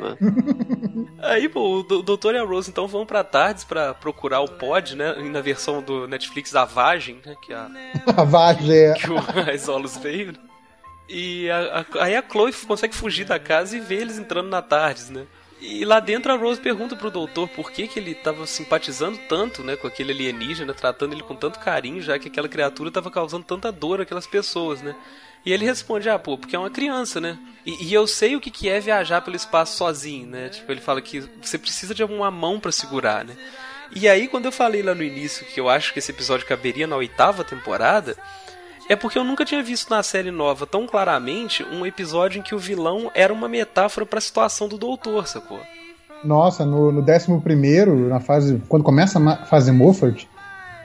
Aí, 1.23 1.49
pô, 1.49 1.79
o 1.79 1.83
do- 1.83 2.03
doutor 2.03 2.35
e 2.35 2.39
a 2.39 2.45
Rose 2.45 2.71
então 2.71 2.87
vão 2.87 3.05
pra 3.07 3.25
tardes 3.25 3.65
pra 3.65 3.95
procurar 3.95 4.41
o 4.41 4.49
pod, 4.49 4.95
né? 4.95 5.15
Na 5.15 5.41
versão 5.41 5.83
do 5.83 6.07
Netflix 6.07 6.55
a 6.55 6.65
Vagem, 6.65 7.19
né? 7.25 7.35
Que, 7.43 7.53
a, 7.55 7.69
A 8.17 8.25
Vagem 8.25 8.71
é. 8.71 8.93
que 8.95 9.11
o 9.11 9.19
Isolos 9.55 9.97
veio. 9.97 10.29
né? 10.33 10.39
E 11.09 11.51
a- 11.51 11.85
a- 11.99 12.05
aí 12.05 12.15
a 12.17 12.23
Chloe 12.23 12.53
consegue 12.53 12.95
fugir 12.95 13.25
da 13.25 13.39
casa 13.39 13.77
e 13.77 13.81
vê 13.81 13.97
eles 13.97 14.19
entrando 14.19 14.49
na 14.49 14.61
tardes, 14.61 15.09
né? 15.09 15.25
E 15.61 15.85
lá 15.85 15.99
dentro 15.99 16.33
a 16.33 16.37
Rose 16.37 16.61
pergunta 16.61 16.95
pro 16.95 17.11
doutor 17.11 17.49
por 17.49 17.73
que, 17.73 17.89
que 17.89 17.99
ele 17.99 18.15
tava 18.15 18.47
simpatizando 18.47 19.19
tanto, 19.29 19.65
né, 19.65 19.77
com 19.77 19.89
aquele 19.89 20.13
alienígena, 20.13 20.73
tratando 20.73 21.15
ele 21.15 21.23
com 21.23 21.35
tanto 21.35 21.59
carinho, 21.59 22.01
já 22.01 22.19
que 22.19 22.29
aquela 22.29 22.49
criatura 22.49 22.91
tava 22.91 23.11
causando 23.11 23.45
tanta 23.45 23.73
dor 23.73 24.01
àquelas 24.01 24.27
pessoas, 24.27 24.81
né? 24.81 24.95
E 25.45 25.53
ele 25.53 25.65
responde, 25.65 26.09
ah, 26.09 26.19
pô, 26.19 26.37
porque 26.37 26.55
é 26.55 26.59
uma 26.59 26.71
criança, 26.71 27.21
né? 27.21 27.39
E, 27.65 27.87
e 27.87 27.95
eu 27.95 28.07
sei 28.07 28.37
o 28.37 28.41
que, 28.41 28.51
que 28.51 28.69
é 28.69 28.81
viajar 28.81 29.21
pelo 29.21 29.37
espaço 29.37 29.77
sozinho, 29.77 30.27
né? 30.27 30.49
Tipo, 30.49 30.71
ele 30.71 30.81
fala 30.81 31.01
que 31.01 31.21
você 31.41 31.59
precisa 31.59 31.95
de 31.95 32.05
uma 32.05 32.31
mão 32.31 32.61
pra 32.61 32.73
segurar, 32.73 33.25
né? 33.25 33.37
E 33.95 34.07
aí, 34.07 34.29
quando 34.29 34.45
eu 34.45 34.53
falei 34.53 34.83
lá 34.83 34.95
no 34.95 35.03
início 35.03 35.47
que 35.47 35.59
eu 35.59 35.69
acho 35.69 35.93
que 35.93 35.99
esse 35.99 36.11
episódio 36.11 36.47
caberia 36.47 36.87
na 36.87 36.97
oitava 36.97 37.43
temporada, 37.43 38.17
é 38.89 38.97
porque 38.97 39.19
eu 39.19 39.25
nunca 39.25 39.45
tinha 39.45 39.63
visto 39.63 39.91
na 39.91 40.03
série 40.03 40.31
nova 40.31 40.67
tão 40.67 40.87
claramente 40.87 41.63
um 41.65 41.85
episódio 41.85 42.39
em 42.39 42.43
que 42.43 42.55
o 42.55 42.59
vilão 42.59 43.11
era 43.15 43.33
uma 43.33 43.49
metáfora 43.49 44.07
pra 44.07 44.21
situação 44.21 44.69
do 44.69 44.79
doutor, 44.79 45.27
sacou? 45.27 45.61
Nossa, 46.25 46.65
no, 46.65 46.91
no 46.91 47.01
11, 47.03 48.09
na 48.09 48.21
fase. 48.21 48.61
Quando 48.69 48.83
começa 48.83 49.19
a 49.19 49.45
fase 49.45 49.71
Moffat, 49.71 50.29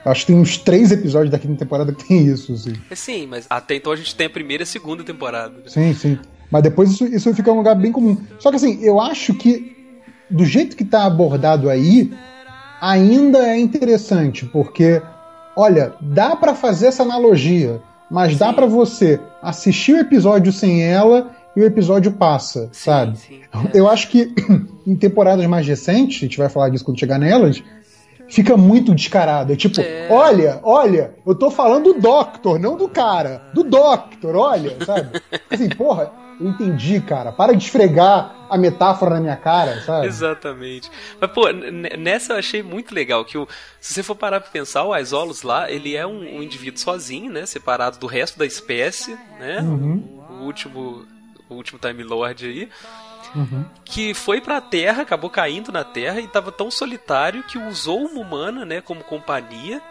acho 0.04 0.20
que 0.20 0.26
tem 0.32 0.40
uns 0.40 0.58
três 0.58 0.92
episódios 0.92 1.30
da 1.30 1.38
quinta 1.38 1.58
temporada 1.58 1.92
que 1.92 2.06
tem 2.06 2.26
isso, 2.26 2.52
assim. 2.52 2.74
É, 2.90 2.94
Sim, 2.94 3.26
mas 3.26 3.46
até 3.50 3.74
então 3.76 3.92
a 3.92 3.96
gente 3.96 4.14
tem 4.14 4.26
a 4.26 4.30
primeira 4.30 4.62
e 4.62 4.64
a 4.64 4.66
segunda 4.66 5.02
temporada. 5.02 5.54
né? 5.54 5.62
Sim, 5.66 5.94
sim. 5.94 6.18
Mas 6.50 6.62
depois 6.62 6.90
isso, 6.90 7.06
isso 7.06 7.34
fica 7.34 7.50
um 7.50 7.56
lugar 7.56 7.74
bem 7.74 7.90
comum. 7.90 8.16
Só 8.38 8.50
que 8.50 8.56
assim, 8.56 8.80
eu 8.82 9.00
acho 9.00 9.34
que 9.34 9.74
do 10.30 10.44
jeito 10.44 10.76
que 10.76 10.84
tá 10.84 11.04
abordado 11.04 11.68
aí, 11.68 12.12
ainda 12.80 13.38
é 13.38 13.58
interessante, 13.58 14.44
porque, 14.46 15.02
olha, 15.56 15.94
dá 16.00 16.36
pra 16.36 16.54
fazer 16.54 16.86
essa 16.86 17.02
analogia, 17.02 17.80
mas 18.14 18.38
dá 18.38 18.48
Sim. 18.50 18.54
pra 18.54 18.66
você 18.66 19.20
assistir 19.42 19.92
o 19.94 19.98
episódio 19.98 20.52
sem 20.52 20.82
ela 20.82 21.32
e 21.56 21.60
o 21.60 21.64
episódio 21.64 22.12
passa, 22.12 22.66
Sim, 22.66 22.68
sabe? 22.72 23.18
sim, 23.18 23.40
é. 23.42 23.78
Eu 23.78 23.88
acho 23.88 24.08
que 24.08 24.32
em 24.86 24.94
temporadas 24.94 25.44
mais 25.46 25.66
recentes, 25.66 26.18
a 26.18 26.20
gente 26.20 26.38
vai 26.38 26.48
falar 26.48 26.68
disso 26.68 26.84
quando 26.84 26.98
chegar 27.00 27.18
nelas, 27.18 27.62
fica 28.34 28.56
muito 28.56 28.94
descarado. 28.94 29.52
É 29.52 29.56
tipo, 29.56 29.80
É. 29.80 30.08
olha, 30.10 30.60
olha, 30.62 31.14
eu 31.24 31.34
tô 31.34 31.50
falando 31.50 31.94
do 31.94 32.00
Doctor, 32.00 32.58
não 32.58 32.76
do 32.76 32.88
cara. 32.88 33.50
Do 33.54 33.62
Doctor, 33.62 34.34
olha, 34.34 34.76
sabe? 34.84 35.20
Assim, 35.50 35.68
porra, 35.68 36.12
eu 36.40 36.48
entendi, 36.48 37.00
cara. 37.00 37.30
Para 37.30 37.52
de 37.54 37.62
esfregar 37.62 38.46
a 38.50 38.58
metáfora 38.58 39.14
na 39.14 39.20
minha 39.20 39.36
cara, 39.36 39.80
sabe? 39.82 40.06
Exatamente. 40.08 40.90
Mas, 41.20 41.30
pô, 41.30 41.48
nessa 41.52 42.32
eu 42.32 42.38
achei 42.38 42.62
muito 42.62 42.92
legal 42.92 43.24
que 43.24 43.38
o, 43.38 43.46
se 43.80 43.94
você 43.94 44.02
for 44.02 44.16
parar 44.16 44.40
pra 44.40 44.50
pensar, 44.50 44.82
o 44.84 44.92
Aizolos 44.92 45.42
lá, 45.42 45.70
ele 45.70 45.94
é 45.94 46.04
um, 46.04 46.38
um 46.38 46.42
indivíduo 46.42 46.80
sozinho, 46.80 47.32
né? 47.32 47.46
Separado 47.46 47.98
do 47.98 48.06
resto 48.06 48.36
da 48.38 48.44
espécie, 48.44 49.16
né? 49.38 49.60
Uhum. 49.60 50.02
O 50.40 50.44
último, 50.44 51.04
o 51.48 51.54
último 51.54 51.78
Time 51.78 52.02
Lord 52.02 52.44
aí. 52.44 52.68
Uhum. 53.34 53.64
Que 53.84 54.14
foi 54.14 54.40
pra 54.40 54.60
Terra, 54.60 55.02
acabou 55.02 55.28
caindo 55.28 55.72
na 55.72 55.84
Terra 55.84 56.20
e 56.20 56.28
tava 56.28 56.52
tão 56.52 56.70
solitário 56.70 57.42
que 57.44 57.58
usou 57.58 58.06
uma 58.06 58.20
humana, 58.20 58.64
né? 58.64 58.80
Como 58.80 59.02
companhia. 59.02 59.82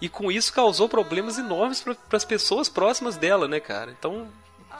E 0.00 0.08
com 0.08 0.30
isso 0.30 0.52
causou 0.52 0.88
problemas 0.88 1.38
enormes 1.38 1.80
para 1.80 2.16
as 2.16 2.24
pessoas 2.24 2.68
próximas 2.68 3.16
dela, 3.16 3.48
né, 3.48 3.60
cara? 3.60 3.94
Então, 3.98 4.26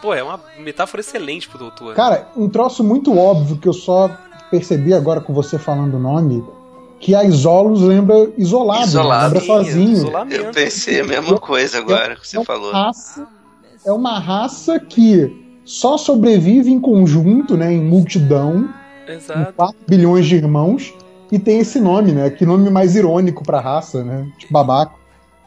pô, 0.02 0.12
é 0.12 0.22
uma 0.22 0.40
metáfora 0.58 1.00
excelente 1.00 1.48
pro 1.48 1.58
doutor. 1.58 1.94
Cara, 1.94 2.28
um 2.36 2.48
troço 2.48 2.84
muito 2.84 3.16
óbvio 3.16 3.56
que 3.56 3.68
eu 3.68 3.72
só 3.72 4.10
percebi 4.50 4.92
agora 4.92 5.20
com 5.20 5.32
você 5.32 5.58
falando 5.58 5.94
o 5.94 5.98
nome, 5.98 6.44
que 7.00 7.14
a 7.14 7.24
Isolos 7.24 7.82
lembra 7.82 8.30
isolado, 8.36 8.84
Isolado. 8.84 9.34
lembra 9.34 9.46
sozinho. 9.46 9.92
Isolamento. 9.92 10.42
Eu 10.42 10.52
pensei 10.52 11.00
a 11.00 11.04
mesma 11.04 11.38
coisa 11.38 11.78
agora 11.78 12.16
que 12.16 12.26
você 12.26 12.38
é 12.38 12.44
falou. 12.44 12.72
Raça, 12.72 13.26
é 13.84 13.92
uma 13.92 14.18
raça 14.18 14.78
que 14.78 15.43
só 15.64 15.96
sobrevive 15.96 16.70
em 16.70 16.80
conjunto, 16.80 17.56
né, 17.56 17.72
em 17.72 17.80
multidão, 17.82 18.68
com 19.06 19.12
Exato. 19.12 19.52
4 19.54 19.76
bilhões 19.88 20.26
de 20.26 20.36
irmãos, 20.36 20.92
e 21.32 21.38
tem 21.38 21.58
esse 21.58 21.80
nome, 21.80 22.12
né? 22.12 22.30
Que 22.30 22.46
nome 22.46 22.70
mais 22.70 22.94
irônico 22.94 23.42
pra 23.42 23.60
raça, 23.60 24.04
né? 24.04 24.26
Tipo 24.38 24.52
babaco. 24.52 24.98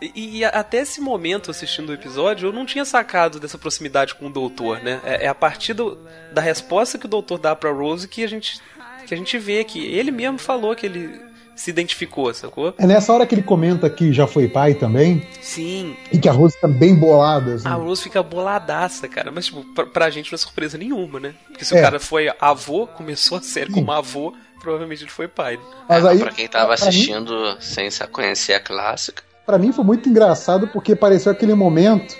E, 0.02 0.40
e 0.40 0.46
até 0.46 0.80
esse 0.80 1.00
momento, 1.02 1.50
assistindo 1.50 1.90
o 1.90 1.94
episódio, 1.94 2.50
eu 2.50 2.54
não 2.54 2.66
tinha 2.66 2.84
sacado 2.86 3.40
dessa 3.40 3.58
proximidade 3.58 4.14
com 4.14 4.28
o 4.28 4.30
doutor, 4.30 4.80
né? 4.84 5.00
É, 5.04 5.26
é 5.26 5.28
a 5.28 5.34
partir 5.36 5.74
do- 5.74 5.98
da 6.34 6.42
resposta 6.42 6.98
que 6.98 7.06
o 7.06 7.10
doutor 7.10 7.40
dá 7.40 7.56
pra 7.56 7.72
Rose 7.72 8.08
que 8.08 8.24
a 8.24 8.28
gente, 8.28 8.60
que 9.08 9.14
a 9.14 9.18
gente 9.18 9.38
vê 9.40 9.64
que 9.64 9.80
ele 9.86 10.12
mesmo 10.12 10.38
falou 10.38 10.76
que 10.76 10.86
ele 10.86 11.20
se 11.58 11.70
identificou, 11.70 12.34
sacou? 12.34 12.74
É 12.78 12.86
nessa 12.88 13.12
hora 13.12 13.26
que 13.26 13.36
ele 13.36 13.44
comenta 13.44 13.90
que 13.90 14.14
já 14.14 14.26
foi 14.28 14.48
pai 14.48 14.74
também, 14.76 15.28
Sim, 15.42 15.96
e 16.12 16.18
que 16.18 16.30
a 16.30 16.32
Rose 16.32 16.56
tá 16.62 16.68
bem 16.68 16.96
bolada, 16.96 17.56
assim. 17.56 17.68
a 17.68 17.74
Rose 17.74 18.04
fica 18.04 18.24
boladaça, 18.24 19.08
cara. 19.08 19.32
Mas, 19.32 19.48
tipo, 19.48 19.64
pra, 19.74 19.86
pra 19.86 20.10
gente 20.10 20.32
não 20.32 20.36
é 20.36 20.40
surpresa 20.40 20.78
nenhuma, 20.78 21.20
né? 21.20 21.34
Porque 21.48 21.66
se 21.66 21.76
É. 21.76 21.80
o 21.80 21.82
cara 21.84 22.00
foi 22.00 22.32
avô, 22.40 22.88
começou 22.88 23.38
a 23.40 23.42
série 23.42 23.68
Sim. 23.74 23.80
como 23.80 23.92
avô, 23.92 24.34
provavelmente 24.62 25.04
ele 25.04 25.12
foi 25.12 25.28
pai. 25.28 25.58
né? 25.58 25.64
Mas 25.90 26.06
É, 26.06 26.10
aí, 26.10 26.20
pra 26.20 26.32
quem 26.32 26.48
tava 26.48 26.76
pra 26.76 26.76
mim- 26.86 26.90
assistindo 26.90 27.58
sem 27.60 27.90
sa- 27.92 28.08
conhecer 28.08 28.54
a 28.54 28.60
clássica. 28.60 29.24
Pra 29.46 29.58
mim 29.58 29.72
foi 29.72 29.84
muito 29.86 30.08
engraçado 30.10 30.68
porque 30.68 30.96
pareceu 30.96 31.32
aquele 31.32 31.54
momento 31.54 32.16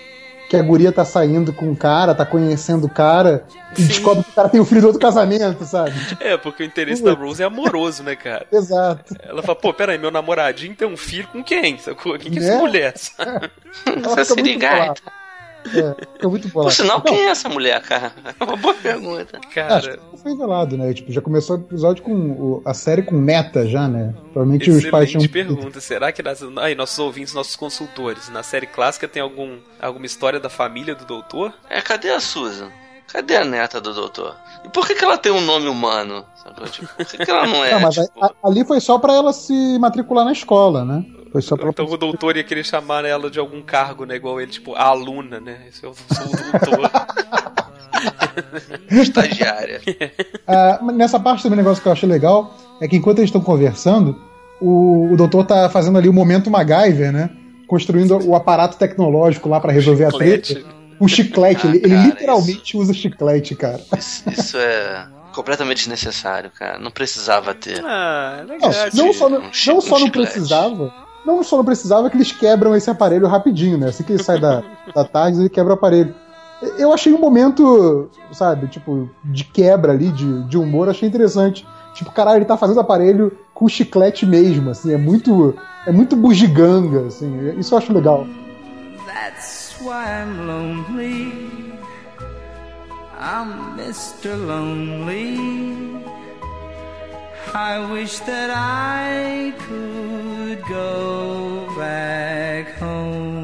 que 0.48 0.56
a 0.56 0.62
guria 0.62 0.90
tá 0.90 1.04
saindo 1.04 1.52
com 1.52 1.70
o 1.70 1.76
cara, 1.76 2.14
tá 2.14 2.24
conhecendo 2.24 2.86
o 2.86 2.88
cara 2.88 3.44
e 3.76 3.82
Sim. 3.82 3.88
descobre 3.88 4.24
que 4.24 4.30
o 4.30 4.34
cara 4.34 4.48
tem 4.48 4.60
o 4.60 4.64
filho 4.64 4.80
do 4.80 4.86
outro 4.88 5.00
casamento, 5.00 5.64
sabe? 5.64 5.92
É, 6.20 6.36
porque 6.36 6.62
o 6.62 6.66
interesse 6.66 7.02
da 7.02 7.12
Rose 7.12 7.42
é 7.42 7.46
amoroso, 7.46 8.02
né, 8.02 8.16
cara? 8.16 8.46
exato. 8.52 9.14
Ela 9.22 9.42
fala, 9.42 9.56
pô, 9.56 9.74
peraí, 9.74 9.98
meu 9.98 10.10
namoradinho 10.10 10.74
tem 10.74 10.88
um 10.88 10.96
filho 10.96 11.28
com 11.28 11.44
quem? 11.44 11.78
Sacou? 11.78 12.18
Quem 12.18 12.32
que 12.32 12.38
é 12.38 12.42
Né? 12.42 12.48
essa 12.48 12.58
mulher? 12.58 12.94
Ela 13.86 14.20
Essa 14.20 14.34
sirigaita. 14.34 15.02
É, 15.74 15.94
fica 16.14 16.28
muito 16.28 16.48
Por 16.48 16.52
bolado. 16.54 16.74
sinal, 16.74 16.98
Não, 16.98 17.04
quem 17.04 17.26
é 17.26 17.28
essa 17.30 17.48
mulher, 17.48 17.80
cara? 17.82 18.12
É 18.40 18.44
uma 18.44 18.56
boa 18.56 18.74
pergunta. 18.74 19.38
Cara, 19.54 19.98
foi 20.22 20.36
velado, 20.36 20.76
né? 20.76 20.92
Tipo, 20.94 21.12
já 21.12 21.20
começou 21.20 21.56
o 21.56 21.60
episódio 21.60 22.02
com 22.02 22.12
o- 22.12 22.62
a 22.64 22.74
série 22.74 23.02
com 23.02 23.14
meta 23.14 23.66
já, 23.66 23.86
né? 23.88 24.14
Provavelmente 24.32 24.70
os 24.70 24.84
pais 24.90 25.10
tinham. 25.10 25.22
excelente 25.24 25.28
pergunta. 25.28 25.80
Será 25.80 26.10
que 26.12 26.22
nas, 26.22 26.42
aí, 26.58 26.74
nossos 26.74 26.98
ouvintes, 26.98 27.34
nossos 27.34 27.56
consultores, 27.56 28.28
na 28.28 28.42
série 28.42 28.66
clássica 28.66 29.06
tem 29.08 29.22
algum, 29.22 29.58
alguma 29.80 30.06
história 30.06 30.40
da 30.40 30.48
família 30.48 30.94
do 30.94 31.04
doutor? 31.04 31.52
É, 31.68 31.80
cadê 31.80 32.10
a 32.10 32.20
Susan? 32.20 32.68
Cadê 33.10 33.36
a 33.36 33.44
neta 33.44 33.80
do 33.80 33.94
doutor? 33.94 34.36
E 34.64 34.68
por 34.68 34.86
que, 34.86 34.94
que 34.94 35.02
ela 35.02 35.16
tem 35.16 35.32
um 35.32 35.40
nome 35.40 35.66
humano? 35.66 36.24
Tipo, 36.70 36.88
por 36.94 37.06
que, 37.06 37.16
que 37.24 37.30
ela 37.30 37.46
não 37.46 37.64
é? 37.64 37.72
Não, 37.72 37.80
mas 37.80 37.94
tipo, 37.94 38.22
a- 38.22 38.26
a- 38.26 38.48
ali 38.48 38.64
foi 38.66 38.80
só 38.80 38.98
pra 38.98 39.14
ela 39.14 39.32
se 39.32 39.78
matricular 39.78 40.26
na 40.26 40.32
escola, 40.32 40.84
né? 40.84 41.04
Foi 41.32 41.42
só 41.42 41.56
pra 41.56 41.70
Então 41.70 41.86
o 41.86 41.96
doutor 41.96 42.36
ia 42.36 42.44
querer 42.44 42.64
chamar 42.64 43.04
ela 43.04 43.30
de 43.30 43.38
algum 43.38 43.60
cargo, 43.62 44.04
né? 44.04 44.16
Igual 44.16 44.40
ele, 44.40 44.50
tipo, 44.50 44.74
a 44.74 44.84
aluna, 44.84 45.38
né? 45.40 45.58
Esse 45.68 45.84
eu 45.84 45.94
sou 45.94 46.26
o 46.26 46.30
doutor. 46.30 46.90
estagiária. 48.90 49.80
Ah, 50.46 50.80
nessa 50.92 51.18
parte 51.20 51.42
também, 51.42 51.58
um 51.58 51.62
negócio 51.62 51.82
que 51.82 51.88
eu 51.88 51.92
achei 51.92 52.08
legal 52.08 52.54
é 52.80 52.88
que 52.88 52.96
enquanto 52.96 53.18
eles 53.18 53.28
estão 53.28 53.40
conversando, 53.40 54.20
o, 54.60 55.12
o 55.12 55.16
doutor 55.16 55.44
tá 55.44 55.68
fazendo 55.68 55.98
ali 55.98 56.08
o 56.08 56.12
momento 56.12 56.50
MacGyver, 56.50 57.12
né? 57.12 57.30
Construindo 57.66 58.18
o 58.26 58.34
aparato 58.34 58.78
tecnológico 58.78 59.48
lá 59.48 59.60
pra 59.60 59.72
resolver 59.72 60.04
a 60.06 60.10
treta. 60.12 60.62
Um 61.00 61.06
chiclete. 61.06 61.66
Ah, 61.66 61.70
ele 61.70 61.78
ele 61.78 61.88
cara, 61.94 62.06
literalmente 62.06 62.76
usa 62.76 62.92
chiclete, 62.92 63.54
cara. 63.54 63.80
Isso, 63.96 64.24
isso 64.30 64.56
é 64.56 65.06
completamente 65.32 65.78
desnecessário, 65.78 66.50
cara. 66.50 66.78
Não 66.78 66.90
precisava 66.90 67.54
ter. 67.54 67.80
Ah, 67.84 68.42
Não, 68.46 68.54
legal. 68.54 68.70
não 68.94 69.12
só, 69.12 69.28
não, 69.28 69.38
um 69.40 69.52
chi- 69.52 69.68
não 69.70 69.78
um 69.78 69.80
só 69.80 69.98
não 69.98 70.10
precisava. 70.10 70.92
Não 71.24 71.42
só 71.42 71.56
não 71.56 71.64
precisava 71.64 72.08
que 72.08 72.16
eles 72.16 72.32
quebram 72.32 72.74
esse 72.74 72.90
aparelho 72.90 73.26
rapidinho, 73.26 73.76
né? 73.76 73.88
Assim 73.88 74.02
que 74.02 74.12
ele 74.12 74.22
sai 74.22 74.40
da, 74.40 74.62
da 74.94 75.04
tarde, 75.04 75.40
ele 75.40 75.48
quebra 75.48 75.72
o 75.72 75.74
aparelho. 75.74 76.14
Eu 76.76 76.92
achei 76.92 77.12
um 77.12 77.20
momento, 77.20 78.10
sabe, 78.32 78.66
tipo, 78.66 79.08
de 79.24 79.44
quebra 79.44 79.92
ali, 79.92 80.10
de, 80.10 80.42
de 80.44 80.58
humor, 80.58 80.88
achei 80.88 81.08
interessante. 81.08 81.66
Tipo, 81.94 82.10
caralho, 82.12 82.38
ele 82.38 82.44
tá 82.44 82.56
fazendo 82.56 82.80
aparelho 82.80 83.36
com 83.54 83.68
chiclete 83.68 84.24
mesmo, 84.26 84.70
assim, 84.70 84.92
é 84.92 84.96
muito. 84.96 85.54
É 85.86 85.92
muito 85.92 86.14
bugiganga, 86.14 87.06
assim. 87.06 87.58
Isso 87.58 87.74
eu 87.74 87.78
acho 87.78 87.92
legal. 87.92 88.26
That's 89.06 89.76
why 89.80 90.04
I'm 90.04 90.46
lonely. 90.46 91.78
I'm 93.18 93.76
Mr. 93.78 94.36
Lonely. 94.36 96.04
I 97.54 97.78
wish 97.90 98.20
that 98.20 98.50
I 98.50 99.52
could 99.66 100.17
go 100.56 101.66
back 101.76 102.68
home. 102.78 103.37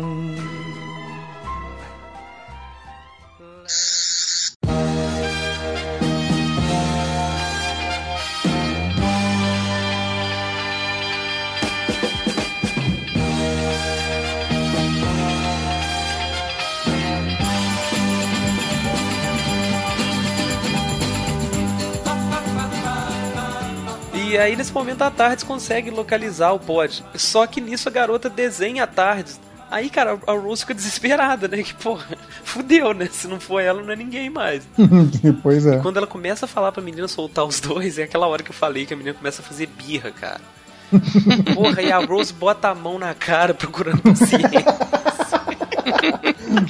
E 24.35 24.37
aí, 24.37 24.57
nesse 24.57 24.73
momento, 24.73 25.01
a 25.03 25.13
Tardes 25.13 25.45
consegue 25.45 25.91
localizar 25.91 26.51
o 26.51 26.59
pod. 26.59 27.05
Só 27.15 27.47
que 27.47 27.61
nisso 27.61 27.89
a 27.89 27.93
garota 27.93 28.29
desenha 28.29 28.83
a 28.83 28.87
Tardes. 28.87 29.39
Aí, 29.71 29.89
cara, 29.89 30.19
a 30.27 30.33
Rose 30.33 30.63
fica 30.63 30.75
desesperada, 30.75 31.47
né? 31.47 31.63
Que, 31.63 31.73
porra, 31.73 32.05
fudeu, 32.43 32.93
né? 32.93 33.09
Se 33.13 33.29
não 33.29 33.39
for 33.39 33.61
ela, 33.61 33.81
não 33.81 33.93
é 33.93 33.97
ninguém 33.97 34.29
mais. 34.29 34.67
pois 35.41 35.65
é. 35.67 35.79
Quando 35.79 35.99
ela 35.99 36.07
começa 36.09 36.47
a 36.47 36.49
falar 36.49 36.73
pra 36.73 36.83
menina 36.83 37.07
soltar 37.07 37.45
os 37.45 37.61
dois, 37.61 37.97
é 37.97 38.03
aquela 38.03 38.27
hora 38.27 38.43
que 38.43 38.51
eu 38.51 38.55
falei 38.55 38.85
que 38.85 38.93
a 38.93 38.97
menina 38.97 39.15
começa 39.15 39.41
a 39.41 39.45
fazer 39.45 39.69
birra, 39.69 40.11
cara. 40.11 40.41
Porra, 41.55 41.81
e 41.81 41.93
a 41.93 41.99
Rose 41.99 42.33
bota 42.33 42.71
a 42.71 42.75
mão 42.75 42.99
na 42.99 43.15
cara 43.15 43.55
procurando 43.55 44.03
paciência. 44.03 44.65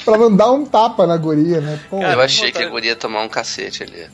pra 0.05 0.19
não 0.19 0.37
dar 0.37 0.53
um 0.53 0.67
tapa 0.67 1.07
na 1.07 1.17
guria, 1.17 1.63
né? 1.63 1.81
Pô, 1.89 1.99
Cara, 1.99 2.13
Eu 2.13 2.21
achei 2.21 2.53
que 2.53 2.63
a 2.63 2.69
guria 2.69 2.91
ia 2.91 2.97
tomar 2.97 3.23
um 3.23 3.29
cacete 3.29 3.85
ali. 3.85 4.07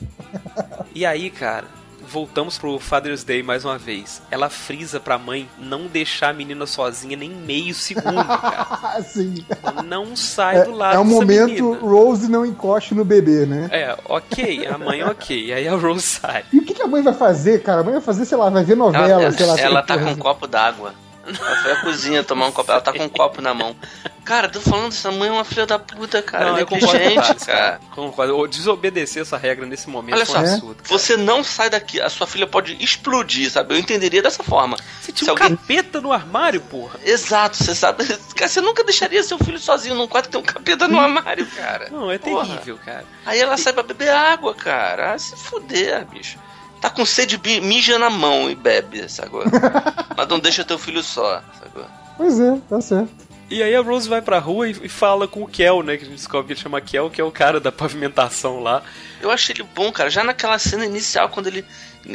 E 0.95 1.05
aí, 1.05 1.29
cara, 1.29 1.80
voltamos 2.11 2.57
pro 2.57 2.77
Father's 2.79 3.23
Day 3.23 3.41
mais 3.41 3.63
uma 3.63 3.77
vez. 3.77 4.21
Ela 4.29 4.49
frisa 4.49 4.99
pra 4.99 5.17
mãe 5.17 5.47
não 5.57 5.87
deixar 5.87 6.29
a 6.29 6.33
menina 6.33 6.65
sozinha 6.65 7.15
nem 7.15 7.29
meio 7.29 7.73
segundo, 7.73 8.23
cara. 8.25 8.97
assim. 8.97 9.45
Não 9.85 10.15
sai 10.15 10.57
É, 10.57 10.63
do 10.65 10.71
lado 10.75 10.95
é 10.95 10.99
um 10.99 11.03
dessa 11.05 11.15
momento 11.15 11.63
menina. 11.63 11.79
Rose 11.79 12.29
não 12.29 12.45
encoste 12.45 12.93
no 12.93 13.05
bebê, 13.05 13.45
né? 13.45 13.69
É, 13.71 13.97
ok, 14.05 14.67
a 14.67 14.77
mãe 14.77 15.01
ok. 15.03 15.53
Aí 15.53 15.67
a 15.67 15.75
Rose 15.75 16.01
sai. 16.01 16.43
E 16.51 16.59
o 16.59 16.65
que, 16.65 16.73
que 16.73 16.81
a 16.81 16.87
mãe 16.87 17.01
vai 17.01 17.13
fazer, 17.13 17.63
cara? 17.63 17.81
A 17.81 17.83
mãe 17.83 17.93
vai 17.93 18.01
fazer, 18.01 18.25
sei 18.25 18.37
lá, 18.37 18.49
vai 18.49 18.63
ver 18.63 18.75
novela, 18.75 19.23
Ela, 19.23 19.31
sei 19.31 19.45
lá. 19.45 19.59
ela 19.59 19.85
sei 19.85 19.97
tá 19.97 20.03
com 20.03 20.11
um 20.11 20.15
copo 20.17 20.47
d'água. 20.47 20.93
Ela 21.39 21.55
foi 21.63 21.71
à 21.71 21.75
cozinha 21.81 22.23
tomar 22.23 22.47
um 22.47 22.51
copo. 22.51 22.71
Ela 22.71 22.81
tá 22.81 22.91
com 22.93 23.03
um 23.03 23.09
copo 23.09 23.41
na 23.41 23.53
mão. 23.53 23.75
Cara, 24.23 24.47
tô 24.47 24.61
falando, 24.61 24.89
essa 24.93 25.11
mãe 25.11 25.29
é 25.29 25.31
uma 25.31 25.43
filha 25.43 25.65
da 25.65 25.79
puta, 25.79 26.21
cara. 26.21 26.51
não, 26.51 26.59
eu 26.59 26.65
concordo 26.67 26.87
com 26.87 26.95
o 26.95 26.99
negligente, 26.99 27.27
Thales, 27.27 27.43
cara. 27.43 27.79
Concordo. 27.91 28.37
Ou 28.37 28.47
Desobedecer 28.47 29.23
essa 29.23 29.35
regra 29.35 29.65
nesse 29.65 29.89
momento 29.89 30.15
Olha 30.15 30.25
foi 30.25 30.35
só, 30.35 30.41
um 30.41 30.45
É. 30.45 30.53
absurdo. 30.53 30.83
cara. 30.83 30.89
Você 30.99 31.17
não 31.17 31.43
sai 31.43 31.69
daqui, 31.71 31.99
a 31.99 32.07
sua 32.09 32.27
filha 32.27 32.45
pode 32.45 32.77
explodir, 32.83 33.49
sabe? 33.51 33.73
Eu 33.73 33.79
entenderia 33.79 34.21
dessa 34.21 34.43
forma. 34.43 34.77
Você 34.77 35.07
Se 35.07 35.11
tinha 35.11 35.29
um 35.33 35.37
alguém- 35.37 35.55
capeta 35.57 35.99
no 35.99 36.11
armário, 36.13 36.61
porra. 36.61 36.99
Exato, 37.03 37.57
você 37.57 37.73
sabe. 37.73 38.05
Cara, 38.35 38.47
você 38.47 38.61
nunca 38.61 38.83
deixaria 38.83 39.23
seu 39.23 39.39
filho 39.39 39.59
sozinho 39.59 39.95
num 39.95 40.07
quarto 40.07 40.25
que 40.27 40.31
tem 40.33 40.39
um 40.41 40.43
capeta 40.43 40.87
no 40.87 40.99
armário, 40.99 41.45
cara. 41.47 41.89
Não, 41.89 42.11
é 42.11 42.17
Porra. 42.19 42.45
terrível, 42.47 42.77
cara. 42.85 43.05
Aí 43.25 43.39
ela 43.39 43.57
sai 43.57 43.73
pra 43.73 43.81
beber 43.83 44.09
água, 44.11 44.53
cara. 44.53 45.13
Ah, 45.13 45.17
se 45.17 45.35
fuder, 45.35 46.05
bicho. 46.05 46.37
Tá 46.81 46.89
com 46.89 47.05
sede, 47.05 47.39
mija 47.61 47.99
na 47.99 48.09
mão 48.09 48.49
e 48.49 48.55
bebe, 48.55 49.07
sacou? 49.07 49.43
Mas 50.17 50.27
não 50.27 50.39
deixa 50.39 50.65
teu 50.65 50.79
filho 50.79 51.03
só, 51.03 51.41
sacou? 51.59 51.85
Pois 52.17 52.39
é, 52.39 52.57
tá 52.67 52.81
certo. 52.81 53.31
E 53.51 53.61
aí 53.61 53.75
a 53.75 53.81
Rose 53.81 54.07
vai 54.07 54.21
pra 54.21 54.39
rua 54.39 54.69
e, 54.69 54.87
fala 54.87 55.27
com 55.27 55.43
o 55.43 55.47
Kel, 55.47 55.83
né? 55.83 55.97
Que 55.97 56.03
a 56.03 56.07
gente 56.07 56.15
descobre 56.15 56.47
que 56.47 56.53
ele 56.53 56.59
chama 56.61 56.79
Kel, 56.79 57.09
que 57.09 57.19
é 57.19 57.23
o 57.23 57.29
cara 57.29 57.59
da 57.59 57.69
pavimentação 57.69 58.61
lá. 58.61 58.81
Eu 59.19 59.29
achei 59.29 59.53
ele 59.53 59.67
bom, 59.75 59.91
cara. 59.91 60.09
Já 60.09 60.23
naquela 60.23 60.57
cena 60.57 60.85
inicial, 60.85 61.27
quando 61.27 61.47
ele. 61.47 61.65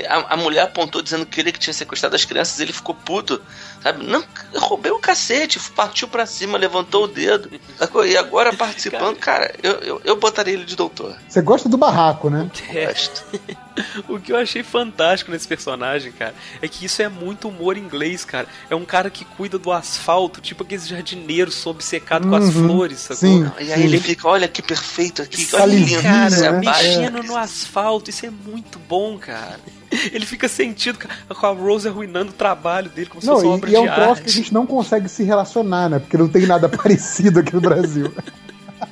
A, 0.08 0.32
a 0.32 0.36
mulher 0.38 0.62
apontou 0.62 1.02
dizendo 1.02 1.26
que 1.26 1.38
ele 1.38 1.52
que 1.52 1.58
tinha 1.58 1.74
sequestrado 1.74 2.16
as 2.16 2.24
crianças, 2.24 2.58
ele 2.58 2.72
ficou 2.72 2.94
puto. 2.94 3.38
Sabe? 3.82 4.02
Não, 4.06 4.24
eu 4.54 4.60
roubei 4.62 4.90
o 4.90 4.98
cacete, 4.98 5.60
partiu 5.72 6.08
pra 6.08 6.24
cima, 6.24 6.56
levantou 6.56 7.04
o 7.04 7.08
dedo. 7.08 7.50
sacou? 7.76 8.06
E 8.06 8.16
agora 8.16 8.54
participando, 8.54 9.16
cara, 9.16 9.54
eu, 9.62 9.72
eu, 9.80 10.00
eu 10.04 10.16
botaria 10.16 10.54
ele 10.54 10.64
de 10.64 10.74
doutor. 10.74 11.14
Você 11.28 11.42
gosta 11.42 11.68
do 11.68 11.76
barraco, 11.76 12.30
né? 12.30 12.50
É, 12.70 12.86
Gosto. 12.86 13.26
o 14.08 14.18
que 14.18 14.32
eu 14.32 14.36
achei 14.36 14.62
fantástico 14.62 15.30
nesse 15.30 15.46
personagem, 15.46 16.12
cara, 16.12 16.34
é 16.62 16.68
que 16.68 16.84
isso 16.86 17.02
é 17.02 17.08
muito 17.08 17.48
humor 17.48 17.76
inglês, 17.76 18.24
cara. 18.24 18.46
É 18.70 18.74
um 18.74 18.84
cara 18.84 19.10
que 19.10 19.24
cuida 19.24 19.58
do 19.58 19.70
asfalto, 19.72 20.40
tipo 20.40 20.62
aqueles 20.62 20.86
jardineiros 20.88 21.66
obcecado 21.66 22.26
com 22.28 22.34
as 22.34 22.46
Uhum, 22.46 22.64
flores, 22.64 23.00
sacou? 23.00 23.16
sim. 23.16 23.50
E 23.60 23.72
aí 23.72 23.82
ele 23.84 23.98
fica, 24.00 24.28
olha 24.28 24.48
que 24.48 24.62
perfeito 24.62 25.22
aqui, 25.22 25.46
olha 25.54 25.66
lindo. 25.66 26.02
Cara, 26.02 26.52
né? 26.52 26.60
mexendo 26.60 27.22
no 27.22 27.36
asfalto, 27.36 28.10
isso 28.10 28.24
é 28.26 28.30
muito 28.30 28.78
bom, 28.78 29.18
cara. 29.18 29.60
Ele 30.12 30.26
fica 30.26 30.48
sentido 30.48 30.98
com 31.28 31.46
a 31.46 31.50
Rose 31.50 31.86
arruinando 31.88 32.30
o 32.30 32.34
trabalho 32.34 32.90
dele 32.90 33.06
como 33.08 33.22
se 33.22 33.26
Não, 33.26 33.34
fosse 33.34 33.46
uma 33.46 33.54
obra 33.54 33.70
e, 33.70 33.72
e 33.72 33.76
é 33.76 33.80
um 33.80 33.90
troço 33.92 34.10
arte. 34.10 34.22
que 34.24 34.30
a 34.30 34.32
gente 34.32 34.52
não 34.52 34.66
consegue 34.66 35.08
se 35.08 35.22
relacionar, 35.22 35.88
né? 35.88 35.98
Porque 36.00 36.16
não 36.16 36.28
tem 36.28 36.44
nada 36.44 36.68
parecido 36.68 37.38
aqui 37.40 37.54
no 37.54 37.60
Brasil. 37.60 38.12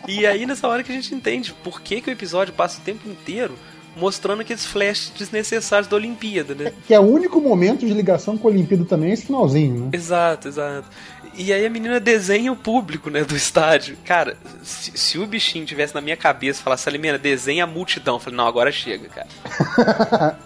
E 0.06 0.24
aí 0.26 0.46
nessa 0.46 0.68
hora 0.68 0.82
que 0.82 0.92
a 0.92 0.94
gente 0.94 1.14
entende 1.14 1.52
por 1.64 1.80
que, 1.80 2.00
que 2.00 2.10
o 2.10 2.12
episódio 2.12 2.54
passa 2.54 2.78
o 2.80 2.82
tempo 2.84 3.08
inteiro 3.08 3.54
mostrando 3.96 4.40
aqueles 4.40 4.64
flashes 4.64 5.12
desnecessários 5.16 5.88
da 5.88 5.96
Olimpíada, 5.96 6.54
né? 6.54 6.72
Que 6.86 6.94
é 6.94 7.00
o 7.00 7.04
único 7.04 7.40
momento 7.40 7.86
de 7.86 7.92
ligação 7.92 8.36
com 8.36 8.48
a 8.48 8.50
Olimpíada 8.50 8.84
também, 8.84 9.12
esse 9.12 9.26
finalzinho, 9.26 9.84
né? 9.84 9.90
Exato, 9.92 10.48
exato. 10.48 10.88
E 11.36 11.52
aí 11.52 11.66
a 11.66 11.70
menina 11.70 11.98
desenha 11.98 12.52
o 12.52 12.56
público, 12.56 13.10
né, 13.10 13.24
do 13.24 13.34
estádio. 13.34 13.96
Cara, 14.04 14.36
se, 14.62 14.96
se 14.96 15.18
o 15.18 15.26
bichinho 15.26 15.66
tivesse 15.66 15.92
na 15.92 16.00
minha 16.00 16.16
cabeça 16.16 16.60
e 16.60 16.62
falasse, 16.62 16.88
Alimena, 16.88 17.18
desenha 17.18 17.64
a 17.64 17.66
multidão. 17.66 18.14
Eu 18.14 18.20
falei, 18.20 18.36
não, 18.36 18.46
agora 18.46 18.70
chega, 18.70 19.08
cara. 19.08 20.38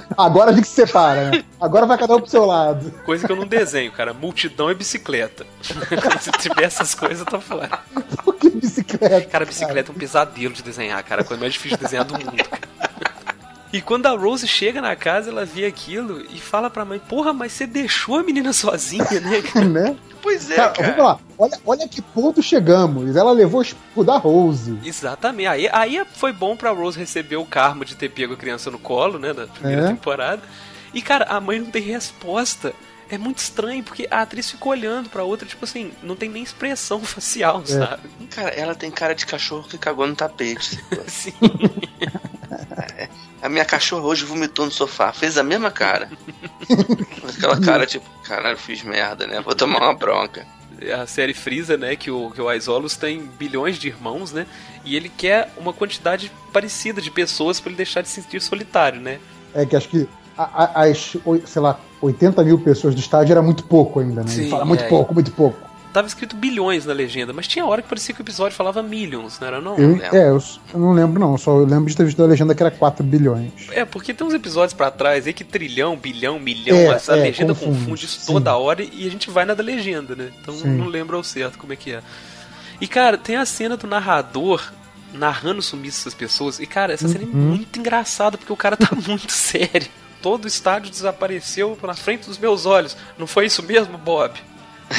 Agora 0.16 0.50
a 0.50 0.54
gente 0.54 0.66
se 0.66 0.74
separa, 0.74 1.30
né? 1.30 1.44
Agora 1.60 1.86
vai 1.86 1.96
cada 1.96 2.16
um 2.16 2.20
pro 2.20 2.28
seu 2.28 2.44
lado. 2.44 2.90
Coisa 3.04 3.26
que 3.26 3.32
eu 3.32 3.36
não 3.36 3.46
desenho, 3.46 3.92
cara. 3.92 4.12
Multidão 4.12 4.68
é 4.68 4.74
bicicleta. 4.74 5.46
se 6.20 6.30
tiver 6.32 6.64
essas 6.64 6.94
coisas, 6.94 7.20
eu 7.20 7.26
tô 7.26 7.40
falando. 7.40 7.78
Por 8.24 8.34
que 8.34 8.50
bicicleta? 8.50 9.22
Cara, 9.22 9.46
bicicleta 9.46 9.90
é 9.90 9.94
um 9.94 9.98
pesadelo 9.98 10.52
de 10.52 10.62
desenhar, 10.62 11.02
cara. 11.04 11.22
A 11.22 11.24
coisa 11.24 11.40
mais 11.40 11.52
difícil 11.52 11.78
de 11.78 11.84
desenhar 11.84 12.04
do 12.04 12.14
mundo, 12.14 12.32
cara. 12.36 12.89
E 13.72 13.80
quando 13.80 14.06
a 14.06 14.10
Rose 14.10 14.48
chega 14.48 14.80
na 14.80 14.96
casa, 14.96 15.30
ela 15.30 15.44
vê 15.44 15.64
aquilo 15.64 16.22
e 16.30 16.40
fala 16.40 16.68
pra 16.68 16.84
mãe: 16.84 16.98
Porra, 16.98 17.32
mas 17.32 17.52
você 17.52 17.66
deixou 17.66 18.16
a 18.18 18.22
menina 18.22 18.52
sozinha, 18.52 19.04
né? 19.20 19.40
cara?" 19.52 19.64
né? 19.66 19.96
Pois 20.22 20.50
é, 20.50 20.56
Cara, 20.56 20.70
cara. 20.72 20.88
vamos 20.90 21.04
lá. 21.04 21.18
Olha, 21.38 21.58
olha 21.64 21.88
que 21.88 22.02
ponto 22.02 22.42
chegamos. 22.42 23.16
Ela 23.16 23.32
levou 23.32 23.60
o 23.60 23.62
esporro 23.62 24.04
da 24.04 24.18
Rose. 24.18 24.78
Exatamente. 24.84 25.46
Aí, 25.46 25.68
aí 25.72 26.02
foi 26.14 26.32
bom 26.32 26.56
pra 26.56 26.70
Rose 26.72 26.98
receber 26.98 27.36
o 27.36 27.46
karma 27.46 27.84
de 27.84 27.94
ter 27.96 28.10
pego 28.10 28.34
a 28.34 28.36
criança 28.36 28.70
no 28.70 28.78
colo, 28.78 29.18
né? 29.18 29.32
Da 29.32 29.46
primeira 29.46 29.84
É. 29.84 29.86
temporada. 29.88 30.42
E, 30.92 31.00
cara, 31.00 31.24
a 31.26 31.40
mãe 31.40 31.58
não 31.60 31.70
tem 31.70 31.82
resposta. 31.82 32.74
é 33.08 33.16
muito 33.18 33.38
estranho, 33.38 33.82
porque 33.82 34.06
a 34.10 34.20
atriz 34.22 34.50
fica 34.50 34.68
olhando 34.68 35.08
pra 35.08 35.24
outra, 35.24 35.44
tipo 35.48 35.64
assim, 35.64 35.90
não 36.02 36.14
tem 36.14 36.28
nem 36.28 36.42
expressão 36.44 37.00
facial, 37.02 37.62
sabe? 37.66 38.02
Cara, 38.30 38.50
ela 38.50 38.74
tem 38.74 38.88
cara 38.90 39.14
de 39.14 39.26
cachorro 39.26 39.66
que 39.68 39.78
cagou 39.78 40.06
no 40.06 40.14
tapete. 40.14 40.78
Sim. 41.08 41.32
A 43.42 43.48
minha 43.48 43.64
cachorra 43.64 44.04
hoje 44.06 44.24
vomitou 44.24 44.66
no 44.66 44.70
sofá, 44.72 45.12
fez 45.12 45.38
a 45.38 45.42
mesma 45.42 45.70
cara. 45.70 46.10
Aquela 47.36 47.60
cara 47.60 47.86
tipo, 47.86 48.04
caralho, 48.24 48.56
fiz 48.58 48.82
merda, 48.82 49.26
né? 49.26 49.40
Vou 49.40 49.54
tomar 49.54 49.82
uma 49.82 49.94
bronca. 49.94 50.46
a 51.00 51.06
série 51.06 51.34
frisa, 51.34 51.76
né, 51.76 51.96
que 51.96 52.10
o, 52.10 52.30
que 52.30 52.40
o 52.40 52.48
Aizolos 52.48 52.96
tem 52.96 53.20
bilhões 53.38 53.76
de 53.78 53.88
irmãos, 53.88 54.32
né, 54.32 54.46
e 54.84 54.96
ele 54.96 55.08
quer 55.10 55.52
uma 55.58 55.72
quantidade 55.74 56.30
parecida 56.52 57.02
de 57.02 57.10
pessoas 57.10 57.60
para 57.60 57.68
ele 57.70 57.76
deixar 57.76 58.00
de 58.02 58.08
se 58.08 58.22
sentir 58.22 58.40
solitário, 58.40 59.00
né. 59.00 59.18
É 59.54 59.66
que 59.66 59.76
acho 59.76 59.88
que 59.88 60.08
a- 60.38 60.64
a- 60.64 60.84
as, 60.84 61.16
sei 61.44 61.60
lá, 61.62 61.78
80 62.00 62.42
mil 62.44 62.58
pessoas 62.58 62.94
do 62.94 63.00
estádio 63.00 63.32
era 63.32 63.42
muito 63.42 63.64
pouco 63.64 64.00
ainda, 64.00 64.22
né? 64.22 64.32
Ele 64.32 64.44
Sim, 64.44 64.50
fala 64.50 64.64
muito 64.64 64.84
é. 64.84 64.88
pouco, 64.88 65.12
muito 65.12 65.30
pouco. 65.32 65.58
Tava 65.92 66.06
escrito 66.06 66.36
bilhões 66.36 66.86
na 66.86 66.92
legenda, 66.92 67.32
mas 67.32 67.48
tinha 67.48 67.66
hora 67.66 67.82
que 67.82 67.88
parecia 67.88 68.14
que 68.14 68.20
o 68.20 68.22
episódio 68.22 68.56
falava 68.56 68.80
millions, 68.80 69.40
não 69.40 69.48
era 69.48 69.60
não? 69.60 69.76
Eu, 69.76 69.96
é, 70.00 70.28
eu, 70.30 70.40
eu 70.72 70.78
não 70.78 70.92
lembro 70.92 71.18
não, 71.18 71.36
só 71.36 71.50
eu 71.58 71.64
lembro 71.64 71.90
de 71.90 71.96
ter 71.96 72.04
visto 72.04 72.22
a 72.22 72.26
legenda 72.26 72.54
que 72.54 72.62
era 72.62 72.70
4 72.70 73.02
bilhões. 73.04 73.50
É, 73.72 73.84
porque 73.84 74.14
tem 74.14 74.24
uns 74.24 74.32
episódios 74.32 74.72
pra 74.72 74.88
trás 74.90 75.26
aí 75.26 75.32
que 75.32 75.42
trilhão, 75.42 75.96
bilhão, 75.96 76.38
milhão, 76.38 76.76
É, 76.76 76.84
essa 76.94 77.16
é, 77.16 77.22
legenda 77.22 77.54
confunde, 77.54 77.78
confunde 77.80 78.04
isso 78.04 78.20
sim. 78.20 78.32
toda 78.32 78.56
hora 78.56 78.82
e 78.84 79.04
a 79.04 79.10
gente 79.10 79.28
vai 79.30 79.44
na 79.44 79.52
da 79.54 79.64
legenda, 79.64 80.14
né? 80.14 80.30
Então 80.40 80.54
Sim. 80.54 80.68
não 80.76 80.86
lembro 80.86 81.16
ao 81.16 81.24
certo 81.24 81.58
como 81.58 81.72
é 81.72 81.76
que 81.76 81.92
é. 81.92 82.00
E 82.80 82.86
cara, 82.86 83.18
tem 83.18 83.34
a 83.34 83.44
cena 83.44 83.76
do 83.76 83.86
narrador 83.88 84.72
narrando 85.12 85.58
o 85.58 85.62
sumiço 85.62 85.98
dessas 85.98 86.14
pessoas. 86.14 86.60
E 86.60 86.66
cara, 86.66 86.92
essa 86.92 87.08
cena 87.08 87.24
é 87.24 87.26
Uhum. 87.26 87.32
muito 87.32 87.78
engraçada 87.80 88.38
porque 88.38 88.52
o 88.52 88.56
cara 88.56 88.76
tá 88.76 88.90
muito 89.08 89.32
sério. 89.32 89.88
Todo 90.22 90.44
o 90.44 90.48
estádio 90.48 90.90
desapareceu 90.90 91.76
na 91.82 91.94
frente 91.94 92.26
dos 92.26 92.38
meus 92.38 92.64
olhos. 92.64 92.96
Não 93.18 93.26
foi 93.26 93.46
isso 93.46 93.60
mesmo, 93.62 93.98
Bob? 93.98 94.38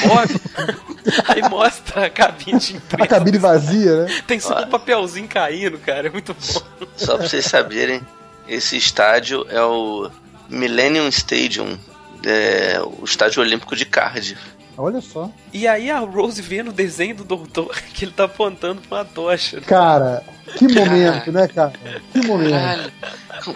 Bob? 0.08 0.42
Aí 1.28 1.42
mostra 1.50 2.06
a 2.06 2.10
cabine 2.10 2.60
de 2.60 2.74
A 2.74 2.78
imprensa. 2.78 3.08
cabine 3.08 3.38
vazia, 3.38 4.06
né? 4.06 4.22
Tem 4.28 4.40
só 4.40 4.62
um 4.62 4.68
papelzinho 4.68 5.28
caindo, 5.28 5.78
cara. 5.80 6.08
É 6.08 6.10
muito 6.12 6.34
bom. 6.34 6.88
Só 6.96 7.18
pra 7.18 7.28
vocês 7.28 7.46
saberem, 7.46 8.02
esse 8.48 8.78
estádio 8.78 9.46
é 9.50 9.62
o 9.62 10.10
Millennium 10.50 11.08
Stadium, 11.10 11.78
é, 12.26 12.80
o 13.00 13.04
estádio 13.04 13.42
olímpico 13.42 13.76
de 13.76 13.86
Cardiff. 13.86 14.40
Olha 14.78 15.02
só. 15.02 15.30
E 15.52 15.68
aí 15.68 15.92
a 15.92 16.00
Rose 16.00 16.42
vê 16.42 16.64
no 16.64 16.72
desenho 16.72 17.16
do 17.16 17.24
doutor 17.24 17.76
que 17.94 18.06
ele 18.06 18.12
tá 18.14 18.24
apontando 18.24 18.82
pra 18.82 19.00
uma 19.00 19.06
tocha. 19.06 19.58
né? 19.58 19.64
Cara, 19.66 20.24
que 20.58 20.68
momento, 20.68 21.32
né, 21.32 21.48
cara? 21.48 21.74
Que 22.14 22.26
momento. 22.26 22.52
Caralho, 22.52 22.92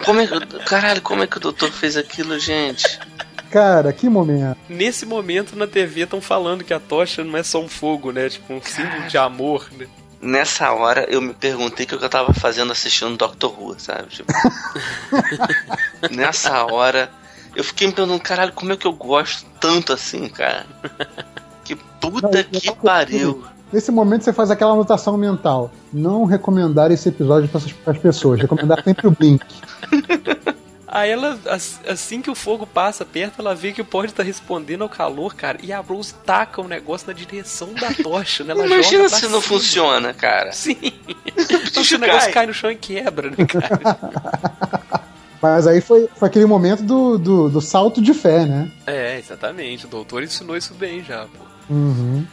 como 0.04 0.20
é, 0.20 0.26
que- 0.26 0.58
caralho, 0.64 1.02
como 1.02 1.22
é 1.22 1.26
que 1.26 1.36
o 1.38 1.40
doutor 1.40 1.70
fez 1.72 1.96
aquilo, 1.96 2.38
gente? 2.38 2.98
Cara, 3.56 3.90
que 3.90 4.06
momento. 4.06 4.58
Nesse 4.68 5.06
momento 5.06 5.56
na 5.56 5.66
TV 5.66 6.02
estão 6.02 6.20
falando 6.20 6.62
que 6.62 6.74
a 6.74 6.78
tocha 6.78 7.24
não 7.24 7.38
é 7.38 7.42
só 7.42 7.58
um 7.58 7.66
fogo, 7.66 8.12
né? 8.12 8.28
Tipo 8.28 8.52
um 8.52 8.60
símbolo 8.60 9.08
de 9.08 9.16
amor, 9.16 9.70
né? 9.78 9.86
Nessa 10.20 10.70
hora 10.72 11.06
eu 11.08 11.22
me 11.22 11.32
perguntei 11.32 11.86
o 11.86 11.88
que 11.88 11.94
eu 11.94 12.08
tava 12.10 12.34
fazendo 12.34 12.70
assistindo 12.70 13.16
Doctor 13.16 13.58
Who, 13.58 13.80
sabe? 13.80 14.08
Tipo, 14.08 14.30
nessa 16.14 16.64
hora 16.66 17.10
eu 17.54 17.64
fiquei 17.64 17.86
me 17.86 17.94
perguntando, 17.94 18.22
caralho, 18.22 18.52
como 18.52 18.74
é 18.74 18.76
que 18.76 18.86
eu 18.86 18.92
gosto 18.92 19.46
tanto 19.58 19.90
assim, 19.90 20.28
cara? 20.28 20.66
Que 21.64 21.74
puta 21.74 22.28
Não, 22.28 22.60
que 22.60 22.76
pariu. 22.76 23.42
Nesse 23.72 23.90
momento 23.90 24.24
você 24.24 24.34
faz 24.34 24.50
aquela 24.50 24.72
anotação 24.72 25.16
mental. 25.16 25.72
Não 25.90 26.26
recomendar 26.26 26.90
esse 26.90 27.08
episódio 27.08 27.48
para 27.48 27.92
as 27.92 27.98
pessoas. 27.98 28.38
Recomendar 28.38 28.84
sempre 28.84 29.06
o 29.06 29.10
Blink. 29.10 29.42
Aí 30.88 31.10
ela, 31.10 31.38
as- 31.50 31.80
assim 31.88 32.22
que 32.22 32.30
o 32.30 32.34
fogo 32.34 32.64
passa 32.66 33.04
perto, 33.04 33.40
ela 33.40 33.54
vê 33.54 33.72
que 33.72 33.80
o 33.80 33.84
Pod 33.84 34.12
tá 34.14 34.22
respondendo 34.22 34.82
ao 34.82 34.88
calor, 34.88 35.34
cara. 35.34 35.58
E 35.62 35.72
a 35.72 35.80
Rose 35.80 36.14
taca 36.24 36.60
o 36.60 36.68
negócio 36.68 37.08
na 37.08 37.12
direção 37.12 37.72
da 37.74 37.92
tocha, 37.92 38.44
né? 38.44 38.52
Ela 38.52 38.66
Imagina 38.66 39.04
joga 39.04 39.08
se 39.08 39.20
pra 39.22 39.28
não 39.30 39.40
cima. 39.40 39.58
funciona, 39.58 40.14
cara. 40.14 40.52
Sim. 40.52 40.76
Então, 41.38 41.84
se 41.84 41.94
o 41.94 41.98
negócio 41.98 42.22
cai. 42.24 42.32
cai 42.32 42.46
no 42.46 42.54
chão 42.54 42.70
e 42.70 42.76
quebra, 42.76 43.28
né, 43.30 43.36
cara? 43.44 43.98
Mas 45.42 45.66
aí 45.66 45.82
foi, 45.82 46.08
foi 46.16 46.28
aquele 46.28 46.46
momento 46.46 46.82
do, 46.82 47.18
do, 47.18 47.48
do 47.50 47.60
salto 47.60 48.00
de 48.00 48.14
fé, 48.14 48.46
né? 48.46 48.70
É, 48.86 49.18
exatamente. 49.18 49.84
O 49.84 49.88
doutor 49.88 50.22
ensinou 50.22 50.56
isso 50.56 50.72
bem 50.72 51.04
já, 51.04 51.24
pô. 51.26 51.74
Uhum. 51.74 52.24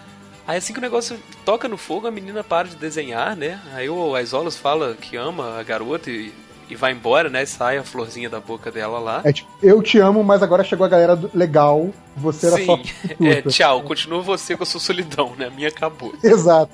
Aí 0.48 0.58
assim 0.58 0.72
que 0.72 0.80
o 0.80 0.82
negócio 0.82 1.20
toca 1.46 1.68
no 1.68 1.78
fogo, 1.78 2.08
a 2.08 2.12
menina 2.12 2.44
para 2.44 2.68
de 2.70 2.76
desenhar, 2.78 3.36
né? 3.36 3.60
Aí 3.74 3.90
o 3.90 4.16
Aizolos 4.16 4.56
fala 4.58 4.96
que 5.00 5.18
ama 5.18 5.60
a 5.60 5.64
garota 5.64 6.10
e, 6.10 6.32
e 6.70 6.76
vai 6.76 6.92
embora, 6.92 7.30
né? 7.30 7.46
Sai 7.46 7.78
a 7.78 7.84
florzinha 7.84 8.30
da 8.30 8.40
boca 8.40 8.72
dela 8.72 9.00
lá. 9.00 9.22
É 9.24 9.32
tipo, 9.34 9.50
eu 9.62 9.82
te 9.82 9.98
amo, 10.00 10.24
mas 10.24 10.44
agora 10.44 10.64
chegou 10.64 10.86
a 10.86 10.90
galera 10.90 11.16
do- 11.16 11.32
legal. 11.34 11.90
Você 12.18 12.48
era 12.48 12.58
Sim, 12.58 12.66
só. 12.66 12.80
é, 13.26 13.42
tchau, 13.44 13.82
continua 13.84 14.22
você 14.22 14.56
com 14.56 14.64
a 14.64 14.66
sua 14.66 14.80
solidão, 14.80 15.34
né? 15.38 15.48
A 15.48 15.52
minha 15.52 15.70
acabou. 15.70 16.14
Exato. 16.24 16.72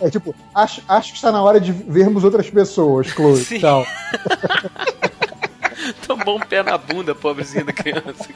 É 0.00 0.10
tipo, 0.10 0.34
acho, 0.54 0.82
acho 0.88 1.10
que 1.10 1.16
está 1.16 1.30
na 1.30 1.42
hora 1.42 1.60
de 1.60 1.70
vermos 1.72 2.24
outras 2.24 2.48
pessoas, 2.50 3.06
Chloe. 3.08 3.36
Sim. 3.44 3.58
Tchau. 3.58 3.86
Tomou 6.06 6.36
um 6.36 6.40
pé 6.40 6.62
na 6.62 6.78
bunda, 6.78 7.14
pobrezinha 7.14 7.64
da 7.64 7.72
criança. 7.72 8.28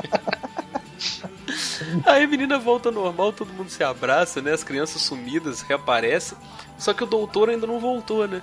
Aí 2.05 2.25
a 2.25 2.27
menina 2.27 2.59
volta 2.59 2.91
normal, 2.91 3.33
todo 3.33 3.53
mundo 3.53 3.71
se 3.71 3.83
abraça, 3.83 4.41
né? 4.43 4.53
As 4.53 4.65
crianças 4.65 5.03
sumidas 5.03 5.63
reaparecem. 5.63 6.37
Só 6.79 6.93
que 6.93 7.05
o 7.05 7.07
doutor 7.07 7.49
ainda 7.49 7.67
não 7.67 7.79
voltou, 7.79 8.27
né? 8.27 8.43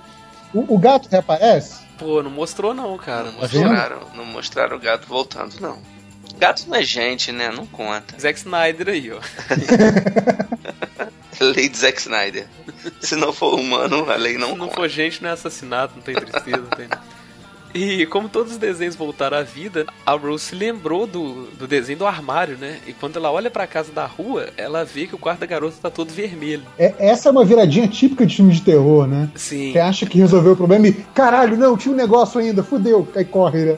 O, 0.54 0.74
o 0.74 0.78
gato 0.78 1.08
reaparece? 1.10 1.82
Pô, 1.98 2.22
não 2.22 2.30
mostrou 2.30 2.72
não, 2.72 2.96
cara. 2.96 3.30
Não 3.30 3.46
vendo? 3.46 3.66
mostraram, 3.66 4.00
não 4.14 4.24
mostraram 4.24 4.76
o 4.76 4.80
gato 4.80 5.06
voltando, 5.06 5.60
não. 5.60 5.78
Gato 6.38 6.64
não 6.68 6.76
é 6.76 6.82
gente, 6.82 7.30
né? 7.32 7.50
Não 7.50 7.66
conta. 7.66 8.18
Zack 8.18 8.38
Snyder 8.38 8.88
aí, 8.88 9.12
ó. 9.12 9.20
Lei 11.40 11.68
de 11.68 11.76
Zack 11.76 12.00
Snyder. 12.00 12.46
Se 13.00 13.16
não 13.16 13.32
for 13.32 13.54
humano, 13.58 14.08
a 14.10 14.16
lei 14.16 14.38
não, 14.38 14.50
Se 14.50 14.54
não 14.54 14.66
conta. 14.66 14.80
for 14.80 14.88
gente, 14.88 15.22
não 15.22 15.30
é 15.30 15.32
assassinato, 15.32 15.94
não 15.96 16.02
tem 16.02 16.14
tristeza, 16.14 16.56
não 16.56 16.68
tem. 16.70 16.88
E 17.74 18.06
como 18.06 18.28
todos 18.28 18.52
os 18.52 18.58
desenhos 18.58 18.94
voltaram 18.94 19.36
à 19.36 19.42
vida, 19.42 19.84
a 20.06 20.12
Rose 20.12 20.44
se 20.44 20.54
lembrou 20.54 21.08
do, 21.08 21.46
do 21.58 21.66
desenho 21.66 21.98
do 21.98 22.06
armário, 22.06 22.56
né? 22.56 22.78
E 22.86 22.92
quando 22.92 23.16
ela 23.16 23.32
olha 23.32 23.50
pra 23.50 23.66
casa 23.66 23.90
da 23.90 24.06
rua, 24.06 24.48
ela 24.56 24.84
vê 24.84 25.08
que 25.08 25.14
o 25.16 25.18
quarto 25.18 25.40
da 25.40 25.46
garota 25.46 25.76
tá 25.82 25.90
todo 25.90 26.12
vermelho. 26.12 26.62
É, 26.78 26.94
essa 26.98 27.28
é 27.28 27.32
uma 27.32 27.44
viradinha 27.44 27.88
típica 27.88 28.24
de 28.24 28.36
filme 28.36 28.52
de 28.52 28.62
terror, 28.62 29.08
né? 29.08 29.28
Sim. 29.34 29.72
Você 29.72 29.80
acha 29.80 30.06
que 30.06 30.18
resolveu 30.18 30.52
o 30.52 30.56
problema 30.56 30.86
e, 30.86 30.92
caralho, 30.92 31.56
não, 31.56 31.76
tinha 31.76 31.92
um 31.92 31.96
negócio 31.96 32.38
ainda, 32.38 32.62
fudeu, 32.62 33.08
aí 33.16 33.24
corre, 33.24 33.64
né? 33.64 33.76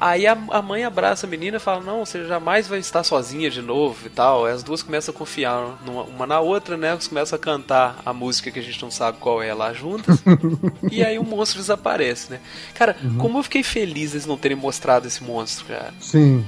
Aí 0.00 0.26
a, 0.26 0.32
a 0.50 0.62
mãe 0.62 0.82
abraça 0.82 1.26
a 1.26 1.30
menina 1.30 1.58
e 1.58 1.60
fala: 1.60 1.82
Não, 1.82 2.06
você 2.06 2.24
jamais 2.26 2.66
vai 2.66 2.78
estar 2.78 3.04
sozinha 3.04 3.50
de 3.50 3.60
novo 3.60 4.06
e 4.06 4.08
tal. 4.08 4.46
Aí 4.46 4.52
as 4.54 4.62
duas 4.62 4.82
começam 4.82 5.14
a 5.14 5.16
confiar 5.18 5.78
numa, 5.84 6.02
uma 6.04 6.26
na 6.26 6.40
outra, 6.40 6.76
né? 6.76 6.88
Elas 6.88 7.06
começam 7.06 7.36
a 7.36 7.38
cantar 7.38 8.00
a 8.04 8.12
música 8.12 8.50
que 8.50 8.58
a 8.58 8.62
gente 8.62 8.80
não 8.82 8.90
sabe 8.90 9.18
qual 9.18 9.42
é 9.42 9.52
lá 9.52 9.74
juntas. 9.74 10.16
e 10.90 11.04
aí 11.04 11.18
o 11.18 11.22
monstro 11.24 11.60
desaparece, 11.60 12.30
né? 12.32 12.40
Cara, 12.74 12.96
como 13.18 13.38
eu 13.38 13.42
fiquei 13.42 13.62
feliz 13.62 14.12
eles 14.12 14.24
não 14.24 14.38
terem 14.38 14.56
mostrado 14.56 15.06
esse 15.06 15.22
monstro, 15.22 15.66
cara. 15.66 15.92
Sim. 16.00 16.44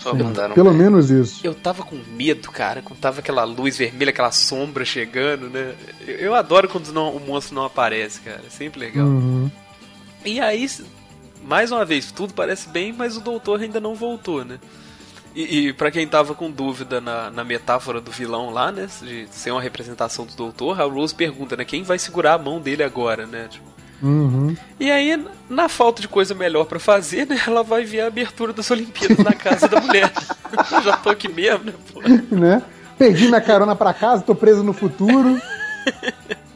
Só 0.00 0.14
mandaram 0.14 0.54
Pelo 0.54 0.70
bem. 0.70 0.78
menos 0.78 1.10
isso. 1.10 1.40
Eu 1.44 1.54
tava 1.54 1.82
com 1.82 1.96
medo, 2.16 2.50
cara, 2.52 2.80
quando 2.82 3.00
tava 3.00 3.18
aquela 3.20 3.42
luz 3.44 3.76
vermelha, 3.76 4.10
aquela 4.10 4.30
sombra 4.30 4.84
chegando, 4.84 5.50
né? 5.50 5.74
Eu, 6.06 6.14
eu 6.16 6.34
adoro 6.34 6.68
quando 6.68 6.92
não- 6.92 7.10
o 7.16 7.20
monstro 7.20 7.54
não 7.54 7.64
aparece, 7.64 8.20
cara. 8.20 8.40
É 8.46 8.50
sempre 8.50 8.78
legal. 8.78 9.06
Uhum. 9.06 9.50
E 10.24 10.40
aí, 10.40 10.68
mais 11.48 11.72
uma 11.72 11.84
vez, 11.84 12.12
tudo 12.12 12.34
parece 12.34 12.68
bem, 12.68 12.92
mas 12.92 13.16
o 13.16 13.20
doutor 13.20 13.60
ainda 13.60 13.80
não 13.80 13.94
voltou, 13.94 14.44
né? 14.44 14.58
E, 15.34 15.68
e 15.68 15.72
para 15.72 15.90
quem 15.90 16.06
tava 16.06 16.34
com 16.34 16.50
dúvida 16.50 17.00
na, 17.00 17.30
na 17.30 17.44
metáfora 17.44 18.00
do 18.00 18.10
vilão 18.10 18.50
lá, 18.50 18.70
né? 18.70 18.86
De 19.02 19.26
ser 19.30 19.50
uma 19.50 19.60
representação 19.60 20.26
do 20.26 20.34
doutor, 20.34 20.80
a 20.80 20.84
Rose 20.84 21.14
pergunta, 21.14 21.56
né? 21.56 21.64
Quem 21.64 21.82
vai 21.82 21.98
segurar 21.98 22.34
a 22.34 22.38
mão 22.38 22.60
dele 22.60 22.82
agora, 22.82 23.26
né? 23.26 23.46
Tipo, 23.48 23.66
Uhum. 24.00 24.54
e 24.78 24.92
aí, 24.92 25.26
na 25.50 25.68
falta 25.68 26.00
de 26.00 26.06
coisa 26.06 26.32
melhor 26.32 26.66
pra 26.66 26.78
fazer, 26.78 27.26
né? 27.26 27.36
Ela 27.44 27.64
vai 27.64 27.84
ver 27.84 28.02
a 28.02 28.06
abertura 28.06 28.52
das 28.52 28.70
Olimpíadas 28.70 29.18
na 29.18 29.32
casa 29.32 29.66
da 29.66 29.80
mulher. 29.80 30.12
Já 30.84 30.96
tô 30.98 31.10
aqui 31.10 31.26
mesmo, 31.26 31.64
né? 31.64 31.72
Pô? 31.92 32.00
Né? 32.30 32.62
Perdi 32.96 33.26
minha 33.26 33.40
carona 33.40 33.74
pra 33.74 33.92
casa, 33.94 34.22
tô 34.22 34.34
preso 34.36 34.62
no 34.62 34.72
futuro. 34.72 35.40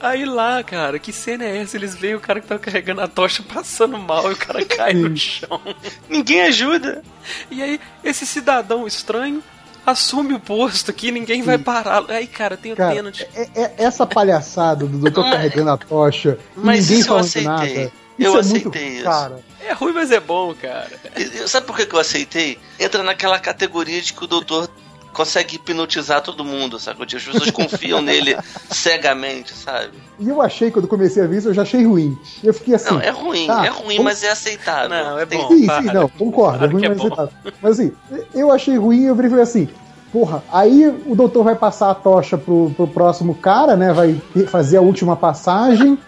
Aí 0.00 0.24
lá, 0.24 0.62
cara, 0.62 0.98
que 0.98 1.12
cena 1.12 1.44
é 1.44 1.58
essa? 1.58 1.76
Eles 1.76 1.94
veem 1.94 2.14
o 2.14 2.20
cara 2.20 2.40
que 2.40 2.46
tá 2.46 2.58
carregando 2.58 3.00
a 3.00 3.08
tocha 3.08 3.42
passando 3.42 3.98
mal 3.98 4.30
e 4.30 4.34
o 4.34 4.36
cara 4.36 4.64
cai 4.66 4.94
no 4.94 5.16
chão. 5.16 5.60
Ninguém 6.08 6.42
ajuda. 6.42 7.02
E 7.50 7.62
aí, 7.62 7.80
esse 8.04 8.24
cidadão 8.26 8.86
estranho 8.86 9.42
assume 9.84 10.34
o 10.34 10.40
posto 10.40 10.90
aqui, 10.90 11.10
ninguém 11.10 11.42
vai 11.42 11.58
pará-lo. 11.58 12.06
Aí, 12.10 12.26
cara, 12.26 12.56
tem 12.56 12.72
o 12.72 12.76
Cara, 12.76 12.94
Tenant. 12.94 13.20
é- 13.34 13.48
é- 13.54 13.74
essa 13.78 14.06
palhaçada 14.06 14.84
do 14.86 14.98
doutor 14.98 15.24
carregando 15.30 15.70
a 15.70 15.76
tocha 15.78 16.38
e 16.56 16.60
mas 16.60 16.82
ninguém 16.88 17.00
isso 17.00 17.08
eu 17.12 17.24
falando 17.24 17.44
nada. 17.44 17.92
Eu 18.18 18.36
é 18.36 18.40
aceitei 18.40 18.62
muito, 18.82 18.96
isso. 18.96 19.04
Cara, 19.04 19.40
É 19.60 19.72
ruim, 19.72 19.92
mas 19.92 20.10
é 20.10 20.18
bom, 20.20 20.54
cara. 20.54 20.90
E- 21.16 21.48
Sabe 21.48 21.66
por 21.66 21.76
que 21.76 21.86
que 21.86 21.94
eu 21.94 21.98
aceitei? 22.00 22.58
Entra 22.78 23.02
naquela 23.02 23.38
categoria 23.38 24.00
de 24.02 24.12
que 24.12 24.24
o 24.24 24.26
doutor 24.26 24.68
consegue 25.12 25.56
hipnotizar 25.56 26.22
todo 26.22 26.44
mundo, 26.44 26.78
sabe? 26.78 27.02
As 27.02 27.22
pessoas 27.24 27.50
confiam 27.50 28.00
nele 28.00 28.36
cegamente, 28.70 29.52
sabe? 29.52 29.92
E 30.18 30.28
eu 30.28 30.40
achei, 30.40 30.70
quando 30.70 30.86
comecei 30.88 31.22
a 31.22 31.26
ver 31.26 31.38
isso, 31.38 31.48
eu 31.48 31.54
já 31.54 31.62
achei 31.62 31.84
ruim. 31.84 32.16
Eu 32.42 32.54
fiquei 32.54 32.74
assim. 32.74 32.90
Não, 32.94 33.00
é 33.00 33.10
ruim, 33.10 33.46
tá, 33.46 33.66
é 33.66 33.68
ruim, 33.68 33.96
vamos- 33.96 34.04
mas 34.04 34.22
é 34.22 34.30
aceitável. 34.30 34.88
Não, 34.88 35.18
é 35.18 35.26
bom. 35.26 35.48
Sim, 35.48 35.66
para, 35.66 35.82
sim, 35.82 35.88
não, 35.92 36.08
concordo. 36.08 36.58
claro 36.58 36.70
é 36.70 36.72
ruim, 36.72 36.84
é 36.84 36.88
mas, 36.90 36.98
bom. 36.98 37.04
aceitável. 37.06 37.32
mas 37.62 37.80
assim, 37.80 37.92
eu 38.34 38.52
achei 38.52 38.76
ruim 38.76 39.02
e 39.02 39.06
eu 39.06 39.16
falei 39.16 39.40
assim, 39.40 39.68
porra, 40.12 40.42
aí 40.52 40.86
o 41.06 41.14
doutor 41.14 41.44
vai 41.44 41.54
passar 41.54 41.90
a 41.90 41.94
tocha 41.94 42.36
pro, 42.38 42.70
pro 42.76 42.86
próximo 42.86 43.34
cara, 43.34 43.76
né? 43.76 43.92
Vai 43.92 44.20
fazer 44.46 44.76
a 44.76 44.80
última 44.82 45.16
passagem 45.16 45.98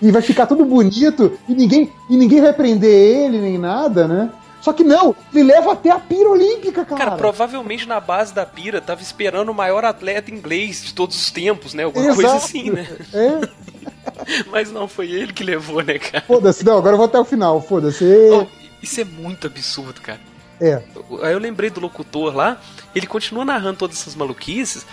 e 0.00 0.10
vai 0.10 0.22
ficar 0.22 0.46
tudo 0.46 0.64
bonito 0.64 1.38
e 1.48 1.54
ninguém, 1.54 1.92
e 2.08 2.16
ninguém 2.16 2.40
vai 2.40 2.52
prender 2.52 2.90
ele 3.24 3.38
nem 3.40 3.58
nada, 3.58 4.06
né? 4.08 4.30
Só 4.60 4.72
que 4.72 4.84
não, 4.84 5.16
ele 5.32 5.44
leva 5.44 5.72
até 5.72 5.90
a 5.90 5.98
pira 5.98 6.28
olímpica, 6.28 6.84
cara. 6.84 7.04
Cara, 7.04 7.16
provavelmente 7.16 7.88
na 7.88 7.98
base 7.98 8.34
da 8.34 8.44
pira 8.44 8.80
tava 8.80 9.00
esperando 9.00 9.48
o 9.48 9.54
maior 9.54 9.84
atleta 9.84 10.30
inglês 10.30 10.82
de 10.84 10.94
todos 10.94 11.16
os 11.16 11.30
tempos, 11.30 11.72
né? 11.72 11.84
Alguma 11.84 12.14
coisa 12.14 12.22
Exato. 12.22 12.44
assim, 12.44 12.70
né? 12.70 12.86
É, 13.14 13.48
Mas 14.50 14.70
não, 14.70 14.86
foi 14.86 15.10
ele 15.10 15.32
que 15.32 15.42
levou, 15.42 15.82
né, 15.82 15.98
cara? 15.98 16.24
foda-se, 16.26 16.64
não, 16.64 16.78
agora 16.78 16.94
eu 16.94 16.98
vou 16.98 17.06
até 17.06 17.18
o 17.18 17.24
final, 17.24 17.60
foda-se. 17.60 18.04
Oh, 18.04 18.46
isso 18.82 19.00
é 19.00 19.04
muito 19.04 19.46
absurdo, 19.46 20.00
cara. 20.00 20.20
É, 20.60 20.82
Aí 21.22 21.32
eu 21.32 21.38
lembrei 21.38 21.70
do 21.70 21.80
locutor 21.80 22.36
lá, 22.36 22.60
ele 22.94 23.06
continua 23.06 23.46
narrando 23.46 23.78
todas 23.78 23.98
essas 23.98 24.14
maluquices. 24.14 24.84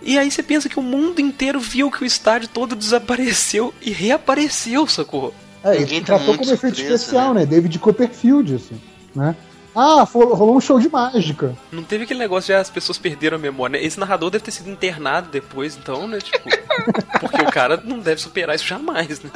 E 0.00 0.16
aí 0.16 0.30
você 0.30 0.42
pensa 0.42 0.68
que 0.68 0.78
o 0.78 0.82
mundo 0.82 1.20
inteiro 1.20 1.58
viu 1.58 1.90
que 1.90 2.02
o 2.02 2.06
estádio 2.06 2.48
todo 2.48 2.76
desapareceu 2.76 3.74
e 3.82 3.90
reapareceu, 3.90 4.86
sacou? 4.86 5.34
é 5.62 5.76
ele 5.76 6.00
tá 6.00 6.06
tratou 6.06 6.28
muito 6.28 6.40
como 6.40 6.52
efeito 6.52 6.80
especial, 6.80 7.34
né? 7.34 7.40
né? 7.40 7.46
David 7.46 7.78
Copperfield, 7.78 8.54
assim, 8.54 8.80
né? 9.14 9.34
Ah, 9.74 10.02
rolou 10.02 10.56
um 10.56 10.60
show 10.60 10.80
de 10.80 10.88
mágica. 10.88 11.54
Não 11.70 11.84
teve 11.84 12.02
aquele 12.02 12.18
negócio 12.18 12.48
de 12.48 12.54
ah, 12.54 12.60
as 12.60 12.68
pessoas 12.68 12.98
perderam 12.98 13.36
a 13.36 13.40
memória, 13.40 13.78
né? 13.78 13.86
Esse 13.86 14.00
narrador 14.00 14.28
deve 14.28 14.42
ter 14.44 14.50
sido 14.50 14.68
internado 14.68 15.28
depois, 15.30 15.76
então, 15.76 16.08
né? 16.08 16.18
Tipo, 16.18 16.48
porque 17.20 17.40
o 17.42 17.52
cara 17.52 17.80
não 17.84 18.00
deve 18.00 18.20
superar 18.20 18.56
isso 18.56 18.66
jamais, 18.66 19.20
né? 19.22 19.30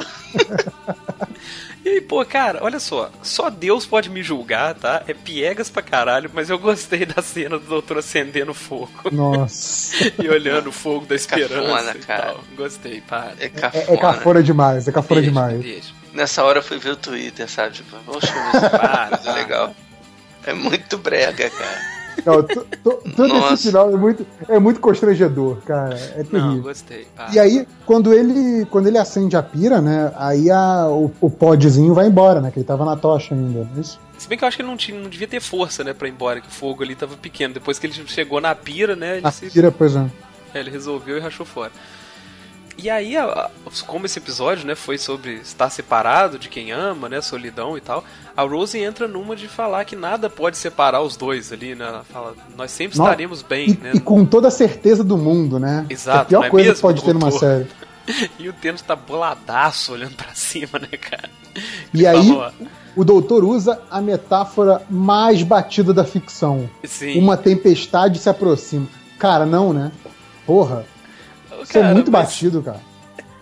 E 1.85 1.89
aí, 1.89 2.01
pô, 2.01 2.25
cara, 2.25 2.59
olha 2.63 2.79
só, 2.79 3.11
só 3.21 3.49
Deus 3.49 3.85
pode 3.85 4.09
me 4.09 4.21
julgar, 4.23 4.73
tá? 4.73 5.03
É 5.07 5.13
piegas 5.13 5.69
pra 5.69 5.81
caralho, 5.83 6.29
mas 6.33 6.49
eu 6.49 6.57
gostei 6.59 7.05
da 7.05 7.21
cena 7.21 7.57
do 7.59 7.65
doutor 7.65 7.99
acendendo 7.99 8.53
fogo 8.53 8.91
Nossa. 9.11 9.95
e 10.21 10.27
olhando 10.27 10.67
o 10.67 10.71
fogo 10.71 11.05
da 11.05 11.15
esperança 11.15 11.53
Cafona, 11.61 11.91
e 11.91 11.99
cara. 11.99 12.21
tal. 12.33 12.39
Gostei, 12.57 13.01
para. 13.01 13.33
É 13.39 13.45
É, 13.45 13.49
cafona. 13.49 13.85
é 13.87 13.97
cafora 13.97 14.43
demais, 14.43 14.87
é 14.87 14.91
cafora 14.91 15.21
Beijo, 15.21 15.31
demais. 15.33 15.61
beijo. 15.61 15.93
Nessa 16.15 16.43
hora 16.43 16.59
eu 16.59 16.63
fui 16.63 16.77
ver 16.79 16.91
o 16.91 16.95
Twitter, 16.95 17.49
sabe? 17.49 17.75
Tipo, 17.75 17.97
poxa, 18.05 18.27
isso 19.13 19.29
é 19.29 19.33
legal. 19.35 19.75
É 20.45 20.53
muito 20.53 20.97
brega, 20.97 21.49
cara. 21.49 21.95
Não, 22.25 22.41
to- 22.43 22.65
to- 22.81 23.03
todo 23.15 23.27
Nossa. 23.33 23.53
esse 23.55 23.67
final 23.67 23.91
é 23.91 23.97
muito, 23.97 24.25
é 24.47 24.57
muito 24.57 24.79
constrangedor, 24.79 25.57
cara. 25.65 25.95
É 26.15 26.19
Não, 26.19 26.25
terrível. 26.29 26.61
gostei. 26.63 27.05
para. 27.13 27.33
E 27.33 27.37
aí, 27.39 27.67
quando 27.85 28.13
ele, 28.13 28.65
quando 28.67 28.87
ele 28.87 28.97
acende 28.97 29.35
a 29.35 29.43
pira, 29.43 29.81
né? 29.81 30.13
Aí 30.15 30.49
a, 30.49 30.87
o, 30.87 31.11
o 31.19 31.29
podzinho 31.29 31.93
vai 31.93 32.07
embora, 32.07 32.39
né? 32.39 32.51
Que 32.51 32.59
ele 32.59 32.65
tava 32.65 32.85
na 32.85 32.95
tocha 32.95 33.35
ainda. 33.35 33.67
não 33.69 33.77
é 33.77 33.81
Isso? 33.81 33.99
Se 34.17 34.29
bem 34.29 34.37
que 34.37 34.45
eu 34.45 34.47
acho 34.47 34.55
que 34.55 34.63
ele 34.63 34.69
não, 34.69 34.77
tinha, 34.77 34.97
não 34.97 35.09
devia 35.09 35.27
ter 35.27 35.41
força, 35.41 35.83
né, 35.83 35.93
pra 35.93 36.07
ir 36.07 36.11
embora, 36.11 36.39
que 36.39 36.47
o 36.47 36.51
fogo 36.51 36.81
ali 36.81 36.95
tava 36.95 37.17
pequeno. 37.17 37.53
Depois 37.53 37.77
que 37.77 37.85
ele 37.85 37.93
chegou 38.07 38.39
na 38.39 38.55
pira, 38.55 38.95
né, 38.95 39.17
ele, 39.17 39.27
A 39.27 39.31
se, 39.31 39.49
pira, 39.49 39.69
pois 39.69 39.93
é. 39.93 40.05
é, 40.53 40.59
ele 40.61 40.69
resolveu 40.71 41.17
e 41.17 41.19
rachou 41.19 41.45
fora. 41.45 41.71
E 42.77 42.89
aí, 42.89 43.15
a- 43.15 43.49
como 43.87 44.05
esse 44.05 44.19
episódio, 44.19 44.65
né, 44.67 44.75
foi 44.75 44.97
sobre 44.97 45.35
estar 45.35 45.69
separado 45.69 46.37
de 46.37 46.49
quem 46.49 46.71
ama, 46.71 47.07
né, 47.07 47.21
solidão 47.21 47.77
e 47.77 47.81
tal, 47.81 48.03
a 48.35 48.41
Rose 48.43 48.77
entra 48.77 49.07
numa 49.07 49.35
de 49.35 49.47
falar 49.47 49.85
que 49.85 49.95
nada 49.95 50.29
pode 50.29 50.57
separar 50.57 51.01
os 51.01 51.15
dois 51.15 51.53
ali, 51.53 51.73
né, 51.73 51.85
ela 51.87 52.03
fala, 52.03 52.35
nós 52.57 52.71
sempre 52.71 52.97
Não, 52.97 53.05
estaremos 53.05 53.41
bem, 53.41 53.69
E, 53.69 53.77
né. 53.77 53.91
e 53.95 53.99
com 53.99 54.25
toda 54.25 54.49
a 54.49 54.51
certeza 54.51 55.03
do 55.03 55.17
mundo, 55.17 55.57
né? 55.57 55.85
Exato, 55.89 56.17
É 56.17 56.21
a 56.21 56.25
pior 56.25 56.45
é 56.45 56.49
coisa 56.49 56.73
que 56.73 56.81
pode 56.81 57.03
ter 57.03 57.13
numa 57.13 57.31
série. 57.31 57.67
E 58.37 58.47
o 58.47 58.53
Thanos 58.53 58.83
tá 58.83 58.95
boladaço 58.95 59.93
olhando 59.93 60.13
pra 60.15 60.31
cima, 60.35 60.77
né, 60.77 60.89
cara. 60.95 61.27
E 61.91 62.05
aí, 62.05 62.27
falou, 62.27 62.51
o 62.95 63.03
doutor 63.03 63.43
usa 63.43 63.81
a 63.89 63.99
metáfora 63.99 64.83
mais 64.91 65.41
batida 65.41 65.91
da 65.91 66.03
ficção. 66.03 66.69
Sim. 66.83 67.17
Uma 67.19 67.35
tempestade 67.35 68.19
se 68.19 68.29
aproxima. 68.29 68.85
Cara, 69.17 69.43
não, 69.43 69.73
né? 69.73 69.91
Porra, 70.45 70.85
isso 71.63 71.77
é 71.77 71.81
Cara, 71.81 71.93
muito 71.93 72.11
mas- 72.11 72.25
batido, 72.27 72.61
cara. 72.61 72.79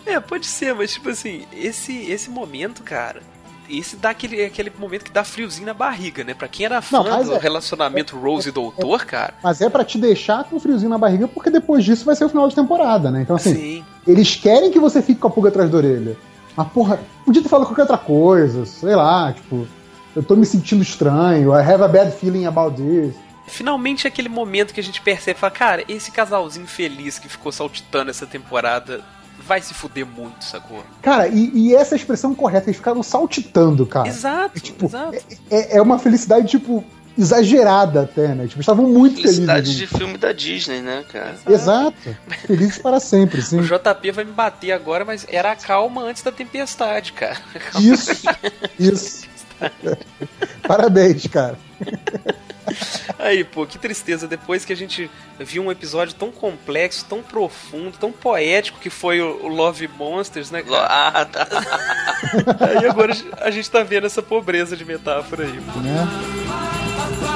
É, 0.06 0.20
pode 0.20 0.46
ser, 0.46 0.74
mas 0.76 0.94
tipo 0.94 1.10
assim, 1.10 1.44
esse, 1.54 1.96
esse 2.12 2.30
momento, 2.30 2.84
cara, 2.84 3.22
esse 3.70 3.96
dá 3.96 4.10
aquele, 4.10 4.44
aquele 4.44 4.70
momento 4.78 5.06
que 5.06 5.12
dá 5.12 5.24
friozinho 5.24 5.66
na 5.66 5.74
barriga, 5.74 6.24
né? 6.26 6.34
Pra 6.34 6.48
quem 6.50 6.66
era 6.66 6.82
fã 6.82 7.02
Não, 7.04 7.24
do 7.24 7.34
é- 7.36 7.38
relacionamento 7.40 8.18
Rose 8.20 8.50
e 8.50 8.52
Doutor, 8.52 9.06
cara. 9.06 9.34
Mas 9.42 9.62
é 9.62 9.70
pra 9.70 9.86
te 9.86 9.98
deixar 9.98 10.44
com 10.44 10.60
friozinho 10.60 10.90
na 10.90 10.98
barriga, 10.98 11.26
porque 11.28 11.50
depois 11.50 11.86
disso 11.86 12.04
vai 12.04 12.16
ser 12.18 12.26
o 12.26 12.30
final 12.30 12.50
de 12.50 12.54
temporada, 12.56 13.10
né? 13.10 13.22
Então, 13.22 13.38
assim, 13.38 13.56
Sim. 13.56 13.86
eles 14.06 14.36
querem 14.36 14.70
que 14.72 14.80
você 14.80 15.02
fique 15.02 15.22
com 15.22 15.28
a 15.28 15.32
pulga 15.32 15.48
atrás 15.50 15.70
da 15.70 15.78
orelha. 15.78 16.18
Mas, 16.56 16.68
porra, 16.68 17.00
podia 17.26 17.42
ter 17.42 17.48
falado 17.50 17.66
qualquer 17.68 17.84
outra 17.84 17.98
coisa, 17.98 18.66
sei 18.66 18.96
lá, 18.96 19.32
tipo, 19.32 19.66
eu 20.14 20.22
tô 20.22 20.36
me 20.36 20.46
sentindo 20.46 20.84
estranho, 20.84 21.52
I 21.58 21.62
have 21.62 21.82
a 21.82 21.88
bad 21.88 22.12
feeling 22.12 22.46
about 22.46 22.76
this. 22.76 23.16
Finalmente 23.48 24.08
é 24.08 24.10
aquele 24.10 24.30
momento 24.30 24.74
que 24.74 24.80
a 24.80 24.84
gente 24.84 25.02
percebe, 25.02 25.40
fala, 25.40 25.52
cara, 25.52 25.84
esse 25.88 26.12
casalzinho 26.12 26.68
feliz 26.68 27.20
que 27.20 27.28
ficou 27.28 27.52
saltitando 27.52 28.10
essa 28.10 28.26
temporada 28.26 29.04
vai 29.46 29.62
se 29.62 29.74
fuder 29.74 30.06
muito, 30.06 30.44
sacou? 30.46 30.84
Cara, 31.02 31.28
e, 31.28 31.52
e 31.54 31.76
essa 31.76 31.94
é 31.94 31.96
a 31.96 32.00
expressão 32.00 32.34
correta, 32.34 32.68
eles 32.68 32.78
ficaram 32.78 33.04
saltitando, 33.04 33.86
cara. 33.86 34.08
exato, 34.08 34.60
tipo, 34.60 34.86
exato. 34.86 35.18
É, 35.52 35.78
é 35.78 35.82
uma 35.82 36.00
felicidade, 36.00 36.48
tipo, 36.48 36.84
exagerada 37.18 38.04
até, 38.04 38.30
né? 38.30 38.48
Tipo, 38.48 38.62
estavam 38.62 38.88
muito 38.88 39.22
Felicidade 39.22 39.70
de 39.70 39.76
felizes. 39.76 39.98
filme 39.98 40.18
da 40.18 40.32
Disney, 40.32 40.82
né, 40.82 41.04
cara? 41.12 41.36
Exato. 41.48 42.18
Felizes 42.48 42.78
para 42.78 43.00
sempre, 43.00 43.42
sim. 43.42 43.60
O 43.62 43.64
JP 43.64 44.12
vai 44.12 44.24
me 44.24 44.32
bater 44.32 44.72
agora, 44.72 45.04
mas 45.06 45.26
era 45.30 45.52
a 45.52 45.56
calma 45.56 46.04
antes 46.04 46.24
da 46.24 46.32
tempestade, 46.32 47.14
cara. 47.14 47.38
Isso, 47.80 48.12
isso. 48.80 49.28
Parabéns, 50.68 51.28
cara. 51.28 51.58
Aí, 53.20 53.44
pô, 53.44 53.66
que 53.66 53.78
tristeza. 53.78 54.28
Depois 54.28 54.66
que 54.66 54.74
a 54.74 54.76
gente 54.76 55.10
viu 55.40 55.64
um 55.64 55.72
episódio 55.72 56.14
tão 56.14 56.32
complexo, 56.32 57.06
tão 57.06 57.22
profundo, 57.22 57.98
tão 57.98 58.12
poético 58.12 58.80
que 58.80 58.90
foi 58.90 59.22
o 59.22 59.48
Love 59.48 59.88
Monsters, 59.88 60.52
né, 60.52 60.62
cara? 60.62 60.86
Ah, 60.86 61.26
tá. 61.26 61.48
Aí 62.60 62.86
agora 62.86 63.14
a 63.42 63.52
gente 63.52 63.70
tá 63.70 63.84
vendo 63.84 64.08
essa 64.08 64.22
pobreza 64.22 64.76
de 64.76 64.86
metáfora 64.86 65.46
aí. 65.46 65.62
pô. 65.62 65.80
Né? 65.80 67.33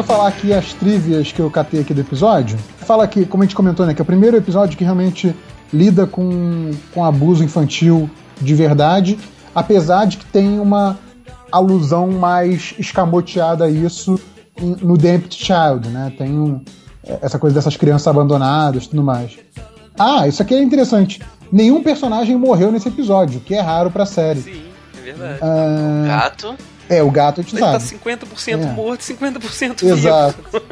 Deixa 0.00 0.12
eu 0.12 0.16
falar 0.16 0.28
aqui 0.28 0.50
as 0.54 0.72
trivias 0.72 1.30
que 1.30 1.40
eu 1.40 1.50
catei 1.50 1.80
aqui 1.82 1.92
do 1.92 2.00
episódio. 2.00 2.58
Fala 2.78 3.04
aqui, 3.04 3.26
como 3.26 3.42
a 3.42 3.46
gente 3.46 3.54
comentou, 3.54 3.84
né? 3.84 3.92
Que 3.92 4.00
é 4.00 4.02
o 4.02 4.06
primeiro 4.06 4.34
episódio 4.34 4.78
que 4.78 4.82
realmente 4.82 5.36
lida 5.70 6.06
com, 6.06 6.70
com 6.94 7.04
abuso 7.04 7.44
infantil 7.44 8.08
de 8.40 8.54
verdade, 8.54 9.18
apesar 9.54 10.06
de 10.06 10.16
que 10.16 10.24
tem 10.24 10.58
uma 10.58 10.98
alusão 11.52 12.10
mais 12.10 12.74
escamoteada 12.78 13.66
a 13.66 13.70
isso 13.70 14.18
em- 14.58 14.74
no 14.80 14.96
The 14.96 15.16
Empty 15.16 15.36
Child, 15.44 15.88
né? 15.90 16.10
Tem 16.16 16.30
um- 16.30 16.62
essa 17.20 17.38
coisa 17.38 17.52
dessas 17.54 17.76
crianças 17.76 18.08
abandonadas 18.08 18.84
e 18.84 18.88
tudo 18.88 19.02
mais. 19.04 19.38
Ah, 19.98 20.26
isso 20.26 20.40
aqui 20.40 20.54
é 20.54 20.62
interessante. 20.62 21.20
Nenhum 21.52 21.82
personagem 21.82 22.34
morreu 22.38 22.72
nesse 22.72 22.88
episódio, 22.88 23.38
o 23.38 23.42
que 23.42 23.54
é 23.54 23.60
raro 23.60 23.90
pra 23.90 24.06
série. 24.06 24.40
Sim, 24.40 24.62
é 24.98 25.02
verdade. 25.12 25.40
Ah, 25.42 26.04
Gato. 26.06 26.54
É, 26.90 27.02
o 27.02 27.10
gato 27.10 27.40
a 27.40 27.42
gente 27.42 27.54
Ele 27.54 27.62
tá 27.62 27.78
sabe. 27.80 27.98
50% 28.04 28.52
É. 28.52 28.56
morto, 28.72 29.00
50% 29.00 29.80
vivo. 29.80 29.94
Exato. 29.96 30.62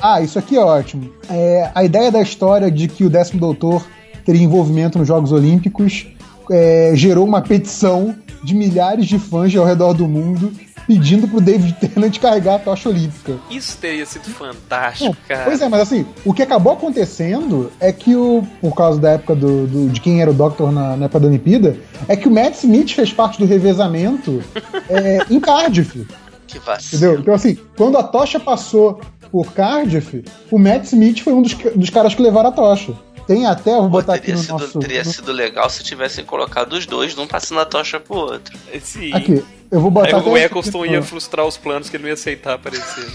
Ah, 0.00 0.20
isso 0.20 0.38
aqui 0.38 0.56
é 0.56 0.60
ótimo. 0.60 1.10
É, 1.28 1.70
a 1.74 1.82
ideia 1.84 2.10
da 2.10 2.22
história 2.22 2.70
de 2.70 2.88
que 2.88 3.04
o 3.04 3.10
décimo 3.10 3.40
doutor 3.40 3.84
teria 4.24 4.42
envolvimento 4.42 4.98
nos 4.98 5.08
Jogos 5.08 5.32
Olímpicos 5.32 6.06
é, 6.50 6.92
gerou 6.94 7.26
uma 7.26 7.40
petição 7.42 8.14
de 8.44 8.54
milhares 8.54 9.06
de 9.06 9.18
fãs 9.18 9.54
ao 9.56 9.64
redor 9.64 9.92
do 9.94 10.06
mundo 10.06 10.52
pedindo 10.86 11.26
pro 11.26 11.40
David 11.40 11.72
Tennant 11.80 12.18
carregar 12.18 12.56
a 12.56 12.58
tocha 12.58 12.90
olímpica. 12.90 13.36
Isso 13.50 13.78
teria 13.78 14.04
sido 14.04 14.28
fantástico, 14.28 15.06
Não, 15.06 15.16
cara. 15.26 15.44
Pois 15.44 15.62
é, 15.62 15.68
mas 15.68 15.80
assim, 15.80 16.04
o 16.26 16.34
que 16.34 16.42
acabou 16.42 16.74
acontecendo 16.74 17.72
é 17.80 17.90
que 17.90 18.14
o, 18.14 18.46
por 18.60 18.74
causa 18.74 19.00
da 19.00 19.12
época 19.12 19.34
do, 19.34 19.66
do- 19.66 19.88
de 19.88 19.98
quem 20.00 20.20
era 20.20 20.30
o 20.30 20.34
Doctor 20.34 20.70
na, 20.70 20.94
na 20.96 21.06
época 21.06 21.20
da 21.20 21.26
Olimpíada, 21.28 21.76
é 22.06 22.14
que 22.14 22.28
o 22.28 22.30
Matt 22.30 22.56
Smith 22.56 22.90
fez 22.92 23.12
parte 23.14 23.38
do 23.38 23.46
revezamento 23.46 24.42
é, 24.90 25.20
em 25.30 25.40
Cardiff. 25.40 26.06
Que 26.46 26.58
vacilo. 26.58 27.02
Entendeu? 27.02 27.20
Então, 27.20 27.34
assim, 27.34 27.56
quando 27.76 27.96
a 27.96 28.02
tocha 28.02 28.38
passou 28.38 29.00
por 29.32 29.52
Cardiff, 29.54 30.22
o 30.50 30.58
Matt 30.58 30.84
Smith 30.84 31.20
foi 31.20 31.32
um 31.32 31.40
dos, 31.40 31.54
dos 31.74 31.88
caras 31.88 32.14
que 32.14 32.20
levaram 32.22 32.50
a 32.50 32.52
tocha. 32.52 32.92
Tem 33.26 33.46
até, 33.46 33.70
eu 33.70 33.80
vou 33.82 33.84
Pô, 33.84 33.96
botar 33.96 34.14
aqui 34.14 34.26
teria 34.26 34.36
no 34.36 34.42
sido, 34.42 34.52
nosso. 34.58 34.78
teria 34.78 35.04
sido 35.04 35.32
legal 35.32 35.68
se 35.70 35.82
tivessem 35.82 36.24
colocado 36.24 36.74
os 36.74 36.84
dois, 36.86 37.16
um 37.16 37.26
passando 37.26 37.60
a 37.60 37.64
tocha 37.64 37.98
pro 37.98 38.16
outro. 38.16 38.54
Sim. 38.82 39.12
Aqui, 39.14 39.42
eu 39.70 39.80
vou 39.80 39.88
Aí 39.88 39.94
botar 40.12 40.18
até 40.18 40.28
o 40.28 40.36
Eccleston 40.36 40.84
ia 40.86 41.02
frustrar 41.02 41.46
os 41.46 41.56
planos 41.56 41.88
que 41.88 41.96
ele 41.96 42.02
não 42.02 42.08
ia 42.08 42.14
aceitar 42.14 42.54
aparecer. 42.54 43.06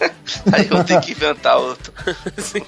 Aí 0.52 0.66
eu 0.70 0.82
tenho 0.84 1.00
que 1.00 1.12
inventar 1.12 1.58
outro. 1.58 1.92
Sim. 2.38 2.62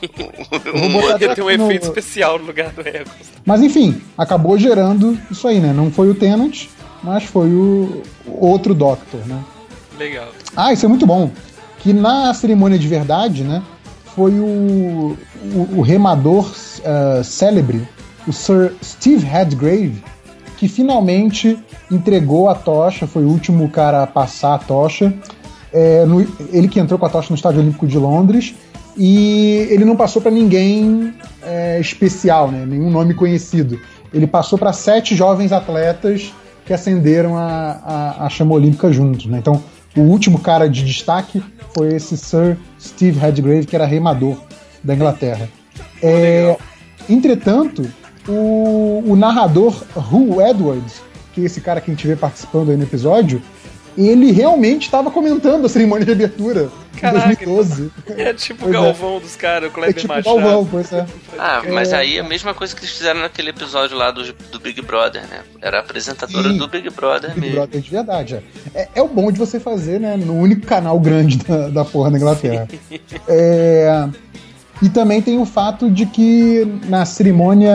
até 1.14 1.24
Ia 1.26 1.34
ter 1.34 1.42
um 1.42 1.44
no- 1.46 1.50
efeito 1.50 1.84
especial 1.86 2.38
no 2.38 2.46
lugar 2.46 2.70
do 2.70 2.80
Eccleston. 2.82 3.40
Mas 3.44 3.62
enfim, 3.62 4.00
acabou 4.16 4.58
gerando 4.58 5.18
isso 5.30 5.46
aí, 5.48 5.58
né? 5.60 5.72
Não 5.72 5.90
foi 5.90 6.10
o 6.10 6.14
Tennant, 6.14 6.66
mas 7.02 7.24
foi 7.24 7.48
o 7.48 8.02
o 8.26 8.46
outro 8.46 8.74
Doctor, 8.74 9.20
né? 9.26 9.42
Legal. 9.98 10.28
Ah, 10.56 10.72
isso 10.72 10.84
é 10.84 10.88
muito 10.88 11.06
bom. 11.06 11.30
Que 11.80 11.92
na 11.92 12.32
cerimônia 12.34 12.78
de 12.78 12.86
verdade, 12.86 13.42
né? 13.42 13.62
Foi 14.20 14.38
o, 14.38 15.16
o, 15.54 15.78
o 15.78 15.80
remador 15.80 16.52
eh, 16.84 17.22
célebre, 17.24 17.88
o 18.28 18.32
Sir 18.34 18.74
Steve 18.84 19.26
Hadgrave, 19.26 20.04
que 20.58 20.68
finalmente 20.68 21.58
entregou 21.90 22.50
a 22.50 22.54
tocha, 22.54 23.06
foi 23.06 23.24
o 23.24 23.28
último 23.28 23.66
cara 23.70 24.02
a 24.02 24.06
passar 24.06 24.56
a 24.56 24.58
tocha. 24.58 25.10
É, 25.72 26.04
no- 26.04 26.20
ele 26.52 26.68
que 26.68 26.78
entrou 26.78 26.98
com 26.98 27.06
a 27.06 27.08
tocha 27.08 27.28
no 27.30 27.34
Estádio 27.34 27.60
Olímpico 27.62 27.86
de 27.86 27.96
Londres. 27.96 28.54
E 28.94 29.66
ele 29.70 29.86
não 29.86 29.96
passou 29.96 30.20
para 30.20 30.30
ninguém 30.30 31.14
é, 31.42 31.80
especial, 31.80 32.50
né? 32.50 32.66
nenhum 32.66 32.90
nome 32.90 33.14
conhecido. 33.14 33.80
Ele 34.12 34.26
passou 34.26 34.58
para 34.58 34.74
sete 34.74 35.16
jovens 35.16 35.50
atletas 35.50 36.30
que 36.66 36.74
acenderam 36.74 37.38
a, 37.38 38.16
a, 38.20 38.26
a 38.26 38.28
chama 38.28 38.52
olímpica 38.52 38.92
juntos. 38.92 39.24
Né? 39.24 39.38
Então, 39.38 39.62
o 39.96 40.00
último 40.02 40.38
cara 40.38 40.68
de 40.68 40.84
destaque 40.84 41.42
foi 41.74 41.94
esse 41.94 42.16
Sir 42.16 42.56
Steve 42.80 43.24
Hadgrave, 43.24 43.66
que 43.66 43.74
era 43.74 43.86
remador 43.86 44.36
da 44.82 44.94
Inglaterra. 44.94 45.48
É, 46.02 46.56
entretanto, 47.08 47.86
o, 48.28 49.02
o 49.06 49.16
narrador 49.16 49.84
Hugh 49.96 50.40
Edwards, 50.40 51.02
que 51.32 51.42
é 51.42 51.44
esse 51.44 51.60
cara 51.60 51.80
que 51.80 51.90
a 51.90 51.94
gente 51.94 52.06
vê 52.06 52.16
participando 52.16 52.70
aí 52.70 52.76
no 52.76 52.84
episódio, 52.84 53.42
ele 53.96 54.30
realmente 54.32 54.82
estava 54.84 55.10
comentando 55.10 55.66
a 55.66 55.68
cerimônia 55.68 56.04
de 56.06 56.12
abertura 56.12 56.68
Caraca, 57.00 57.32
em 57.32 57.46
2012. 57.46 57.90
É 58.16 58.32
tipo 58.34 58.66
o 58.66 58.68
é. 58.68 58.72
Galvão 58.72 59.18
dos 59.20 59.36
caras, 59.36 59.64
o 59.64 59.66
É 59.66 59.70
Kleber 59.70 59.94
tipo 59.94 60.08
Machado. 60.08 60.36
Galvão, 60.36 60.68
pois 60.70 60.92
é. 60.92 61.06
Ah, 61.38 61.62
mas 61.72 61.92
É. 61.92 61.96
aí 61.96 62.16
é 62.18 62.20
a 62.20 62.24
mesma 62.24 62.52
coisa 62.54 62.74
que 62.74 62.80
eles 62.82 62.90
fizeram 62.96 63.20
naquele 63.20 63.50
episódio 63.50 63.96
lá 63.96 64.10
do, 64.10 64.32
do 64.32 64.60
Big 64.60 64.80
Brother, 64.82 65.22
né? 65.22 65.40
Era 65.60 65.78
a 65.78 65.80
apresentadora 65.80 66.50
Sim. 66.50 66.58
do 66.58 66.68
Big 66.68 66.88
Brother 66.90 67.30
Big 67.30 67.40
mesmo. 67.40 67.56
Brother 67.56 67.80
de 67.80 67.90
verdade. 67.90 68.34
É. 68.74 68.82
É, 68.82 68.88
é 68.96 69.02
o 69.02 69.08
bom 69.08 69.30
de 69.32 69.38
você 69.38 69.58
fazer, 69.58 69.98
né? 70.00 70.16
No 70.16 70.34
único 70.34 70.66
canal 70.66 70.98
grande 71.00 71.38
da, 71.38 71.68
da 71.68 71.84
porra 71.84 72.10
da 72.10 72.18
Inglaterra. 72.18 72.68
É, 73.28 74.08
e 74.82 74.88
também 74.88 75.20
tem 75.20 75.38
o 75.38 75.44
fato 75.44 75.90
de 75.90 76.06
que 76.06 76.66
na 76.86 77.04
cerimônia. 77.04 77.74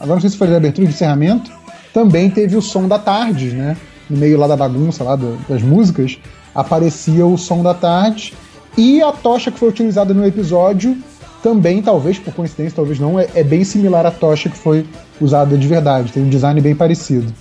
Agora 0.00 0.14
não 0.14 0.20
sei 0.20 0.30
se 0.30 0.36
foi 0.36 0.48
de 0.48 0.54
abertura 0.54 0.82
ou 0.84 0.88
de 0.88 0.94
encerramento. 0.94 1.50
Também 1.92 2.28
teve 2.28 2.56
o 2.56 2.62
som 2.62 2.88
da 2.88 2.98
tarde, 2.98 3.50
né? 3.50 3.76
No 4.08 4.16
meio 4.18 4.38
lá 4.38 4.46
da 4.46 4.56
bagunça, 4.56 5.02
lá 5.04 5.16
do- 5.16 5.38
das 5.48 5.62
músicas, 5.62 6.18
aparecia 6.54 7.24
o 7.26 7.36
som 7.38 7.62
da 7.62 7.74
tarde. 7.74 8.34
E 8.76 9.00
a 9.02 9.12
tocha 9.12 9.50
que 9.50 9.58
foi 9.58 9.68
utilizada 9.68 10.12
no 10.12 10.26
episódio 10.26 10.96
também, 11.42 11.80
talvez 11.82 12.18
por 12.18 12.34
coincidência, 12.34 12.74
talvez 12.76 12.98
não, 12.98 13.18
é, 13.20 13.28
é 13.34 13.44
bem 13.44 13.62
similar 13.64 14.04
à 14.06 14.10
tocha 14.10 14.48
que 14.48 14.56
foi 14.56 14.86
usada 15.20 15.56
de 15.56 15.66
verdade. 15.68 16.10
Tem 16.12 16.22
um 16.22 16.28
design 16.28 16.60
bem 16.60 16.74
parecido. 16.74 17.32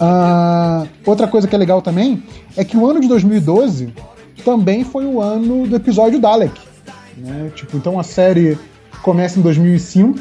Ah, 0.00 0.86
outra 1.06 1.26
coisa 1.28 1.46
que 1.46 1.54
é 1.54 1.58
legal 1.58 1.80
também 1.82 2.22
é 2.56 2.64
que 2.64 2.76
o 2.76 2.88
ano 2.88 3.00
de 3.00 3.08
2012 3.08 3.92
também 4.44 4.84
foi 4.84 5.04
o 5.04 5.20
ano 5.20 5.66
do 5.66 5.76
episódio 5.76 6.18
Dalek. 6.20 6.60
Né? 7.16 7.50
Tipo, 7.54 7.76
então 7.76 7.98
a 8.00 8.02
série 8.02 8.58
começa 9.02 9.38
em 9.38 9.42
2005, 9.42 10.18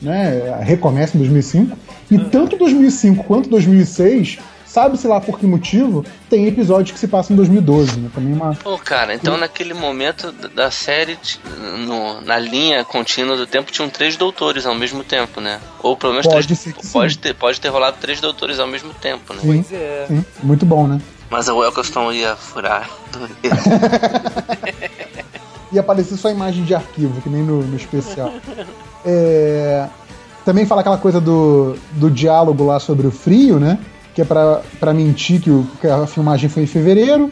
né? 0.00 0.58
recomeça 0.62 1.16
em 1.16 1.20
2005, 1.20 1.76
e 2.10 2.18
tanto 2.18 2.56
2005 2.56 3.24
quanto 3.24 3.50
2006, 3.50 4.38
sabe-se 4.68 5.06
lá 5.08 5.20
por 5.20 5.38
que 5.38 5.46
motivo, 5.46 6.04
tem 6.28 6.46
episódios 6.46 6.92
que 6.92 6.98
se 6.98 7.08
passam 7.08 7.34
em 7.34 7.36
2012. 7.36 7.98
Né? 7.98 8.10
Também 8.14 8.32
uma, 8.34 8.54
Pô, 8.54 8.76
cara, 8.78 9.14
então 9.14 9.36
naquele 9.36 9.74
momento 9.74 10.30
da- 10.32 10.70
série, 10.70 11.18
no- 11.86 12.20
na 12.20 12.38
linha 12.38 12.84
contínua 12.84 13.36
do 13.36 13.46
tempo, 13.46 13.72
tinham 13.72 13.88
três 13.88 14.16
doutores 14.16 14.66
ao 14.66 14.74
mesmo 14.74 15.02
tempo, 15.02 15.40
né? 15.40 15.58
Ou 15.82 15.96
pelo 15.96 16.12
menos 16.12 16.26
Pode 16.26 16.46
três. 16.46 16.92
pode, 16.92 17.18
ter, 17.18 17.34
pode 17.34 17.60
ter 17.60 17.68
rolado 17.68 17.96
três 18.00 18.20
doutores 18.20 18.60
ao 18.60 18.66
mesmo 18.66 18.92
tempo, 18.94 19.32
né? 19.34 19.40
sim, 19.40 19.46
Pois 19.64 19.72
é. 19.72 20.04
sim, 20.08 20.24
muito 20.42 20.66
bom, 20.66 20.86
né? 20.86 21.00
Mas 21.30 21.48
o 21.48 21.64
Eccleston 21.64 22.12
ia 22.12 22.36
furar. 22.36 22.88
e 25.72 25.78
aparecer 25.78 26.16
só 26.16 26.30
imagem 26.30 26.64
de 26.64 26.74
arquivo, 26.74 27.20
que 27.20 27.28
nem 27.28 27.42
no, 27.42 27.62
no 27.62 27.76
especial. 27.76 28.32
É, 29.04 29.86
também 30.44 30.66
fala 30.66 30.80
aquela 30.80 30.98
coisa 30.98 31.20
do, 31.20 31.76
do 31.92 32.10
diálogo 32.10 32.64
lá 32.64 32.80
sobre 32.80 33.06
o 33.06 33.10
frio, 33.10 33.58
né? 33.60 33.78
Que 34.18 34.22
é 34.22 34.24
pra 34.24 34.92
mentir 34.92 35.40
que, 35.40 35.48
o, 35.48 35.64
que 35.80 35.86
a 35.86 36.04
filmagem 36.04 36.48
foi 36.48 36.64
em 36.64 36.66
fevereiro. 36.66 37.30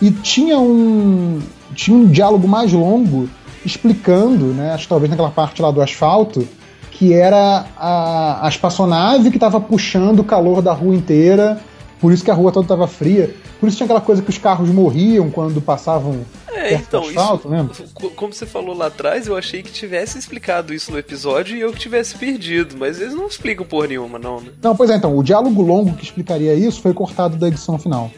E 0.00 0.08
tinha 0.12 0.56
um, 0.56 1.40
tinha 1.74 1.96
um 1.96 2.06
diálogo 2.06 2.46
mais 2.46 2.72
longo 2.72 3.28
explicando, 3.66 4.44
né? 4.54 4.70
Acho 4.70 4.84
que 4.84 4.88
talvez 4.88 5.10
naquela 5.10 5.32
parte 5.32 5.60
lá 5.60 5.72
do 5.72 5.82
asfalto, 5.82 6.46
que 6.92 7.12
era 7.12 7.66
a, 7.76 8.46
a 8.46 8.48
espaçonave 8.48 9.30
que 9.30 9.36
estava 9.36 9.60
puxando 9.60 10.20
o 10.20 10.24
calor 10.24 10.62
da 10.62 10.72
rua 10.72 10.94
inteira. 10.94 11.60
Por 12.00 12.12
isso 12.12 12.24
que 12.24 12.30
a 12.30 12.34
rua 12.34 12.52
toda 12.52 12.64
estava 12.64 12.86
fria. 12.86 13.34
Por 13.58 13.66
isso 13.68 13.76
tinha 13.76 13.86
aquela 13.86 14.00
coisa 14.00 14.22
que 14.22 14.30
os 14.30 14.38
carros 14.38 14.68
morriam 14.70 15.30
quando 15.30 15.60
passavam 15.60 16.20
É, 16.54 16.74
então, 16.74 17.02
asfalto, 17.02 17.48
isso, 17.72 17.84
co- 17.92 18.10
como 18.10 18.32
você 18.32 18.46
falou 18.46 18.76
lá 18.76 18.86
atrás, 18.86 19.26
eu 19.26 19.36
achei 19.36 19.62
que 19.62 19.72
tivesse 19.72 20.16
explicado 20.18 20.72
isso 20.72 20.92
no 20.92 20.98
episódio 20.98 21.56
e 21.56 21.60
eu 21.60 21.72
que 21.72 21.78
tivesse 21.78 22.16
perdido, 22.16 22.76
mas 22.78 23.00
eles 23.00 23.14
não 23.14 23.26
explicam 23.26 23.66
por 23.66 23.88
nenhuma, 23.88 24.18
não, 24.18 24.40
né? 24.40 24.50
Não, 24.62 24.76
pois 24.76 24.90
é, 24.90 24.96
então, 24.96 25.16
o 25.16 25.22
diálogo 25.24 25.60
longo 25.60 25.94
que 25.94 26.04
explicaria 26.04 26.54
isso 26.54 26.80
foi 26.80 26.94
cortado 26.94 27.36
da 27.36 27.48
edição 27.48 27.78
final. 27.78 28.10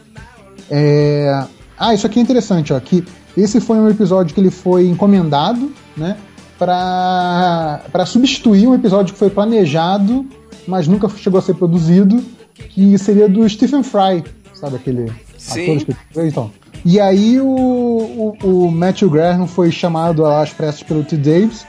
É... 0.70 1.44
Ah, 1.78 1.94
isso 1.94 2.06
aqui 2.06 2.18
é 2.18 2.22
interessante, 2.22 2.72
ó, 2.74 2.80
que 2.80 3.02
esse 3.36 3.60
foi 3.60 3.78
um 3.78 3.88
episódio 3.88 4.34
que 4.34 4.40
ele 4.40 4.50
foi 4.50 4.86
encomendado, 4.86 5.72
né, 5.96 6.16
pra 6.58 8.04
substituir 8.06 8.66
um 8.66 8.74
episódio 8.74 9.12
que 9.14 9.18
foi 9.18 9.30
planejado, 9.30 10.26
mas 10.66 10.86
nunca 10.86 11.08
chegou 11.08 11.38
a 11.38 11.42
ser 11.42 11.54
produzido, 11.54 12.22
que 12.68 12.96
seria 12.98 13.28
do 13.28 13.48
Stephen 13.48 13.82
Fry, 13.82 14.24
sabe 14.54 14.76
aquele 14.76 15.12
Sim. 15.38 15.78
ator 15.78 15.96
que 16.12 16.20
então. 16.20 16.52
E 16.84 16.98
aí 16.98 17.38
o, 17.40 17.46
o, 17.46 18.36
o 18.66 18.70
Matthew 18.70 19.10
Graham 19.10 19.46
foi 19.46 19.70
chamado 19.70 20.24
às 20.24 20.50
pressas 20.52 20.82
pelo 20.82 21.04
T. 21.04 21.16
Davis, 21.16 21.66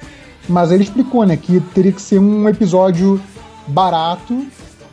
mas 0.47 0.71
ele 0.71 0.83
explicou, 0.83 1.25
né, 1.25 1.35
que 1.35 1.59
teria 1.73 1.91
que 1.91 2.01
ser 2.01 2.19
um 2.19 2.47
episódio 2.47 3.21
barato, 3.67 4.45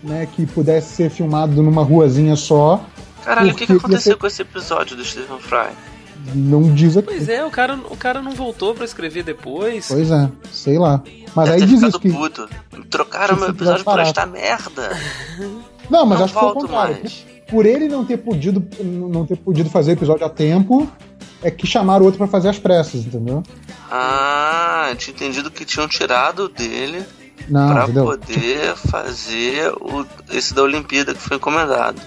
né, 0.03 0.27
que 0.35 0.45
pudesse 0.47 0.95
ser 0.95 1.11
filmado 1.11 1.63
numa 1.63 1.83
ruazinha 1.83 2.37
só. 2.37 2.85
Caralho, 3.25 3.53
o 3.53 3.55
que, 3.55 3.67
que 3.67 3.73
aconteceu 3.73 4.13
ser- 4.15 4.17
com 4.19 4.27
esse 4.27 4.43
episódio 4.43 4.97
do 4.97 5.05
Stephen 5.05 5.39
Fry? 5.39 5.69
Não 6.35 6.75
diz 6.75 6.97
aqui. 6.97 7.07
Pois 7.09 7.29
é, 7.29 7.45
o 7.45 7.51
cara, 7.51 7.75
o 7.91 7.97
cara 7.97 8.21
não 8.23 8.33
voltou 8.33 8.75
pra 8.75 8.85
escrever 8.85 9.23
depois. 9.23 9.89
Pois 9.89 10.11
é, 10.11 10.31
sei 10.53 10.79
lá. 10.79 11.03
Mas 11.35 11.49
Deve 11.51 11.63
aí 11.63 11.69
diz 11.69 11.83
isso 11.83 11.99
que. 12.01 12.11
puto. 12.11 12.49
Trocaram 12.91 13.37
meu 13.37 13.49
episódio 13.51 13.85
por 13.85 13.99
esta 14.01 14.25
merda. 14.27 14.91
Não, 15.91 16.05
mas 16.05 16.19
Não 16.19 16.25
acho 16.27 16.35
que 16.35 16.41
foi 16.41 16.49
o 16.51 16.53
contrário. 16.55 16.97
mais. 17.01 17.27
Por 17.49 17.65
ele 17.65 17.89
não 17.89 18.05
ter 18.05 18.19
podido, 18.19 18.63
não 18.85 19.25
ter 19.25 19.37
podido 19.39 19.71
fazer 19.71 19.93
o 19.93 19.95
episódio 19.95 20.27
a 20.27 20.29
tempo, 20.29 20.87
é 21.43 21.51
que 21.51 21.67
chamaram 21.67 22.05
outro 22.05 22.19
pra 22.19 22.27
fazer 22.27 22.51
as 22.51 22.59
pressas, 22.59 23.07
entendeu? 23.07 23.43
Ah, 23.91 24.93
tinha 24.99 25.15
entendido 25.15 25.51
que 25.51 25.65
tinham 25.65 25.89
tirado 25.89 26.47
dele 26.51 27.03
Não, 27.49 27.73
pra 27.73 27.85
entendeu? 27.85 28.05
poder 28.05 28.77
fazer 28.77 29.73
o, 29.81 30.05
esse 30.31 30.53
da 30.53 30.63
Olimpíada 30.63 31.15
que 31.15 31.21
foi 31.23 31.39
encomendado. 31.39 31.99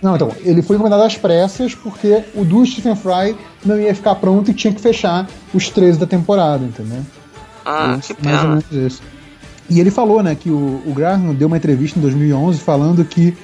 Não, 0.00 0.14
então, 0.14 0.30
ele 0.40 0.62
foi 0.62 0.76
encomendado 0.76 1.02
às 1.02 1.16
pressas 1.16 1.74
porque 1.74 2.22
o 2.34 2.44
do 2.44 2.64
Stephen 2.64 2.94
Fry 2.94 3.36
não 3.64 3.78
ia 3.78 3.94
ficar 3.94 4.14
pronto 4.14 4.50
e 4.50 4.54
tinha 4.54 4.72
que 4.72 4.80
fechar 4.80 5.26
os 5.52 5.68
13 5.68 5.98
da 5.98 6.06
temporada, 6.06 6.64
entendeu? 6.64 7.02
Ah, 7.64 7.96
Isso, 7.98 8.14
que 8.14 8.24
mais 8.24 8.42
ou 8.42 8.48
menos 8.48 8.72
isso. 8.72 9.02
E 9.68 9.80
ele 9.80 9.90
falou, 9.90 10.22
né, 10.22 10.34
que 10.34 10.50
o, 10.50 10.82
o 10.86 10.92
Graham 10.94 11.34
deu 11.34 11.48
uma 11.48 11.56
entrevista 11.56 11.98
em 11.98 12.02
2011 12.02 12.60
falando 12.60 13.04
que 13.04 13.36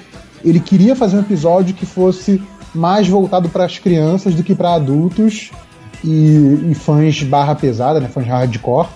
ele 0.43 0.59
queria 0.59 0.95
fazer 0.95 1.17
um 1.17 1.21
episódio 1.21 1.75
que 1.75 1.85
fosse 1.85 2.41
mais 2.73 3.07
voltado 3.07 3.49
para 3.49 3.65
as 3.65 3.77
crianças 3.77 4.33
do 4.33 4.43
que 4.43 4.55
para 4.55 4.73
adultos 4.73 5.51
e, 6.03 6.71
e 6.71 6.75
fãs 6.75 7.21
barra 7.23 7.55
pesada, 7.55 7.99
né, 7.99 8.07
fãs 8.07 8.25
hardcore. 8.25 8.87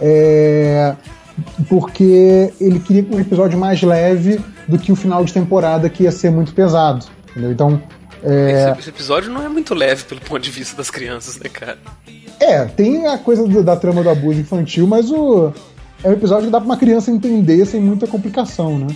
É, 0.00 0.96
porque 1.68 2.52
ele 2.60 2.78
queria 2.80 3.06
um 3.10 3.20
episódio 3.20 3.58
mais 3.58 3.82
leve 3.82 4.40
do 4.68 4.78
que 4.78 4.92
o 4.92 4.96
final 4.96 5.24
de 5.24 5.32
temporada 5.32 5.88
que 5.88 6.04
ia 6.04 6.12
ser 6.12 6.30
muito 6.30 6.52
pesado. 6.54 7.06
entendeu? 7.30 7.52
Então, 7.52 7.82
É, 8.24 8.68
Esse, 8.70 8.78
esse 8.80 8.88
episódio 8.90 9.32
não 9.32 9.44
é 9.44 9.48
muito 9.48 9.74
leve 9.74 10.04
pelo 10.04 10.20
ponto 10.20 10.38
de 10.40 10.50
vista 10.50 10.76
das 10.76 10.88
crianças, 10.90 11.38
né, 11.40 11.48
cara? 11.48 11.78
é, 12.38 12.64
tem 12.66 13.06
a 13.08 13.18
coisa 13.18 13.46
do- 13.48 13.64
da 13.64 13.74
trama 13.74 14.00
do 14.02 14.10
abuso 14.10 14.38
infantil, 14.40 14.86
mas 14.86 15.10
o. 15.10 15.52
É 16.04 16.08
um 16.08 16.12
episódio 16.12 16.44
que 16.46 16.50
dá 16.52 16.60
pra 16.60 16.66
uma 16.66 16.76
criança 16.76 17.10
entender 17.10 17.64
sem 17.66 17.80
muita 17.80 18.06
complicação, 18.06 18.78
né? 18.78 18.86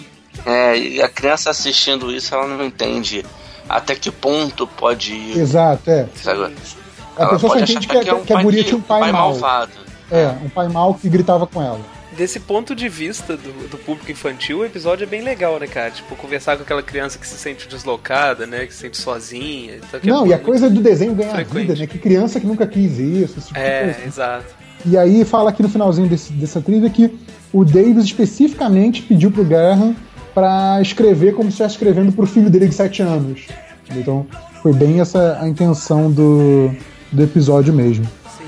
É, 0.44 0.78
e 0.78 1.02
a 1.02 1.08
criança 1.08 1.50
assistindo 1.50 2.12
isso, 2.12 2.32
ela 2.36 2.46
não 2.46 2.64
entende 2.64 3.24
até 3.68 3.94
que 3.96 4.12
ponto 4.12 4.64
pode 4.66 5.12
ir. 5.12 5.38
Exato, 5.38 5.90
é. 5.90 6.06
Sabe? 6.14 6.44
A 6.44 7.22
Ela 7.22 7.30
pessoa 7.30 7.52
só 7.54 7.58
entende 7.58 7.78
achar 7.90 8.00
que, 8.04 8.08
a- 8.10 8.14
um 8.14 8.22
que 8.24 8.32
a 8.32 8.42
guria 8.42 8.60
pai- 8.62 8.68
tinha 8.68 8.78
um 8.78 8.82
pai, 8.82 9.00
mal. 9.12 9.30
malvado. 9.30 9.72
É, 10.10 10.28
um 10.44 10.48
pai 10.48 10.68
mal 10.68 10.94
que 10.94 11.08
gritava 11.08 11.46
com 11.48 11.60
ela. 11.60 11.80
Desse 12.16 12.40
ponto 12.40 12.74
de 12.74 12.88
vista 12.88 13.36
do, 13.36 13.68
do 13.68 13.76
público 13.76 14.10
infantil, 14.10 14.60
o 14.60 14.64
episódio 14.64 15.04
é 15.04 15.06
bem 15.06 15.22
legal, 15.22 15.58
né, 15.60 15.66
cara? 15.66 15.90
Tipo, 15.90 16.16
conversar 16.16 16.56
com 16.56 16.62
aquela 16.62 16.82
criança 16.82 17.18
que 17.18 17.26
se 17.26 17.36
sente 17.36 17.68
deslocada, 17.68 18.46
né? 18.46 18.64
Que 18.66 18.72
se 18.72 18.80
sente 18.80 18.96
sozinha. 18.96 19.74
Então, 19.76 20.00
é 20.02 20.06
Não, 20.06 20.26
e 20.26 20.32
a 20.32 20.38
coisa 20.38 20.70
do 20.70 20.80
desenho 20.80 21.14
ganhar 21.14 21.34
frequente. 21.34 21.66
vida, 21.66 21.74
né? 21.78 21.86
Que 21.86 21.98
criança 21.98 22.40
que 22.40 22.46
nunca 22.46 22.66
quis 22.66 22.98
isso, 22.98 23.38
tipo 23.40 23.58
É, 23.58 23.92
coisa. 23.92 24.06
exato. 24.08 24.46
E 24.86 24.96
aí 24.96 25.24
fala 25.26 25.50
aqui 25.50 25.62
no 25.62 25.68
finalzinho 25.68 26.08
desse- 26.08 26.32
dessa 26.32 26.60
trilha 26.60 26.88
que 26.88 27.12
o 27.52 27.64
Davis 27.64 28.04
especificamente 28.04 29.02
pediu 29.02 29.30
pro 29.30 29.44
Graham 29.44 29.94
pra 30.32 30.78
escrever 30.80 31.32
como 31.34 31.44
se 31.50 31.54
estivesse 31.54 31.74
escrevendo 31.74 32.12
pro 32.12 32.26
filho 32.26 32.48
dele 32.48 32.68
de 32.68 32.74
7 32.74 33.02
anos. 33.02 33.46
Então 33.94 34.26
foi 34.62 34.72
bem 34.72 35.00
essa 35.00 35.38
a 35.40 35.48
intenção 35.48 36.10
do, 36.10 36.70
do 37.12 37.22
episódio 37.22 37.74
mesmo. 37.74 38.06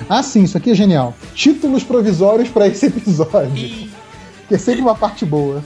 Ah, 0.09 0.23
sim, 0.23 0.43
isso 0.43 0.57
aqui 0.57 0.71
é 0.71 0.75
genial. 0.75 1.15
Títulos 1.35 1.83
provisórios 1.83 2.49
pra 2.49 2.67
esse 2.67 2.87
episódio. 2.87 3.89
Que 4.49 4.55
é 4.55 4.59
sempre 4.59 4.81
uma 4.83 4.95
parte 4.95 5.25
boa. 5.25 5.63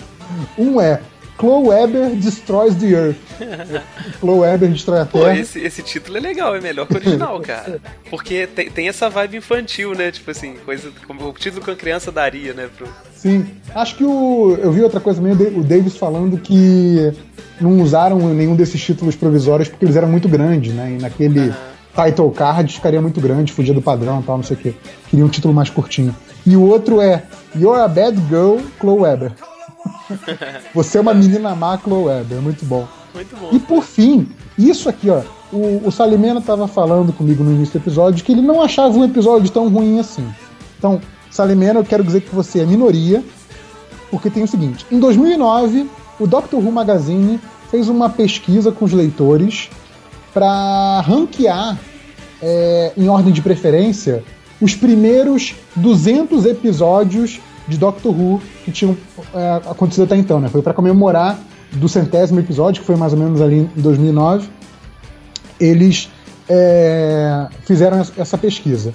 um 0.58 0.80
é 0.80 1.00
Chloe 1.38 1.68
Weber 1.68 2.16
Destroys 2.16 2.74
the 2.74 2.86
Earth. 2.88 3.16
Chloe 4.18 4.40
Weber 4.40 4.68
destrói 4.70 5.00
a 5.00 5.06
Pô, 5.06 5.20
Terra. 5.20 5.38
esse, 5.38 5.60
esse 5.60 5.82
título 5.82 6.18
é 6.18 6.20
legal, 6.20 6.54
é 6.56 6.60
melhor 6.60 6.86
que 6.86 6.94
o 6.94 6.96
original, 6.96 7.40
cara. 7.40 7.80
Porque 8.10 8.46
tem, 8.48 8.68
tem 8.68 8.88
essa 8.88 9.08
vibe 9.08 9.36
infantil, 9.36 9.94
né? 9.94 10.10
Tipo 10.10 10.32
assim, 10.32 10.56
coisa 10.64 10.90
como 11.06 11.28
o 11.28 11.32
título 11.32 11.62
que 11.62 11.70
uma 11.70 11.76
criança 11.76 12.10
daria, 12.10 12.52
né? 12.52 12.68
Pro... 12.76 12.88
Sim. 13.14 13.46
Acho 13.74 13.96
que 13.96 14.04
o. 14.04 14.58
Eu 14.60 14.72
vi 14.72 14.82
outra 14.82 14.98
coisa 14.98 15.22
também, 15.22 15.34
o 15.56 15.62
Davis 15.62 15.96
falando 15.96 16.38
que 16.38 17.12
não 17.60 17.80
usaram 17.80 18.18
nenhum 18.34 18.56
desses 18.56 18.82
títulos 18.82 19.14
provisórios 19.14 19.68
porque 19.68 19.84
eles 19.84 19.96
eram 19.96 20.08
muito 20.08 20.28
grandes, 20.28 20.74
né? 20.74 20.96
E 20.98 21.00
naquele 21.02 21.54
title 22.04 22.30
card 22.30 22.72
ficaria 22.72 23.02
muito 23.02 23.20
grande, 23.20 23.52
fugia 23.52 23.74
do 23.74 23.82
padrão 23.82 24.20
e 24.20 24.22
tal, 24.22 24.36
não 24.36 24.44
sei 24.44 24.56
o 24.56 24.60
quê. 24.60 24.74
Queria 25.08 25.24
um 25.24 25.28
título 25.28 25.52
mais 25.52 25.68
curtinho. 25.68 26.14
E 26.46 26.56
o 26.56 26.62
outro 26.62 27.00
é 27.00 27.24
You're 27.56 27.80
a 27.80 27.88
Bad 27.88 28.16
Girl, 28.28 28.58
Chloe 28.78 29.00
Weber. 29.00 29.32
Você 30.74 30.98
é 30.98 31.00
uma 31.00 31.12
menina 31.12 31.54
má, 31.54 31.76
Chloe 31.76 32.04
Weber. 32.04 32.40
Muito 32.40 32.64
bom. 32.64 32.86
Muito 33.12 33.36
bom. 33.36 33.50
E 33.52 33.58
por 33.58 33.82
fim, 33.82 34.28
isso 34.56 34.88
aqui, 34.88 35.10
ó. 35.10 35.22
O, 35.52 35.88
o 35.88 35.90
Salimena 35.90 36.40
tava 36.40 36.68
falando 36.68 37.12
comigo 37.12 37.42
no 37.42 37.52
início 37.52 37.78
do 37.78 37.82
episódio 37.82 38.22
que 38.22 38.32
ele 38.32 38.42
não 38.42 38.62
achava 38.62 38.96
um 38.96 39.04
episódio 39.04 39.50
tão 39.50 39.68
ruim 39.68 39.98
assim. 39.98 40.26
Então, 40.78 41.00
Salimena, 41.30 41.80
eu 41.80 41.84
quero 41.84 42.04
dizer 42.04 42.20
que 42.20 42.34
você 42.34 42.60
é 42.60 42.66
minoria, 42.66 43.24
porque 44.10 44.30
tem 44.30 44.42
o 44.42 44.48
seguinte: 44.48 44.86
em 44.90 45.00
2009, 45.00 45.88
o 46.20 46.26
Doctor 46.26 46.60
Who 46.60 46.70
Magazine 46.70 47.40
fez 47.70 47.88
uma 47.88 48.10
pesquisa 48.10 48.70
com 48.70 48.84
os 48.84 48.92
leitores 48.92 49.70
para 50.32 51.00
ranquear, 51.00 51.78
é, 52.42 52.92
em 52.96 53.08
ordem 53.08 53.32
de 53.32 53.42
preferência, 53.42 54.22
os 54.60 54.74
primeiros 54.74 55.54
200 55.76 56.46
episódios 56.46 57.40
de 57.66 57.76
Doctor 57.76 58.12
Who 58.12 58.40
que 58.64 58.72
tinham 58.72 58.96
é, 59.34 59.70
acontecido 59.70 60.04
até 60.04 60.16
então, 60.16 60.40
né? 60.40 60.48
Foi 60.48 60.62
para 60.62 60.72
comemorar 60.72 61.38
do 61.72 61.88
centésimo 61.88 62.40
episódio, 62.40 62.80
que 62.80 62.86
foi 62.86 62.96
mais 62.96 63.12
ou 63.12 63.18
menos 63.18 63.40
ali 63.40 63.68
em 63.76 63.80
2009. 63.80 64.48
Eles 65.60 66.08
é, 66.48 67.48
fizeram 67.62 68.00
essa 68.16 68.38
pesquisa. 68.38 68.94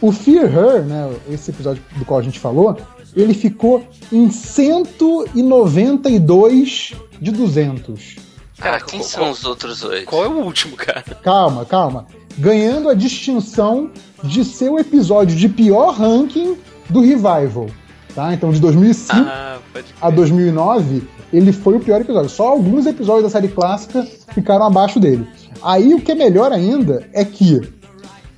O 0.00 0.12
Fear 0.12 0.44
Her, 0.44 0.84
né, 0.84 1.10
esse 1.28 1.50
episódio 1.50 1.82
do 1.96 2.04
qual 2.04 2.20
a 2.20 2.22
gente 2.22 2.38
falou, 2.38 2.76
ele 3.16 3.34
ficou 3.34 3.82
em 4.12 4.30
192 4.30 6.94
de 7.20 7.32
200. 7.32 8.27
Cara, 8.58 8.78
Cara, 8.78 8.84
quem 8.90 9.00
qual- 9.00 9.08
são 9.08 9.30
os 9.30 9.44
outros 9.44 9.82
oito? 9.84 10.06
Qual 10.06 10.24
é 10.24 10.28
o 10.28 10.38
último, 10.44 10.76
cara? 10.76 11.02
Calma, 11.22 11.64
calma. 11.64 12.06
Ganhando 12.36 12.88
a 12.88 12.94
distinção 12.94 13.90
de 14.22 14.44
ser 14.44 14.68
o 14.70 14.78
episódio 14.78 15.36
de 15.36 15.48
pior 15.48 15.92
ranking 15.94 16.56
do 16.88 17.00
Revival. 17.00 17.66
Tá? 18.14 18.32
Então, 18.34 18.50
de 18.50 18.60
2005 18.60 19.14
Ah, 19.16 19.58
a 20.00 20.10
2009, 20.10 21.02
ele 21.32 21.52
foi 21.52 21.76
o 21.76 21.80
pior 21.80 22.00
episódio. 22.00 22.28
Só 22.30 22.48
alguns 22.48 22.86
episódios 22.86 23.24
da 23.24 23.30
série 23.30 23.48
clássica 23.48 24.06
ficaram 24.34 24.64
abaixo 24.66 24.98
dele. 24.98 25.26
Aí 25.62 25.94
o 25.94 26.00
que 26.00 26.12
é 26.12 26.14
melhor 26.14 26.50
ainda 26.52 27.06
é 27.12 27.24
que 27.24 27.60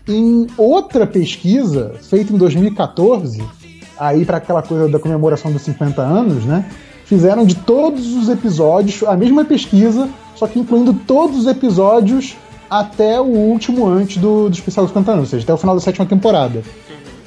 em 0.09 0.47
outra 0.57 1.07
pesquisa 1.07 1.93
feita 2.03 2.33
em 2.33 2.37
2014, 2.37 3.43
aí 3.99 4.25
para 4.25 4.39
aquela 4.39 4.63
coisa 4.63 4.89
da 4.89 4.99
comemoração 4.99 5.53
dos 5.53 5.63
50 5.63 6.03
anos, 6.03 6.45
né? 6.45 6.69
Fizeram 7.11 7.45
de 7.45 7.57
todos 7.57 8.07
os 8.15 8.29
episódios 8.29 9.03
a 9.03 9.17
mesma 9.17 9.45
pesquisa, 9.45 10.09
só 10.37 10.47
que 10.47 10.61
incluindo 10.61 10.95
todos 10.95 11.41
os 11.41 11.47
episódios 11.49 12.37
até 12.71 13.21
o 13.21 13.25
último 13.25 13.89
antes 13.89 14.19
do, 14.19 14.49
do 14.49 14.55
especial 14.55 14.87
dos 14.87 14.93
50 14.93 15.11
anos, 15.11 15.25
ou 15.25 15.31
seja, 15.31 15.43
até 15.43 15.53
o 15.53 15.57
final 15.57 15.75
da 15.75 15.81
sétima 15.81 16.07
temporada. 16.07 16.63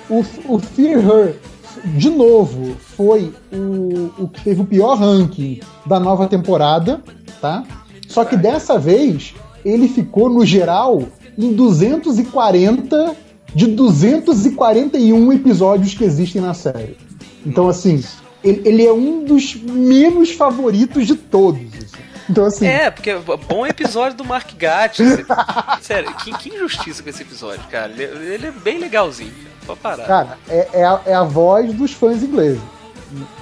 O, 0.09 0.23
o 0.47 0.57
Fear 0.57 1.05
Her, 1.05 1.35
de 1.97 2.09
novo, 2.09 2.77
foi 2.95 3.33
o, 3.51 4.23
o 4.23 4.29
que 4.29 4.41
teve 4.45 4.61
o 4.61 4.65
pior 4.65 4.97
ranking 4.97 5.59
da 5.85 5.99
nova 5.99 6.27
temporada, 6.27 7.01
tá? 7.41 7.65
Só 8.07 8.23
que 8.23 8.37
dessa 8.37 8.79
vez 8.79 9.35
ele 9.65 9.89
ficou, 9.89 10.29
no 10.29 10.45
geral, 10.45 11.03
em 11.37 11.51
240 11.51 13.17
de 13.53 13.67
241 13.67 15.33
episódios 15.33 15.93
que 15.93 16.05
existem 16.05 16.41
na 16.41 16.53
série. 16.53 16.95
Então, 17.45 17.67
assim, 17.67 18.01
ele, 18.43 18.61
ele 18.65 18.85
é 18.85 18.91
um 18.93 19.23
dos 19.23 19.55
menos 19.55 20.31
favoritos 20.31 21.07
de 21.07 21.15
todos. 21.15 21.61
assim. 21.75 22.03
Então, 22.29 22.45
assim, 22.45 22.65
É, 22.65 22.89
porque 22.89 23.09
é 23.09 23.17
bom 23.19 23.65
episódio 23.67 24.17
do 24.17 24.23
Mark 24.25 24.49
Gatti. 24.57 25.03
esse- 25.03 25.25
Sério, 25.81 26.13
que, 26.15 26.31
que 26.37 26.49
injustiça 26.55 27.03
com 27.03 27.09
esse 27.09 27.21
episódio, 27.21 27.63
cara. 27.69 27.91
Ele, 27.91 28.03
é- 28.03 28.33
ele 28.35 28.47
é 28.47 28.51
bem 28.51 28.79
legalzinho. 28.79 29.33
Pode 29.65 29.79
parar. 29.79 30.05
cara, 30.05 30.37
é, 30.49 30.69
é 30.73 30.83
a, 30.85 31.01
é 31.05 31.13
a 31.13 31.23
voz 31.23 31.73
dos 31.73 31.91
fãs 31.93 32.21
ingleses. 32.23 32.61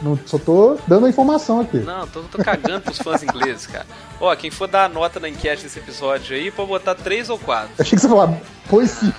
Não, 0.03 0.19
só 0.25 0.37
tô 0.37 0.77
dando 0.85 1.05
a 1.05 1.09
informação 1.09 1.61
aqui. 1.61 1.77
Não, 1.77 2.05
tô, 2.05 2.21
tô 2.23 2.37
cagando 2.43 2.81
pros 2.81 2.97
fãs 2.97 3.23
ingleses, 3.23 3.65
cara. 3.67 3.85
Ó, 4.19 4.35
quem 4.35 4.51
for 4.51 4.67
dar 4.67 4.85
a 4.85 4.89
nota 4.89 5.17
na 5.19 5.29
enquete 5.29 5.63
desse 5.63 5.79
episódio 5.79 6.35
aí, 6.35 6.51
pode 6.51 6.67
botar 6.67 6.93
3 6.93 7.29
ou 7.29 7.39
4. 7.39 7.69
Achei 7.79 7.95
que 7.95 8.01
você 8.01 8.09
falava, 8.09 8.39
pois 8.69 8.91
sim. 8.91 9.13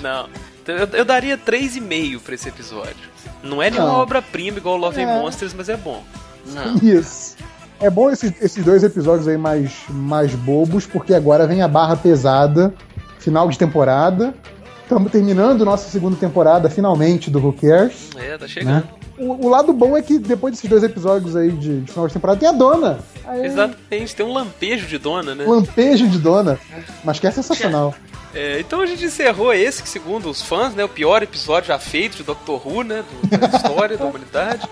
Não. 0.00 0.28
Eu, 0.66 0.88
eu 0.98 1.04
daria 1.04 1.36
3,5 1.38 2.20
pra 2.20 2.34
esse 2.34 2.48
episódio. 2.48 2.96
Não 3.42 3.62
é 3.62 3.70
nenhuma 3.70 3.92
obra-prima 3.98 4.58
igual 4.58 4.76
Love 4.76 5.00
É. 5.00 5.04
and 5.04 5.20
Monsters, 5.20 5.54
mas 5.54 5.68
é 5.68 5.76
bom. 5.76 6.02
Não. 6.46 6.74
Isso. 6.82 7.36
É 7.78 7.90
bom 7.90 8.10
esses, 8.10 8.32
esses 8.40 8.64
dois 8.64 8.82
episódios 8.82 9.28
aí 9.28 9.36
mais, 9.36 9.72
mais 9.90 10.34
bobos, 10.34 10.86
porque 10.86 11.12
agora 11.12 11.46
vem 11.46 11.60
a 11.60 11.68
barra 11.68 11.94
pesada, 11.96 12.72
final 13.18 13.48
de 13.50 13.58
temporada. 13.58 14.34
Estamos 14.82 15.10
terminando 15.12 15.64
nossa 15.64 15.90
segunda 15.90 16.16
temporada, 16.16 16.70
finalmente, 16.70 17.30
do 17.30 17.38
Who 17.38 17.52
Cares. 17.52 18.10
É, 18.16 18.32
tá 18.38 18.44
Né? 18.44 18.48
chegando. 18.48 18.88
O, 19.18 19.46
o 19.46 19.48
lado 19.48 19.72
bom 19.72 19.96
é 19.96 20.00
que 20.02 20.18
depois 20.18 20.54
desses 20.54 20.68
dois 20.70 20.82
episódios 20.84 21.34
aí 21.34 21.50
de, 21.50 21.80
de 21.80 21.90
final 21.90 22.06
de 22.06 22.12
temporada, 22.14 22.38
tem 22.38 22.48
a 22.48 22.52
dona. 22.52 22.98
Aí, 23.26 23.44
Exatamente, 23.46 24.14
tem 24.14 24.24
um 24.24 24.32
lampejo 24.32 24.86
de 24.86 24.96
dona, 24.98 25.34
né? 25.34 25.44
Lampejo 25.46 26.06
de 26.06 26.18
dona. 26.18 26.58
Mas 27.02 27.18
que 27.18 27.26
é 27.26 27.30
sensacional. 27.30 27.94
É, 28.38 28.60
então 28.60 28.82
a 28.82 28.86
gente 28.86 29.02
encerrou 29.02 29.54
esse, 29.54 29.82
que 29.82 29.88
segundo 29.88 30.28
os 30.28 30.42
fãs, 30.42 30.74
né, 30.74 30.84
o 30.84 30.88
pior 30.90 31.22
episódio 31.22 31.68
já 31.68 31.78
feito 31.78 32.18
de 32.18 32.22
Doctor 32.22 32.68
Who, 32.68 32.82
né, 32.84 33.02
do- 33.22 33.38
da 33.38 33.46
história 33.46 33.96
da 33.96 34.04
humanidade. 34.04 34.68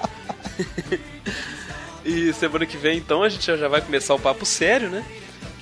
e 2.04 2.30
semana 2.34 2.66
que 2.66 2.76
vem, 2.76 2.98
então, 2.98 3.22
a 3.22 3.28
gente 3.30 3.44
já 3.56 3.66
vai 3.68 3.80
começar 3.80 4.14
o 4.14 4.18
papo 4.18 4.44
sério, 4.44 4.90
né? 4.90 5.02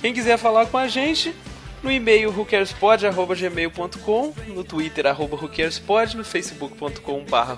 Quem 0.01 0.13
quiser 0.13 0.37
falar 0.37 0.65
com 0.65 0.77
a 0.77 0.85
gente, 0.85 1.33
no 1.81 1.89
e-mail 1.89 2.29
whocarespod.gmail.com, 2.37 4.33
no 4.47 4.63
Twitter, 4.65 5.05
arroba 5.07 5.37
no 5.37 6.23
facebook.com 6.25 7.23
barra 7.23 7.57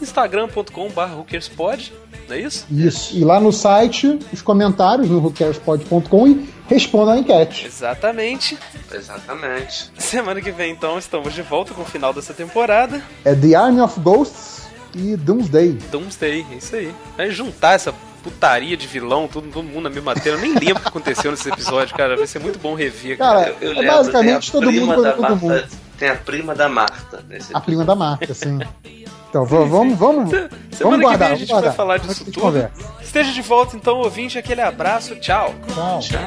instagram.com 0.00 0.90
barra 0.90 1.14
whocarespod, 1.16 1.92
não 2.28 2.36
é 2.36 2.40
isso? 2.40 2.66
Isso. 2.70 3.16
E 3.16 3.24
lá 3.24 3.40
no 3.40 3.52
site, 3.52 4.18
os 4.32 4.42
comentários 4.42 5.08
no 5.08 5.18
whocarespod.com 5.20 6.26
e 6.26 6.48
responda 6.68 7.12
a 7.12 7.18
enquete. 7.18 7.66
Exatamente. 7.66 8.58
Exatamente. 8.92 9.90
Semana 9.98 10.40
que 10.40 10.50
vem, 10.50 10.72
então, 10.72 10.98
estamos 10.98 11.32
de 11.34 11.42
volta 11.42 11.72
com 11.74 11.82
o 11.82 11.86
final 11.86 12.12
dessa 12.12 12.34
temporada. 12.34 13.02
É 13.24 13.34
The 13.34 13.54
Army 13.54 13.80
of 13.80 14.00
Ghosts 14.00 14.66
e 14.94 15.16
Doomsday. 15.16 15.72
Doomsday, 15.90 16.46
é 16.52 16.54
isso 16.56 16.74
aí. 16.76 16.94
Vai 17.16 17.30
juntar 17.30 17.74
essa 17.74 17.94
putaria 18.22 18.76
de 18.76 18.86
vilão, 18.88 19.28
todo, 19.28 19.48
todo 19.52 19.64
mundo 19.64 19.82
na 19.82 19.90
mesma 19.90 20.14
matéria. 20.14 20.36
Eu 20.36 20.40
nem 20.40 20.52
lembro 20.54 20.78
o 20.78 20.80
que 20.80 20.88
aconteceu 20.88 21.30
nesse 21.30 21.48
episódio, 21.48 21.96
cara. 21.96 22.16
Vai 22.16 22.26
ser 22.26 22.40
muito 22.40 22.58
bom 22.58 22.74
rever. 22.74 23.16
Cara, 23.16 23.54
Eu, 23.60 23.68
eu 23.68 23.70
é 23.72 23.74
lembro, 23.80 23.96
basicamente 23.98 24.50
todo 24.50 24.72
mundo 24.72 24.94
contra 24.94 25.12
todo 25.12 25.20
Marta, 25.22 25.36
mundo. 25.36 25.64
Tem 25.96 26.08
a 26.08 26.16
prima 26.16 26.54
da 26.54 26.68
Marta 26.68 27.24
nesse 27.28 27.56
A 27.56 27.60
prima 27.60 27.84
da 27.84 27.94
marca, 27.94 28.32
assim. 28.32 28.58
Então, 29.28 29.44
vamos, 29.44 29.98
vamos. 29.98 30.30
Semana 30.30 30.50
vamos 30.78 31.00
guardar, 31.00 31.28
que 31.30 31.34
vem 31.34 31.44
a 31.44 31.46
gente 31.46 31.52
vai 31.52 31.72
falar 31.72 31.98
disso 31.98 32.24
tudo. 32.24 32.40
Conversa. 32.40 32.72
Esteja 33.02 33.32
de 33.32 33.42
volta, 33.42 33.76
então, 33.76 33.98
ouvinte. 33.98 34.38
Aquele 34.38 34.60
abraço. 34.60 35.16
Tchau. 35.16 35.54
Tchau. 35.74 36.00
Tchau. 36.00 36.26